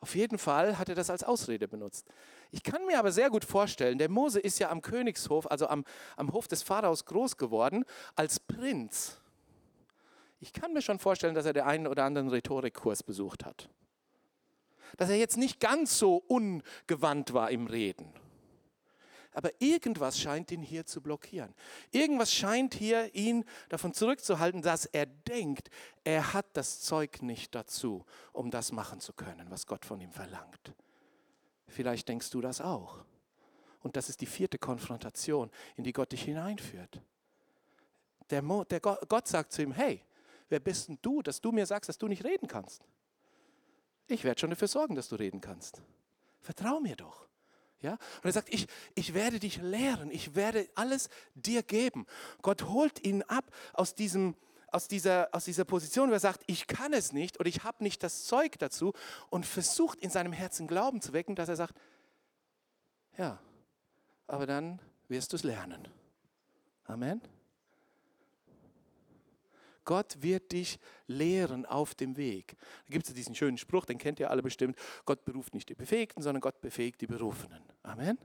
Auf 0.00 0.14
jeden 0.14 0.36
Fall 0.36 0.78
hat 0.78 0.90
er 0.90 0.94
das 0.94 1.08
als 1.08 1.24
Ausrede 1.24 1.66
benutzt. 1.66 2.06
Ich 2.50 2.62
kann 2.62 2.84
mir 2.84 2.98
aber 2.98 3.10
sehr 3.10 3.30
gut 3.30 3.44
vorstellen, 3.44 3.96
der 3.96 4.10
Mose 4.10 4.38
ist 4.38 4.58
ja 4.58 4.70
am 4.70 4.82
Königshof, 4.82 5.50
also 5.50 5.66
am, 5.66 5.84
am 6.16 6.32
Hof 6.32 6.46
des 6.46 6.62
Pharaos 6.62 7.06
groß 7.06 7.38
geworden, 7.38 7.84
als 8.14 8.38
Prinz. 8.38 9.18
Ich 10.40 10.52
kann 10.52 10.74
mir 10.74 10.82
schon 10.82 10.98
vorstellen, 10.98 11.34
dass 11.34 11.46
er 11.46 11.54
den 11.54 11.62
einen 11.62 11.86
oder 11.86 12.04
anderen 12.04 12.28
Rhetorikkurs 12.28 13.02
besucht 13.02 13.46
hat 13.46 13.70
dass 14.96 15.10
er 15.10 15.16
jetzt 15.16 15.36
nicht 15.36 15.60
ganz 15.60 15.98
so 15.98 16.16
ungewandt 16.16 17.32
war 17.32 17.50
im 17.50 17.66
Reden. 17.66 18.12
Aber 19.34 19.50
irgendwas 19.58 20.18
scheint 20.18 20.52
ihn 20.52 20.62
hier 20.62 20.86
zu 20.86 21.00
blockieren. 21.00 21.52
Irgendwas 21.90 22.32
scheint 22.32 22.74
hier 22.74 23.12
ihn 23.16 23.44
davon 23.68 23.92
zurückzuhalten, 23.92 24.62
dass 24.62 24.86
er 24.86 25.06
denkt, 25.06 25.70
er 26.04 26.32
hat 26.32 26.46
das 26.52 26.80
Zeug 26.80 27.20
nicht 27.20 27.52
dazu, 27.54 28.04
um 28.32 28.52
das 28.52 28.70
machen 28.70 29.00
zu 29.00 29.12
können, 29.12 29.50
was 29.50 29.66
Gott 29.66 29.84
von 29.84 30.00
ihm 30.00 30.12
verlangt. 30.12 30.72
Vielleicht 31.66 32.08
denkst 32.08 32.30
du 32.30 32.40
das 32.40 32.60
auch. 32.60 33.04
Und 33.80 33.96
das 33.96 34.08
ist 34.08 34.20
die 34.20 34.26
vierte 34.26 34.56
Konfrontation, 34.56 35.50
in 35.74 35.82
die 35.82 35.92
Gott 35.92 36.12
dich 36.12 36.22
hineinführt. 36.22 37.02
Der, 38.30 38.40
Mo, 38.40 38.62
der 38.64 38.80
Gott 38.80 39.26
sagt 39.26 39.52
zu 39.52 39.62
ihm, 39.62 39.72
hey, 39.72 40.00
wer 40.48 40.60
bist 40.60 40.88
denn 40.88 40.98
du, 41.02 41.22
dass 41.22 41.40
du 41.40 41.50
mir 41.50 41.66
sagst, 41.66 41.88
dass 41.88 41.98
du 41.98 42.06
nicht 42.06 42.24
reden 42.24 42.46
kannst? 42.46 42.82
Ich 44.06 44.24
werde 44.24 44.40
schon 44.40 44.50
dafür 44.50 44.68
sorgen, 44.68 44.94
dass 44.94 45.08
du 45.08 45.16
reden 45.16 45.40
kannst. 45.40 45.80
Vertrau 46.40 46.80
mir 46.80 46.96
doch. 46.96 47.26
Ja? 47.80 47.92
Und 47.92 48.24
er 48.24 48.32
sagt, 48.32 48.52
ich, 48.52 48.66
ich 48.94 49.14
werde 49.14 49.38
dich 49.38 49.60
lehren, 49.60 50.10
ich 50.10 50.34
werde 50.34 50.68
alles 50.74 51.08
dir 51.34 51.62
geben. 51.62 52.06
Gott 52.42 52.64
holt 52.64 53.04
ihn 53.04 53.22
ab 53.22 53.44
aus, 53.72 53.94
diesem, 53.94 54.34
aus, 54.72 54.88
dieser, 54.88 55.28
aus 55.32 55.44
dieser 55.44 55.64
Position, 55.64 56.08
wo 56.08 56.14
er 56.14 56.20
sagt, 56.20 56.42
ich 56.46 56.66
kann 56.66 56.92
es 56.92 57.12
nicht 57.12 57.40
oder 57.40 57.48
ich 57.48 57.64
habe 57.64 57.82
nicht 57.82 58.02
das 58.02 58.24
Zeug 58.24 58.58
dazu 58.58 58.92
und 59.30 59.46
versucht 59.46 60.00
in 60.00 60.10
seinem 60.10 60.32
Herzen 60.32 60.66
Glauben 60.66 61.00
zu 61.00 61.12
wecken, 61.12 61.34
dass 61.34 61.48
er 61.48 61.56
sagt, 61.56 61.74
ja, 63.16 63.38
aber 64.26 64.46
dann 64.46 64.80
wirst 65.08 65.32
du 65.32 65.36
es 65.36 65.44
lernen. 65.44 65.86
Amen. 66.84 67.20
Gott 69.84 70.22
wird 70.22 70.52
dich 70.52 70.78
lehren 71.06 71.66
auf 71.66 71.94
dem 71.94 72.16
Weg. 72.16 72.56
Da 72.86 72.92
gibt 72.92 73.06
es 73.06 73.14
diesen 73.14 73.34
schönen 73.34 73.58
Spruch, 73.58 73.84
den 73.84 73.98
kennt 73.98 74.20
ihr 74.20 74.30
alle 74.30 74.42
bestimmt. 74.42 74.76
Gott 75.04 75.24
beruft 75.24 75.54
nicht 75.54 75.68
die 75.68 75.74
Befähigten, 75.74 76.22
sondern 76.22 76.40
Gott 76.40 76.60
befähigt 76.60 77.00
die 77.00 77.06
Berufenen. 77.06 77.62
Amen. 77.82 78.18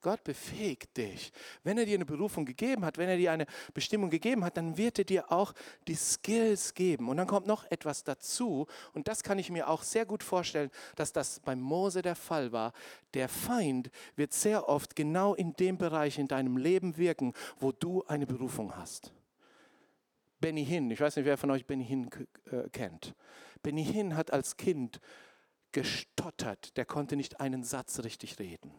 Gott 0.00 0.22
befähigt 0.22 0.96
dich. 0.96 1.32
Wenn 1.64 1.76
er 1.76 1.84
dir 1.84 1.96
eine 1.96 2.04
Berufung 2.04 2.44
gegeben 2.44 2.84
hat, 2.84 2.98
wenn 2.98 3.08
er 3.08 3.16
dir 3.16 3.32
eine 3.32 3.46
Bestimmung 3.74 4.10
gegeben 4.10 4.44
hat, 4.44 4.56
dann 4.56 4.76
wird 4.76 4.98
er 4.98 5.04
dir 5.04 5.32
auch 5.32 5.52
die 5.88 5.96
Skills 5.96 6.74
geben. 6.74 7.08
Und 7.08 7.16
dann 7.16 7.26
kommt 7.26 7.46
noch 7.46 7.64
etwas 7.70 8.04
dazu. 8.04 8.66
Und 8.92 9.08
das 9.08 9.22
kann 9.22 9.38
ich 9.38 9.50
mir 9.50 9.68
auch 9.68 9.82
sehr 9.82 10.06
gut 10.06 10.22
vorstellen, 10.22 10.70
dass 10.94 11.12
das 11.12 11.40
beim 11.40 11.60
Mose 11.60 12.02
der 12.02 12.14
Fall 12.14 12.52
war. 12.52 12.72
Der 13.14 13.28
Feind 13.28 13.90
wird 14.14 14.32
sehr 14.32 14.68
oft 14.68 14.94
genau 14.94 15.34
in 15.34 15.54
dem 15.54 15.78
Bereich 15.78 16.18
in 16.18 16.28
deinem 16.28 16.56
Leben 16.56 16.96
wirken, 16.96 17.34
wo 17.58 17.72
du 17.72 18.04
eine 18.04 18.26
Berufung 18.26 18.76
hast. 18.76 19.12
Benny 20.40 20.64
Hinn, 20.64 20.90
ich 20.90 21.00
weiß 21.00 21.16
nicht, 21.16 21.24
wer 21.24 21.36
von 21.36 21.50
euch 21.50 21.66
Benny 21.66 21.84
Hinn 21.84 22.08
äh, 22.50 22.68
kennt. 22.70 23.14
Benny 23.62 23.84
Hinn 23.84 24.16
hat 24.16 24.32
als 24.32 24.56
Kind 24.56 25.00
gestottert, 25.72 26.76
der 26.76 26.84
konnte 26.84 27.16
nicht 27.16 27.40
einen 27.40 27.64
Satz 27.64 28.00
richtig 28.00 28.38
reden. 28.38 28.72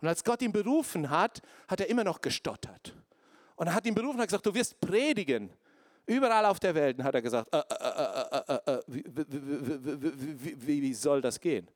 Und 0.00 0.08
als 0.08 0.24
Gott 0.24 0.42
ihn 0.42 0.52
berufen 0.52 1.10
hat, 1.10 1.42
hat 1.68 1.80
er 1.80 1.88
immer 1.88 2.04
noch 2.04 2.20
gestottert. 2.20 2.94
Und 3.56 3.68
er 3.68 3.74
hat 3.74 3.86
ihn 3.86 3.94
berufen 3.94 4.20
und 4.20 4.26
gesagt, 4.26 4.44
du 4.44 4.54
wirst 4.54 4.80
predigen. 4.80 5.50
Überall 6.06 6.44
auf 6.44 6.60
der 6.60 6.74
Welt. 6.74 6.98
Und 6.98 7.04
hat 7.04 7.14
er 7.14 7.22
gesagt, 7.22 7.48
äh, 7.54 7.58
äh, 7.58 8.82
wie, 8.86 10.82
wie 10.82 10.94
soll 10.94 11.22
das 11.22 11.40
gehen? 11.40 11.68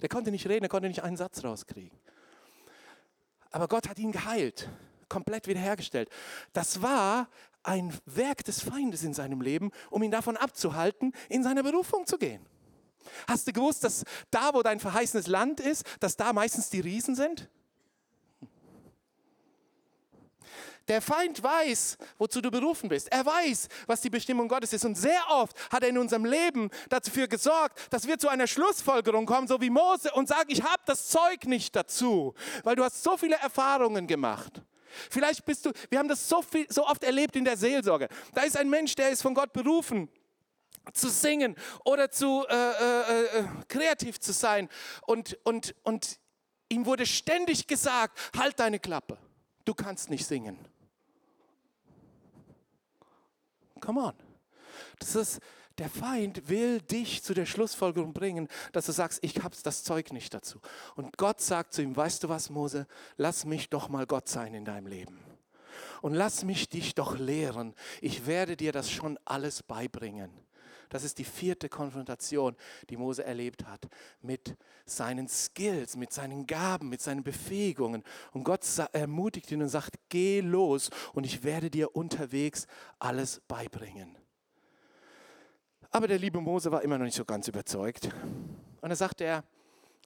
Der 0.00 0.08
konnte 0.08 0.30
nicht 0.30 0.46
reden, 0.48 0.64
er 0.64 0.68
konnte 0.68 0.88
nicht 0.88 1.02
einen 1.02 1.16
Satz 1.16 1.42
rauskriegen. 1.42 1.98
Aber 3.50 3.68
Gott 3.68 3.88
hat 3.88 3.98
ihn 3.98 4.12
geheilt 4.12 4.68
komplett 5.14 5.46
wiederhergestellt. 5.46 6.10
Das 6.52 6.82
war 6.82 7.28
ein 7.62 7.96
Werk 8.04 8.44
des 8.44 8.60
Feindes 8.60 9.04
in 9.04 9.14
seinem 9.14 9.40
Leben, 9.40 9.70
um 9.90 10.02
ihn 10.02 10.10
davon 10.10 10.36
abzuhalten, 10.36 11.12
in 11.28 11.44
seine 11.44 11.62
Berufung 11.62 12.04
zu 12.04 12.18
gehen. 12.18 12.44
Hast 13.28 13.46
du 13.46 13.52
gewusst, 13.52 13.84
dass 13.84 14.02
da, 14.32 14.52
wo 14.54 14.62
dein 14.62 14.80
verheißenes 14.80 15.28
Land 15.28 15.60
ist, 15.60 15.84
dass 16.00 16.16
da 16.16 16.32
meistens 16.32 16.68
die 16.68 16.80
Riesen 16.80 17.14
sind? 17.14 17.48
Der 20.88 21.00
Feind 21.00 21.42
weiß, 21.42 21.96
wozu 22.18 22.40
du 22.40 22.50
berufen 22.50 22.88
bist. 22.88 23.10
Er 23.10 23.24
weiß, 23.24 23.68
was 23.86 24.00
die 24.00 24.10
Bestimmung 24.10 24.48
Gottes 24.48 24.72
ist. 24.72 24.84
Und 24.84 24.96
sehr 24.96 25.22
oft 25.30 25.56
hat 25.72 25.84
er 25.84 25.90
in 25.90 25.96
unserem 25.96 26.24
Leben 26.24 26.70
dafür 26.88 27.28
gesorgt, 27.28 27.78
dass 27.90 28.06
wir 28.06 28.18
zu 28.18 28.28
einer 28.28 28.48
Schlussfolgerung 28.48 29.26
kommen, 29.26 29.46
so 29.46 29.60
wie 29.60 29.70
Mose, 29.70 30.12
und 30.12 30.28
sagen, 30.28 30.50
ich 30.50 30.62
habe 30.62 30.82
das 30.86 31.08
Zeug 31.08 31.46
nicht 31.46 31.74
dazu, 31.76 32.34
weil 32.64 32.76
du 32.76 32.82
hast 32.84 33.02
so 33.02 33.16
viele 33.16 33.36
Erfahrungen 33.36 34.06
gemacht. 34.06 34.60
Vielleicht 35.10 35.44
bist 35.44 35.66
du, 35.66 35.72
wir 35.90 35.98
haben 35.98 36.08
das 36.08 36.28
so, 36.28 36.42
viel, 36.42 36.66
so 36.70 36.86
oft 36.86 37.02
erlebt 37.04 37.36
in 37.36 37.44
der 37.44 37.56
Seelsorge. 37.56 38.08
Da 38.34 38.42
ist 38.42 38.56
ein 38.56 38.70
Mensch, 38.70 38.94
der 38.94 39.10
ist 39.10 39.22
von 39.22 39.34
Gott 39.34 39.52
berufen 39.52 40.08
zu 40.92 41.08
singen 41.08 41.56
oder 41.84 42.10
zu 42.10 42.44
äh, 42.48 42.54
äh, 42.54 43.38
äh, 43.38 43.44
kreativ 43.68 44.20
zu 44.20 44.32
sein. 44.32 44.68
Und, 45.06 45.38
und, 45.44 45.74
und 45.82 46.18
ihm 46.68 46.86
wurde 46.86 47.06
ständig 47.06 47.66
gesagt, 47.66 48.18
halt 48.36 48.58
deine 48.60 48.78
Klappe, 48.78 49.18
du 49.64 49.74
kannst 49.74 50.10
nicht 50.10 50.26
singen. 50.26 50.58
Come 53.80 54.00
on. 54.00 54.14
Das 54.98 55.14
ist, 55.14 55.40
der 55.78 55.88
Feind 55.88 56.48
will 56.48 56.80
dich 56.80 57.22
zu 57.22 57.34
der 57.34 57.46
Schlussfolgerung 57.46 58.12
bringen, 58.12 58.48
dass 58.72 58.86
du 58.86 58.92
sagst, 58.92 59.18
ich 59.22 59.42
habe 59.42 59.56
das 59.62 59.82
Zeug 59.82 60.12
nicht 60.12 60.32
dazu. 60.32 60.60
Und 60.94 61.16
Gott 61.16 61.40
sagt 61.40 61.74
zu 61.74 61.82
ihm, 61.82 61.96
weißt 61.96 62.24
du 62.24 62.28
was, 62.28 62.50
Mose, 62.50 62.86
lass 63.16 63.44
mich 63.44 63.70
doch 63.70 63.88
mal 63.88 64.06
Gott 64.06 64.28
sein 64.28 64.54
in 64.54 64.64
deinem 64.64 64.86
Leben. 64.86 65.18
Und 66.02 66.14
lass 66.14 66.44
mich 66.44 66.68
dich 66.68 66.94
doch 66.94 67.18
lehren. 67.18 67.74
Ich 68.00 68.26
werde 68.26 68.56
dir 68.56 68.72
das 68.72 68.90
schon 68.90 69.18
alles 69.24 69.62
beibringen. 69.62 70.30
Das 70.90 71.02
ist 71.02 71.18
die 71.18 71.24
vierte 71.24 71.68
Konfrontation, 71.68 72.54
die 72.88 72.96
Mose 72.96 73.24
erlebt 73.24 73.66
hat 73.66 73.88
mit 74.20 74.56
seinen 74.86 75.26
Skills, 75.26 75.96
mit 75.96 76.12
seinen 76.12 76.46
Gaben, 76.46 76.88
mit 76.88 77.00
seinen 77.00 77.24
Befähigungen. 77.24 78.04
Und 78.32 78.44
Gott 78.44 78.64
ermutigt 78.92 79.50
ihn 79.50 79.62
und 79.62 79.70
sagt, 79.70 79.96
geh 80.08 80.40
los 80.40 80.90
und 81.12 81.24
ich 81.24 81.42
werde 81.42 81.70
dir 81.70 81.96
unterwegs 81.96 82.68
alles 83.00 83.40
beibringen. 83.48 84.16
Aber 85.94 86.08
der 86.08 86.18
liebe 86.18 86.40
Mose 86.40 86.72
war 86.72 86.82
immer 86.82 86.98
noch 86.98 87.04
nicht 87.04 87.14
so 87.14 87.24
ganz 87.24 87.46
überzeugt. 87.46 88.08
Und 88.80 88.88
da 88.88 88.96
sagte 88.96 89.22
er 89.22 89.44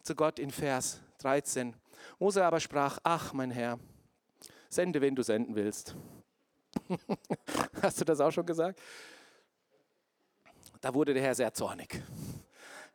zu 0.02 0.14
Gott 0.14 0.38
in 0.38 0.50
Vers 0.50 1.00
13, 1.20 1.74
Mose 2.18 2.44
aber 2.44 2.60
sprach, 2.60 2.98
ach 3.04 3.32
mein 3.32 3.50
Herr, 3.50 3.78
sende, 4.68 5.00
wen 5.00 5.16
du 5.16 5.22
senden 5.22 5.56
willst. 5.56 5.94
Hast 7.82 8.02
du 8.02 8.04
das 8.04 8.20
auch 8.20 8.30
schon 8.30 8.44
gesagt? 8.44 8.78
Da 10.82 10.92
wurde 10.92 11.14
der 11.14 11.22
Herr 11.22 11.34
sehr 11.34 11.54
zornig. 11.54 12.02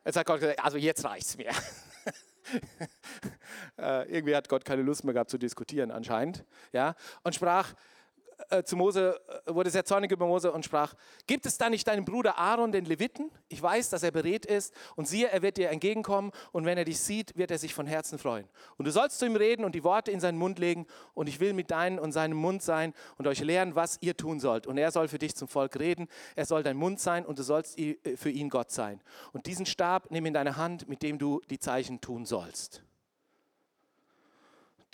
Jetzt 0.04 0.16
hat 0.16 0.26
Gott 0.26 0.38
gesagt, 0.38 0.64
also 0.64 0.78
jetzt 0.78 1.04
reicht 1.04 1.26
es 1.26 1.36
mir. 1.36 1.50
äh, 3.76 4.08
irgendwie 4.08 4.36
hat 4.36 4.48
Gott 4.48 4.64
keine 4.64 4.82
Lust 4.82 5.02
mehr 5.02 5.14
gehabt 5.14 5.30
zu 5.30 5.38
diskutieren 5.38 5.90
anscheinend. 5.90 6.44
Ja? 6.72 6.94
Und 7.24 7.34
sprach, 7.34 7.74
äh, 8.50 8.62
zu 8.62 8.76
Mose, 8.76 9.20
äh, 9.46 9.54
wurde 9.54 9.70
sehr 9.70 9.84
zornig 9.84 10.10
über 10.10 10.26
Mose 10.26 10.52
und 10.52 10.64
sprach, 10.64 10.94
gibt 11.26 11.46
es 11.46 11.58
da 11.58 11.70
nicht 11.70 11.86
deinen 11.86 12.04
Bruder 12.04 12.38
Aaron, 12.38 12.72
den 12.72 12.84
Leviten? 12.84 13.30
Ich 13.48 13.62
weiß, 13.62 13.90
dass 13.90 14.02
er 14.02 14.10
beredt 14.10 14.46
ist 14.46 14.74
und 14.96 15.06
siehe, 15.08 15.28
er 15.28 15.42
wird 15.42 15.56
dir 15.56 15.70
entgegenkommen 15.70 16.32
und 16.52 16.64
wenn 16.64 16.78
er 16.78 16.84
dich 16.84 16.98
sieht, 17.00 17.36
wird 17.36 17.50
er 17.50 17.58
sich 17.58 17.74
von 17.74 17.86
Herzen 17.86 18.18
freuen. 18.18 18.48
Und 18.76 18.86
du 18.86 18.90
sollst 18.90 19.18
zu 19.18 19.26
ihm 19.26 19.36
reden 19.36 19.64
und 19.64 19.74
die 19.74 19.84
Worte 19.84 20.10
in 20.10 20.20
seinen 20.20 20.38
Mund 20.38 20.58
legen 20.58 20.86
und 21.14 21.28
ich 21.28 21.40
will 21.40 21.52
mit 21.52 21.70
deinem 21.70 21.98
und 21.98 22.12
seinem 22.12 22.36
Mund 22.36 22.62
sein 22.62 22.94
und 23.18 23.26
euch 23.26 23.40
lehren, 23.40 23.74
was 23.74 23.98
ihr 24.00 24.16
tun 24.16 24.40
sollt. 24.40 24.66
Und 24.66 24.78
er 24.78 24.90
soll 24.90 25.08
für 25.08 25.18
dich 25.18 25.34
zum 25.34 25.48
Volk 25.48 25.78
reden, 25.78 26.08
er 26.36 26.46
soll 26.46 26.62
dein 26.62 26.76
Mund 26.76 27.00
sein 27.00 27.24
und 27.26 27.38
du 27.38 27.42
sollst 27.42 27.78
äh, 27.78 27.96
für 28.16 28.30
ihn 28.30 28.48
Gott 28.48 28.70
sein. 28.70 29.00
Und 29.32 29.46
diesen 29.46 29.66
Stab 29.66 30.10
nimm 30.10 30.26
in 30.26 30.34
deine 30.34 30.56
Hand, 30.56 30.88
mit 30.88 31.02
dem 31.02 31.18
du 31.18 31.40
die 31.50 31.58
Zeichen 31.58 32.00
tun 32.00 32.24
sollst. 32.24 32.82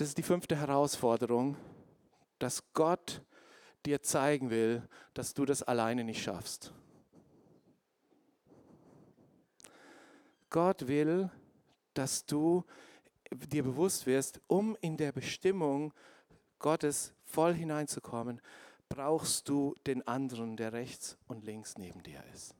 Das 0.01 0.09
ist 0.09 0.16
die 0.16 0.22
fünfte 0.22 0.57
Herausforderung, 0.57 1.59
dass 2.38 2.72
Gott 2.72 3.20
dir 3.87 4.03
zeigen 4.03 4.51
will, 4.51 4.83
dass 5.14 5.35
du 5.35 5.45
das 5.45 5.62
alleine 5.62 6.05
nicht 6.05 6.22
schaffst. 6.22 6.72
Gott 10.51 10.89
will, 10.89 11.31
dass 11.95 12.26
du 12.26 12.64
dir 13.31 13.62
bewusst 13.62 14.07
wirst, 14.07 14.41
um 14.49 14.76
in 14.81 14.97
der 14.97 15.12
Bestimmung 15.12 15.93
Gottes 16.59 17.14
voll 17.24 17.55
hineinzukommen, 17.55 18.41
brauchst 18.89 19.49
du 19.49 19.74
den 19.87 20.07
anderen, 20.07 20.57
der 20.57 20.72
rechts 20.72 21.16
und 21.28 21.45
links 21.45 21.78
neben 21.78 22.03
dir 22.03 22.22
ist. 22.35 22.55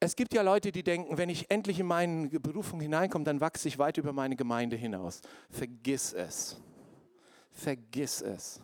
Es 0.00 0.16
gibt 0.16 0.34
ja 0.34 0.42
Leute, 0.42 0.72
die 0.72 0.82
denken, 0.82 1.16
wenn 1.16 1.28
ich 1.28 1.50
endlich 1.50 1.80
in 1.80 1.86
meine 1.86 2.28
Berufung 2.28 2.80
hineinkomme, 2.80 3.24
dann 3.24 3.40
wachse 3.40 3.68
ich 3.68 3.78
weit 3.78 3.96
über 3.96 4.12
meine 4.12 4.36
Gemeinde 4.36 4.76
hinaus. 4.76 5.20
Vergiss 5.50 6.12
es. 6.12 6.60
Vergiss 7.50 8.20
es. 8.20 8.60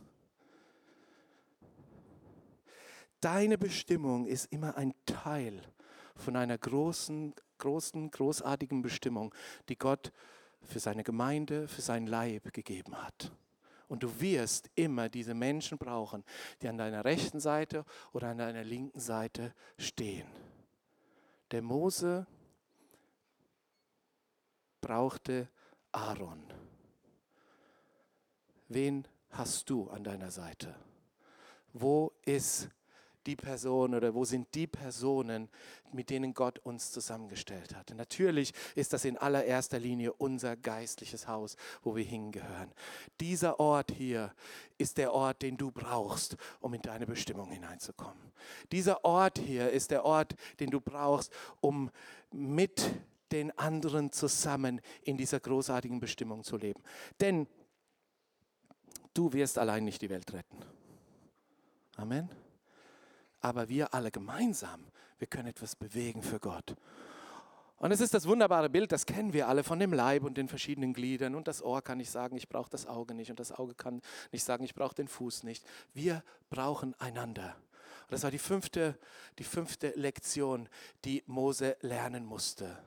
Deine 3.22 3.56
Bestimmung 3.56 4.26
ist 4.26 4.52
immer 4.52 4.76
ein 4.76 4.94
Teil 5.06 5.62
von 6.16 6.34
einer 6.34 6.58
großen, 6.58 7.32
großen, 7.58 8.10
großartigen 8.10 8.82
Bestimmung, 8.82 9.32
die 9.68 9.78
Gott 9.78 10.12
für 10.60 10.80
seine 10.80 11.04
Gemeinde, 11.04 11.68
für 11.68 11.82
sein 11.82 12.08
Leib 12.08 12.52
gegeben 12.52 13.00
hat. 13.00 13.30
Und 13.86 14.02
du 14.02 14.20
wirst 14.20 14.70
immer 14.74 15.08
diese 15.08 15.34
Menschen 15.34 15.78
brauchen, 15.78 16.24
die 16.60 16.68
an 16.68 16.78
deiner 16.78 17.04
rechten 17.04 17.38
Seite 17.38 17.84
oder 18.12 18.30
an 18.30 18.38
deiner 18.38 18.64
linken 18.64 18.98
Seite 18.98 19.54
stehen. 19.78 20.26
Der 21.52 21.62
Mose 21.62 22.26
brauchte 24.80 25.48
Aaron. 25.92 26.42
Wen 28.66 29.06
hast 29.30 29.70
du 29.70 29.88
an 29.90 30.02
deiner 30.02 30.32
Seite? 30.32 30.74
Wo 31.72 32.12
ist 32.24 32.68
die 33.26 33.36
Person 33.36 33.94
oder 33.94 34.14
wo 34.14 34.24
sind 34.24 34.54
die 34.54 34.66
Personen, 34.66 35.48
mit 35.92 36.10
denen 36.10 36.34
Gott 36.34 36.58
uns 36.60 36.90
zusammengestellt 36.90 37.74
hat. 37.74 37.94
Natürlich 37.94 38.52
ist 38.74 38.92
das 38.92 39.04
in 39.04 39.16
allererster 39.16 39.78
Linie 39.78 40.12
unser 40.12 40.56
geistliches 40.56 41.28
Haus, 41.28 41.56
wo 41.82 41.94
wir 41.94 42.04
hingehören. 42.04 42.72
Dieser 43.20 43.60
Ort 43.60 43.92
hier 43.92 44.32
ist 44.78 44.98
der 44.98 45.12
Ort, 45.12 45.42
den 45.42 45.56
du 45.56 45.70
brauchst, 45.70 46.36
um 46.60 46.74
in 46.74 46.82
deine 46.82 47.06
Bestimmung 47.06 47.50
hineinzukommen. 47.50 48.32
Dieser 48.72 49.04
Ort 49.04 49.38
hier 49.38 49.70
ist 49.70 49.90
der 49.90 50.04
Ort, 50.04 50.34
den 50.60 50.70
du 50.70 50.80
brauchst, 50.80 51.32
um 51.60 51.90
mit 52.30 52.82
den 53.30 53.56
anderen 53.58 54.12
zusammen 54.12 54.80
in 55.02 55.16
dieser 55.16 55.40
großartigen 55.40 56.00
Bestimmung 56.00 56.44
zu 56.44 56.56
leben. 56.56 56.82
Denn 57.20 57.46
du 59.14 59.32
wirst 59.32 59.58
allein 59.58 59.84
nicht 59.84 60.02
die 60.02 60.10
Welt 60.10 60.32
retten. 60.32 60.58
Amen 61.96 62.41
aber 63.42 63.68
wir 63.68 63.92
alle 63.92 64.10
gemeinsam, 64.10 64.84
wir 65.18 65.26
können 65.26 65.48
etwas 65.48 65.76
bewegen 65.76 66.22
für 66.22 66.40
Gott. 66.40 66.74
Und 67.76 67.90
es 67.90 68.00
ist 68.00 68.14
das 68.14 68.28
wunderbare 68.28 68.70
Bild, 68.70 68.92
das 68.92 69.06
kennen 69.06 69.32
wir 69.32 69.48
alle 69.48 69.64
von 69.64 69.80
dem 69.80 69.92
Leib 69.92 70.22
und 70.22 70.38
den 70.38 70.46
verschiedenen 70.46 70.94
Gliedern. 70.94 71.34
Und 71.34 71.48
das 71.48 71.60
Ohr 71.60 71.82
kann 71.82 71.98
nicht 71.98 72.12
sagen, 72.12 72.36
ich 72.36 72.48
brauche 72.48 72.70
das 72.70 72.86
Auge 72.86 73.12
nicht. 73.12 73.30
Und 73.30 73.40
das 73.40 73.50
Auge 73.50 73.74
kann 73.74 74.00
nicht 74.30 74.44
sagen, 74.44 74.62
ich 74.62 74.72
brauche 74.72 74.94
den 74.94 75.08
Fuß 75.08 75.42
nicht. 75.42 75.66
Wir 75.92 76.22
brauchen 76.48 76.94
einander. 77.00 77.56
Und 78.02 78.12
das 78.12 78.22
war 78.22 78.30
die 78.30 78.38
fünfte, 78.38 78.96
die 79.40 79.44
fünfte 79.44 79.88
Lektion, 79.96 80.68
die 81.04 81.24
Mose 81.26 81.76
lernen 81.80 82.24
musste. 82.24 82.78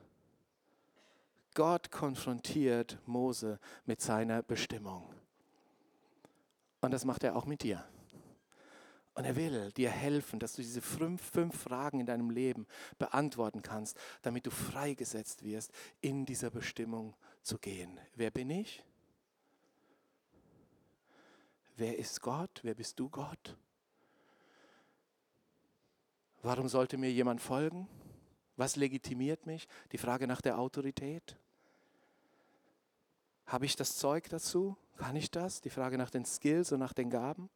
Gott 1.52 1.90
konfrontiert 1.90 2.98
Mose 3.04 3.60
mit 3.84 4.00
seiner 4.00 4.42
Bestimmung. 4.42 5.12
Und 6.80 6.90
das 6.92 7.04
macht 7.04 7.22
er 7.22 7.36
auch 7.36 7.44
mit 7.44 7.62
dir. 7.62 7.84
Und 9.16 9.24
er 9.24 9.34
will 9.34 9.72
dir 9.72 9.88
helfen, 9.88 10.38
dass 10.38 10.52
du 10.52 10.62
diese 10.62 10.82
fünf, 10.82 11.22
fünf 11.22 11.58
Fragen 11.58 12.00
in 12.00 12.06
deinem 12.06 12.28
Leben 12.28 12.66
beantworten 12.98 13.62
kannst, 13.62 13.96
damit 14.20 14.44
du 14.44 14.50
freigesetzt 14.50 15.42
wirst, 15.42 15.72
in 16.02 16.26
dieser 16.26 16.50
Bestimmung 16.50 17.14
zu 17.40 17.56
gehen. 17.56 17.98
Wer 18.14 18.30
bin 18.30 18.50
ich? 18.50 18.84
Wer 21.78 21.98
ist 21.98 22.20
Gott? 22.20 22.60
Wer 22.62 22.74
bist 22.74 23.00
du 23.00 23.08
Gott? 23.08 23.56
Warum 26.42 26.68
sollte 26.68 26.98
mir 26.98 27.10
jemand 27.10 27.40
folgen? 27.40 27.88
Was 28.56 28.76
legitimiert 28.76 29.46
mich? 29.46 29.66
Die 29.92 29.98
Frage 29.98 30.26
nach 30.26 30.42
der 30.42 30.58
Autorität. 30.58 31.38
Habe 33.46 33.64
ich 33.64 33.76
das 33.76 33.96
Zeug 33.96 34.28
dazu? 34.28 34.76
Kann 34.98 35.16
ich 35.16 35.30
das? 35.30 35.62
Die 35.62 35.70
Frage 35.70 35.96
nach 35.96 36.10
den 36.10 36.26
Skills 36.26 36.70
und 36.70 36.80
nach 36.80 36.92
den 36.92 37.08
Gaben. 37.08 37.48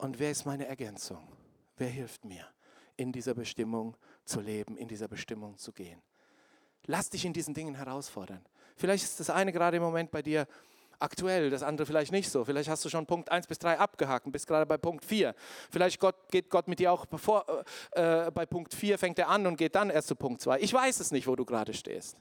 Und 0.00 0.18
wer 0.18 0.30
ist 0.30 0.46
meine 0.46 0.66
Ergänzung? 0.66 1.28
Wer 1.76 1.88
hilft 1.88 2.24
mir, 2.24 2.46
in 2.96 3.12
dieser 3.12 3.34
Bestimmung 3.34 3.98
zu 4.24 4.40
leben, 4.40 4.78
in 4.78 4.88
dieser 4.88 5.08
Bestimmung 5.08 5.58
zu 5.58 5.72
gehen? 5.72 6.00
Lass 6.86 7.10
dich 7.10 7.26
in 7.26 7.34
diesen 7.34 7.52
Dingen 7.52 7.74
herausfordern. 7.74 8.42
Vielleicht 8.76 9.04
ist 9.04 9.20
das 9.20 9.28
eine 9.28 9.52
gerade 9.52 9.76
im 9.76 9.82
Moment 9.82 10.10
bei 10.10 10.22
dir 10.22 10.48
aktuell, 11.00 11.50
das 11.50 11.62
andere 11.62 11.84
vielleicht 11.84 12.12
nicht 12.12 12.30
so. 12.30 12.46
Vielleicht 12.46 12.70
hast 12.70 12.82
du 12.82 12.88
schon 12.88 13.04
Punkt 13.04 13.30
1 13.30 13.46
bis 13.46 13.58
3 13.58 13.78
abgehakt 13.78 14.24
und 14.24 14.32
bist 14.32 14.46
gerade 14.46 14.64
bei 14.64 14.78
Punkt 14.78 15.04
4. 15.04 15.34
Vielleicht 15.70 16.00
Gott, 16.00 16.16
geht 16.30 16.48
Gott 16.48 16.66
mit 16.66 16.78
dir 16.78 16.92
auch 16.92 17.04
bevor, 17.04 17.44
äh, 17.90 18.30
bei 18.30 18.46
Punkt 18.46 18.72
4 18.72 18.96
fängt 18.96 19.18
er 19.18 19.28
an 19.28 19.46
und 19.46 19.56
geht 19.56 19.74
dann 19.74 19.90
erst 19.90 20.08
zu 20.08 20.16
Punkt 20.16 20.40
2. 20.40 20.60
Ich 20.60 20.72
weiß 20.72 21.00
es 21.00 21.10
nicht, 21.10 21.26
wo 21.26 21.36
du 21.36 21.44
gerade 21.44 21.74
stehst. 21.74 22.16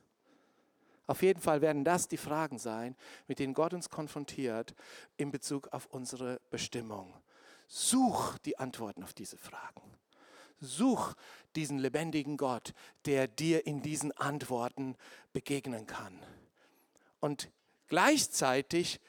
Auf 1.07 1.21
jeden 1.21 1.39
Fall 1.39 1.61
werden 1.61 1.86
das 1.86 2.09
die 2.09 2.17
Fragen 2.17 2.59
sein, 2.59 2.97
mit 3.27 3.39
denen 3.39 3.53
Gott 3.53 3.73
uns 3.73 3.89
konfrontiert 3.89 4.75
in 5.15 5.32
Bezug 5.32 5.69
auf 5.71 5.86
unsere 5.86 6.41
Bestimmung. 6.49 7.13
Such 7.72 8.39
die 8.39 8.57
Antworten 8.57 9.03
auf 9.03 9.13
diese 9.13 9.38
Fragen. 9.38 9.82
Such 10.59 11.13
diesen 11.55 11.78
lebendigen 11.78 12.36
Gott, 12.36 12.74
der 13.05 13.28
dir 13.28 13.67
in 13.67 13.84
diesen 13.84 14.11
Antworten 14.13 14.95
begegnen 15.34 15.86
kann. 15.86 16.20
Und 17.20 17.51
gleichzeitig 17.88 18.99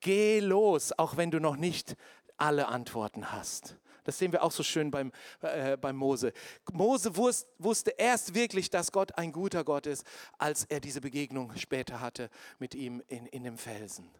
geh 0.00 0.40
los, 0.40 0.92
auch 0.98 1.18
wenn 1.18 1.30
du 1.30 1.40
noch 1.40 1.56
nicht 1.56 1.94
alle 2.38 2.68
Antworten 2.68 3.32
hast. 3.32 3.76
Das 4.04 4.18
sehen 4.18 4.32
wir 4.32 4.42
auch 4.42 4.52
so 4.52 4.62
schön 4.62 4.90
beim, 4.90 5.12
äh, 5.42 5.76
beim 5.76 5.96
Mose. 5.96 6.32
Mose 6.72 7.14
wusste, 7.16 7.90
erst 7.90 8.34
wirklich, 8.34 8.70
dass 8.70 8.92
Gott 8.92 9.16
ein 9.18 9.30
guter 9.30 9.62
Gott 9.62 9.86
ist, 9.86 10.06
als 10.38 10.64
er 10.64 10.80
diese 10.80 11.02
Begegnung 11.02 11.54
später 11.56 12.00
hatte 12.00 12.30
mit 12.58 12.74
ihm 12.74 13.02
in, 13.08 13.26
in 13.26 13.44
dem 13.44 13.58
Felsen. 13.58 14.10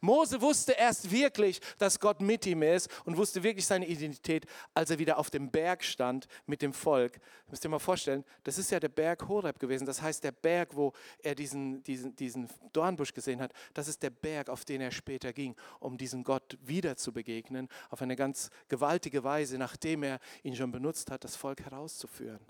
Mose 0.00 0.40
wusste 0.40 0.72
erst 0.72 1.10
wirklich, 1.10 1.60
dass 1.78 1.98
Gott 2.00 2.20
mit 2.20 2.46
ihm 2.46 2.62
ist 2.62 2.88
und 3.04 3.16
wusste 3.16 3.42
wirklich 3.42 3.66
seine 3.66 3.86
Identität, 3.86 4.46
als 4.74 4.90
er 4.90 4.98
wieder 4.98 5.18
auf 5.18 5.30
dem 5.30 5.50
Berg 5.50 5.84
stand 5.84 6.26
mit 6.46 6.62
dem 6.62 6.72
Volk. 6.72 7.20
Müsst 7.48 7.64
ihr 7.64 7.70
mal 7.70 7.78
vorstellen, 7.78 8.24
das 8.42 8.58
ist 8.58 8.70
ja 8.70 8.80
der 8.80 8.88
Berg 8.88 9.28
Horeb 9.28 9.58
gewesen. 9.58 9.86
Das 9.86 10.02
heißt, 10.02 10.24
der 10.24 10.32
Berg, 10.32 10.74
wo 10.74 10.92
er 11.22 11.34
diesen, 11.34 11.82
diesen, 11.82 12.16
diesen 12.16 12.48
Dornbusch 12.72 13.12
gesehen 13.14 13.40
hat, 13.40 13.52
das 13.74 13.88
ist 13.88 14.02
der 14.02 14.10
Berg, 14.10 14.48
auf 14.48 14.64
den 14.64 14.80
er 14.80 14.90
später 14.90 15.32
ging, 15.32 15.54
um 15.80 15.96
diesem 15.96 16.24
Gott 16.24 16.58
wieder 16.62 16.96
zu 16.96 17.12
begegnen, 17.12 17.68
auf 17.90 18.02
eine 18.02 18.16
ganz 18.16 18.50
gewaltige 18.68 19.24
Weise, 19.24 19.58
nachdem 19.58 20.02
er 20.02 20.20
ihn 20.42 20.56
schon 20.56 20.72
benutzt 20.72 21.10
hat, 21.10 21.24
das 21.24 21.36
Volk 21.36 21.62
herauszuführen. 21.62 22.40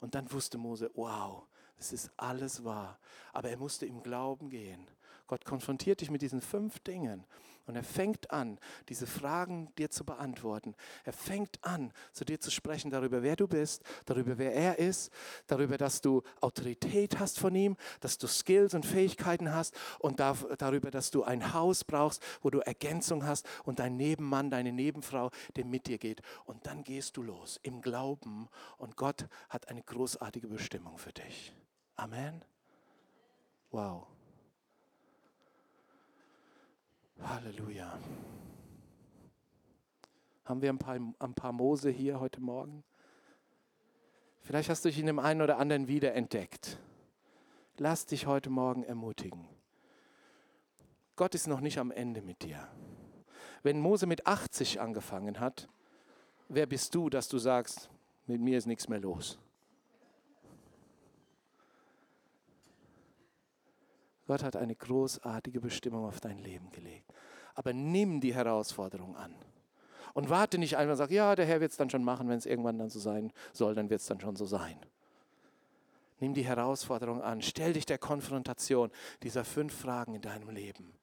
Und 0.00 0.14
dann 0.14 0.30
wusste 0.30 0.58
Mose, 0.58 0.90
wow, 0.94 1.44
es 1.78 1.92
ist 1.92 2.10
alles 2.16 2.64
wahr. 2.64 2.98
Aber 3.32 3.48
er 3.48 3.56
musste 3.56 3.86
im 3.86 4.02
Glauben 4.02 4.50
gehen. 4.50 4.86
Gott 5.26 5.44
konfrontiert 5.44 6.00
dich 6.00 6.10
mit 6.10 6.22
diesen 6.22 6.40
fünf 6.40 6.78
Dingen 6.80 7.24
und 7.66 7.76
er 7.76 7.84
fängt 7.84 8.30
an, 8.30 8.58
diese 8.88 9.06
Fragen 9.06 9.74
dir 9.76 9.90
zu 9.90 10.04
beantworten. 10.04 10.74
Er 11.04 11.14
fängt 11.14 11.64
an, 11.64 11.92
zu 12.12 12.24
dir 12.24 12.38
zu 12.38 12.50
sprechen 12.50 12.90
darüber, 12.90 13.22
wer 13.22 13.36
du 13.36 13.48
bist, 13.48 13.82
darüber, 14.04 14.36
wer 14.36 14.52
er 14.52 14.78
ist, 14.78 15.10
darüber, 15.46 15.78
dass 15.78 16.02
du 16.02 16.22
Autorität 16.40 17.18
hast 17.18 17.38
von 17.38 17.54
ihm, 17.54 17.76
dass 18.00 18.18
du 18.18 18.26
Skills 18.26 18.74
und 18.74 18.84
Fähigkeiten 18.84 19.54
hast 19.54 19.74
und 19.98 20.20
darüber, 20.20 20.90
dass 20.90 21.10
du 21.10 21.22
ein 21.22 21.54
Haus 21.54 21.84
brauchst, 21.84 22.22
wo 22.42 22.50
du 22.50 22.60
Ergänzung 22.60 23.24
hast 23.24 23.46
und 23.64 23.78
dein 23.78 23.96
Nebenmann, 23.96 24.50
deine 24.50 24.72
Nebenfrau, 24.72 25.30
der 25.56 25.64
mit 25.64 25.86
dir 25.86 25.98
geht. 25.98 26.20
Und 26.44 26.66
dann 26.66 26.84
gehst 26.84 27.16
du 27.16 27.22
los 27.22 27.58
im 27.62 27.80
Glauben 27.80 28.48
und 28.76 28.96
Gott 28.96 29.26
hat 29.48 29.68
eine 29.68 29.82
großartige 29.82 30.48
Bestimmung 30.48 30.98
für 30.98 31.12
dich. 31.12 31.54
Amen. 31.96 32.44
Wow. 33.70 34.13
Halleluja. 37.22 37.98
Haben 40.44 40.62
wir 40.62 40.70
ein 40.70 40.78
paar, 40.78 40.94
ein 40.94 41.34
paar 41.34 41.52
Mose 41.52 41.90
hier 41.90 42.20
heute 42.20 42.40
Morgen? 42.40 42.84
Vielleicht 44.42 44.68
hast 44.68 44.84
du 44.84 44.90
dich 44.90 44.98
in 44.98 45.06
dem 45.06 45.18
einen 45.18 45.40
oder 45.40 45.58
anderen 45.58 45.88
wiederentdeckt. 45.88 46.78
Lass 47.78 48.06
dich 48.06 48.26
heute 48.26 48.50
Morgen 48.50 48.84
ermutigen. 48.84 49.48
Gott 51.16 51.34
ist 51.34 51.46
noch 51.46 51.60
nicht 51.60 51.78
am 51.78 51.90
Ende 51.90 52.20
mit 52.22 52.42
dir. 52.42 52.68
Wenn 53.62 53.80
Mose 53.80 54.06
mit 54.06 54.26
80 54.26 54.80
angefangen 54.80 55.40
hat, 55.40 55.68
wer 56.48 56.66
bist 56.66 56.94
du, 56.94 57.08
dass 57.08 57.28
du 57.28 57.38
sagst, 57.38 57.88
mit 58.26 58.40
mir 58.40 58.58
ist 58.58 58.66
nichts 58.66 58.88
mehr 58.88 59.00
los? 59.00 59.38
Gott 64.26 64.42
hat 64.42 64.56
eine 64.56 64.74
großartige 64.74 65.60
Bestimmung 65.60 66.04
auf 66.06 66.20
dein 66.20 66.38
Leben 66.38 66.70
gelegt. 66.70 67.12
Aber 67.54 67.72
nimm 67.72 68.20
die 68.20 68.34
Herausforderung 68.34 69.16
an. 69.16 69.34
Und 70.14 70.30
warte 70.30 70.58
nicht 70.58 70.76
einfach 70.76 70.92
und 70.92 70.98
sag, 70.98 71.10
ja, 71.10 71.34
der 71.34 71.44
Herr 71.44 71.60
wird 71.60 71.72
es 71.72 71.76
dann 71.76 71.90
schon 71.90 72.04
machen, 72.04 72.28
wenn 72.28 72.38
es 72.38 72.46
irgendwann 72.46 72.78
dann 72.78 72.88
so 72.88 73.00
sein 73.00 73.32
soll, 73.52 73.74
dann 73.74 73.90
wird 73.90 74.00
es 74.00 74.06
dann 74.06 74.20
schon 74.20 74.36
so 74.36 74.46
sein. 74.46 74.78
Nimm 76.20 76.34
die 76.34 76.44
Herausforderung 76.44 77.20
an. 77.20 77.42
Stell 77.42 77.72
dich 77.72 77.86
der 77.86 77.98
Konfrontation 77.98 78.90
dieser 79.22 79.44
fünf 79.44 79.74
Fragen 79.74 80.14
in 80.14 80.22
deinem 80.22 80.50
Leben. 80.50 80.94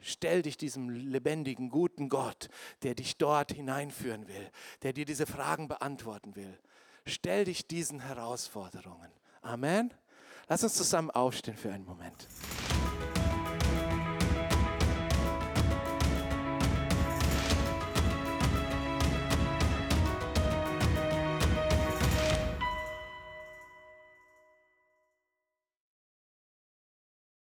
Stell 0.00 0.42
dich 0.42 0.56
diesem 0.56 0.88
lebendigen, 0.88 1.68
guten 1.68 2.08
Gott, 2.08 2.48
der 2.82 2.94
dich 2.94 3.16
dort 3.18 3.52
hineinführen 3.52 4.28
will, 4.28 4.50
der 4.82 4.92
dir 4.92 5.04
diese 5.04 5.26
Fragen 5.26 5.68
beantworten 5.68 6.36
will. 6.36 6.58
Stell 7.06 7.44
dich 7.44 7.66
diesen 7.66 8.00
Herausforderungen. 8.00 9.10
Amen. 9.42 9.92
Lass 10.50 10.64
uns 10.64 10.74
zusammen 10.74 11.12
aufstehen 11.12 11.56
für 11.56 11.72
einen 11.72 11.84
Moment. 11.84 12.26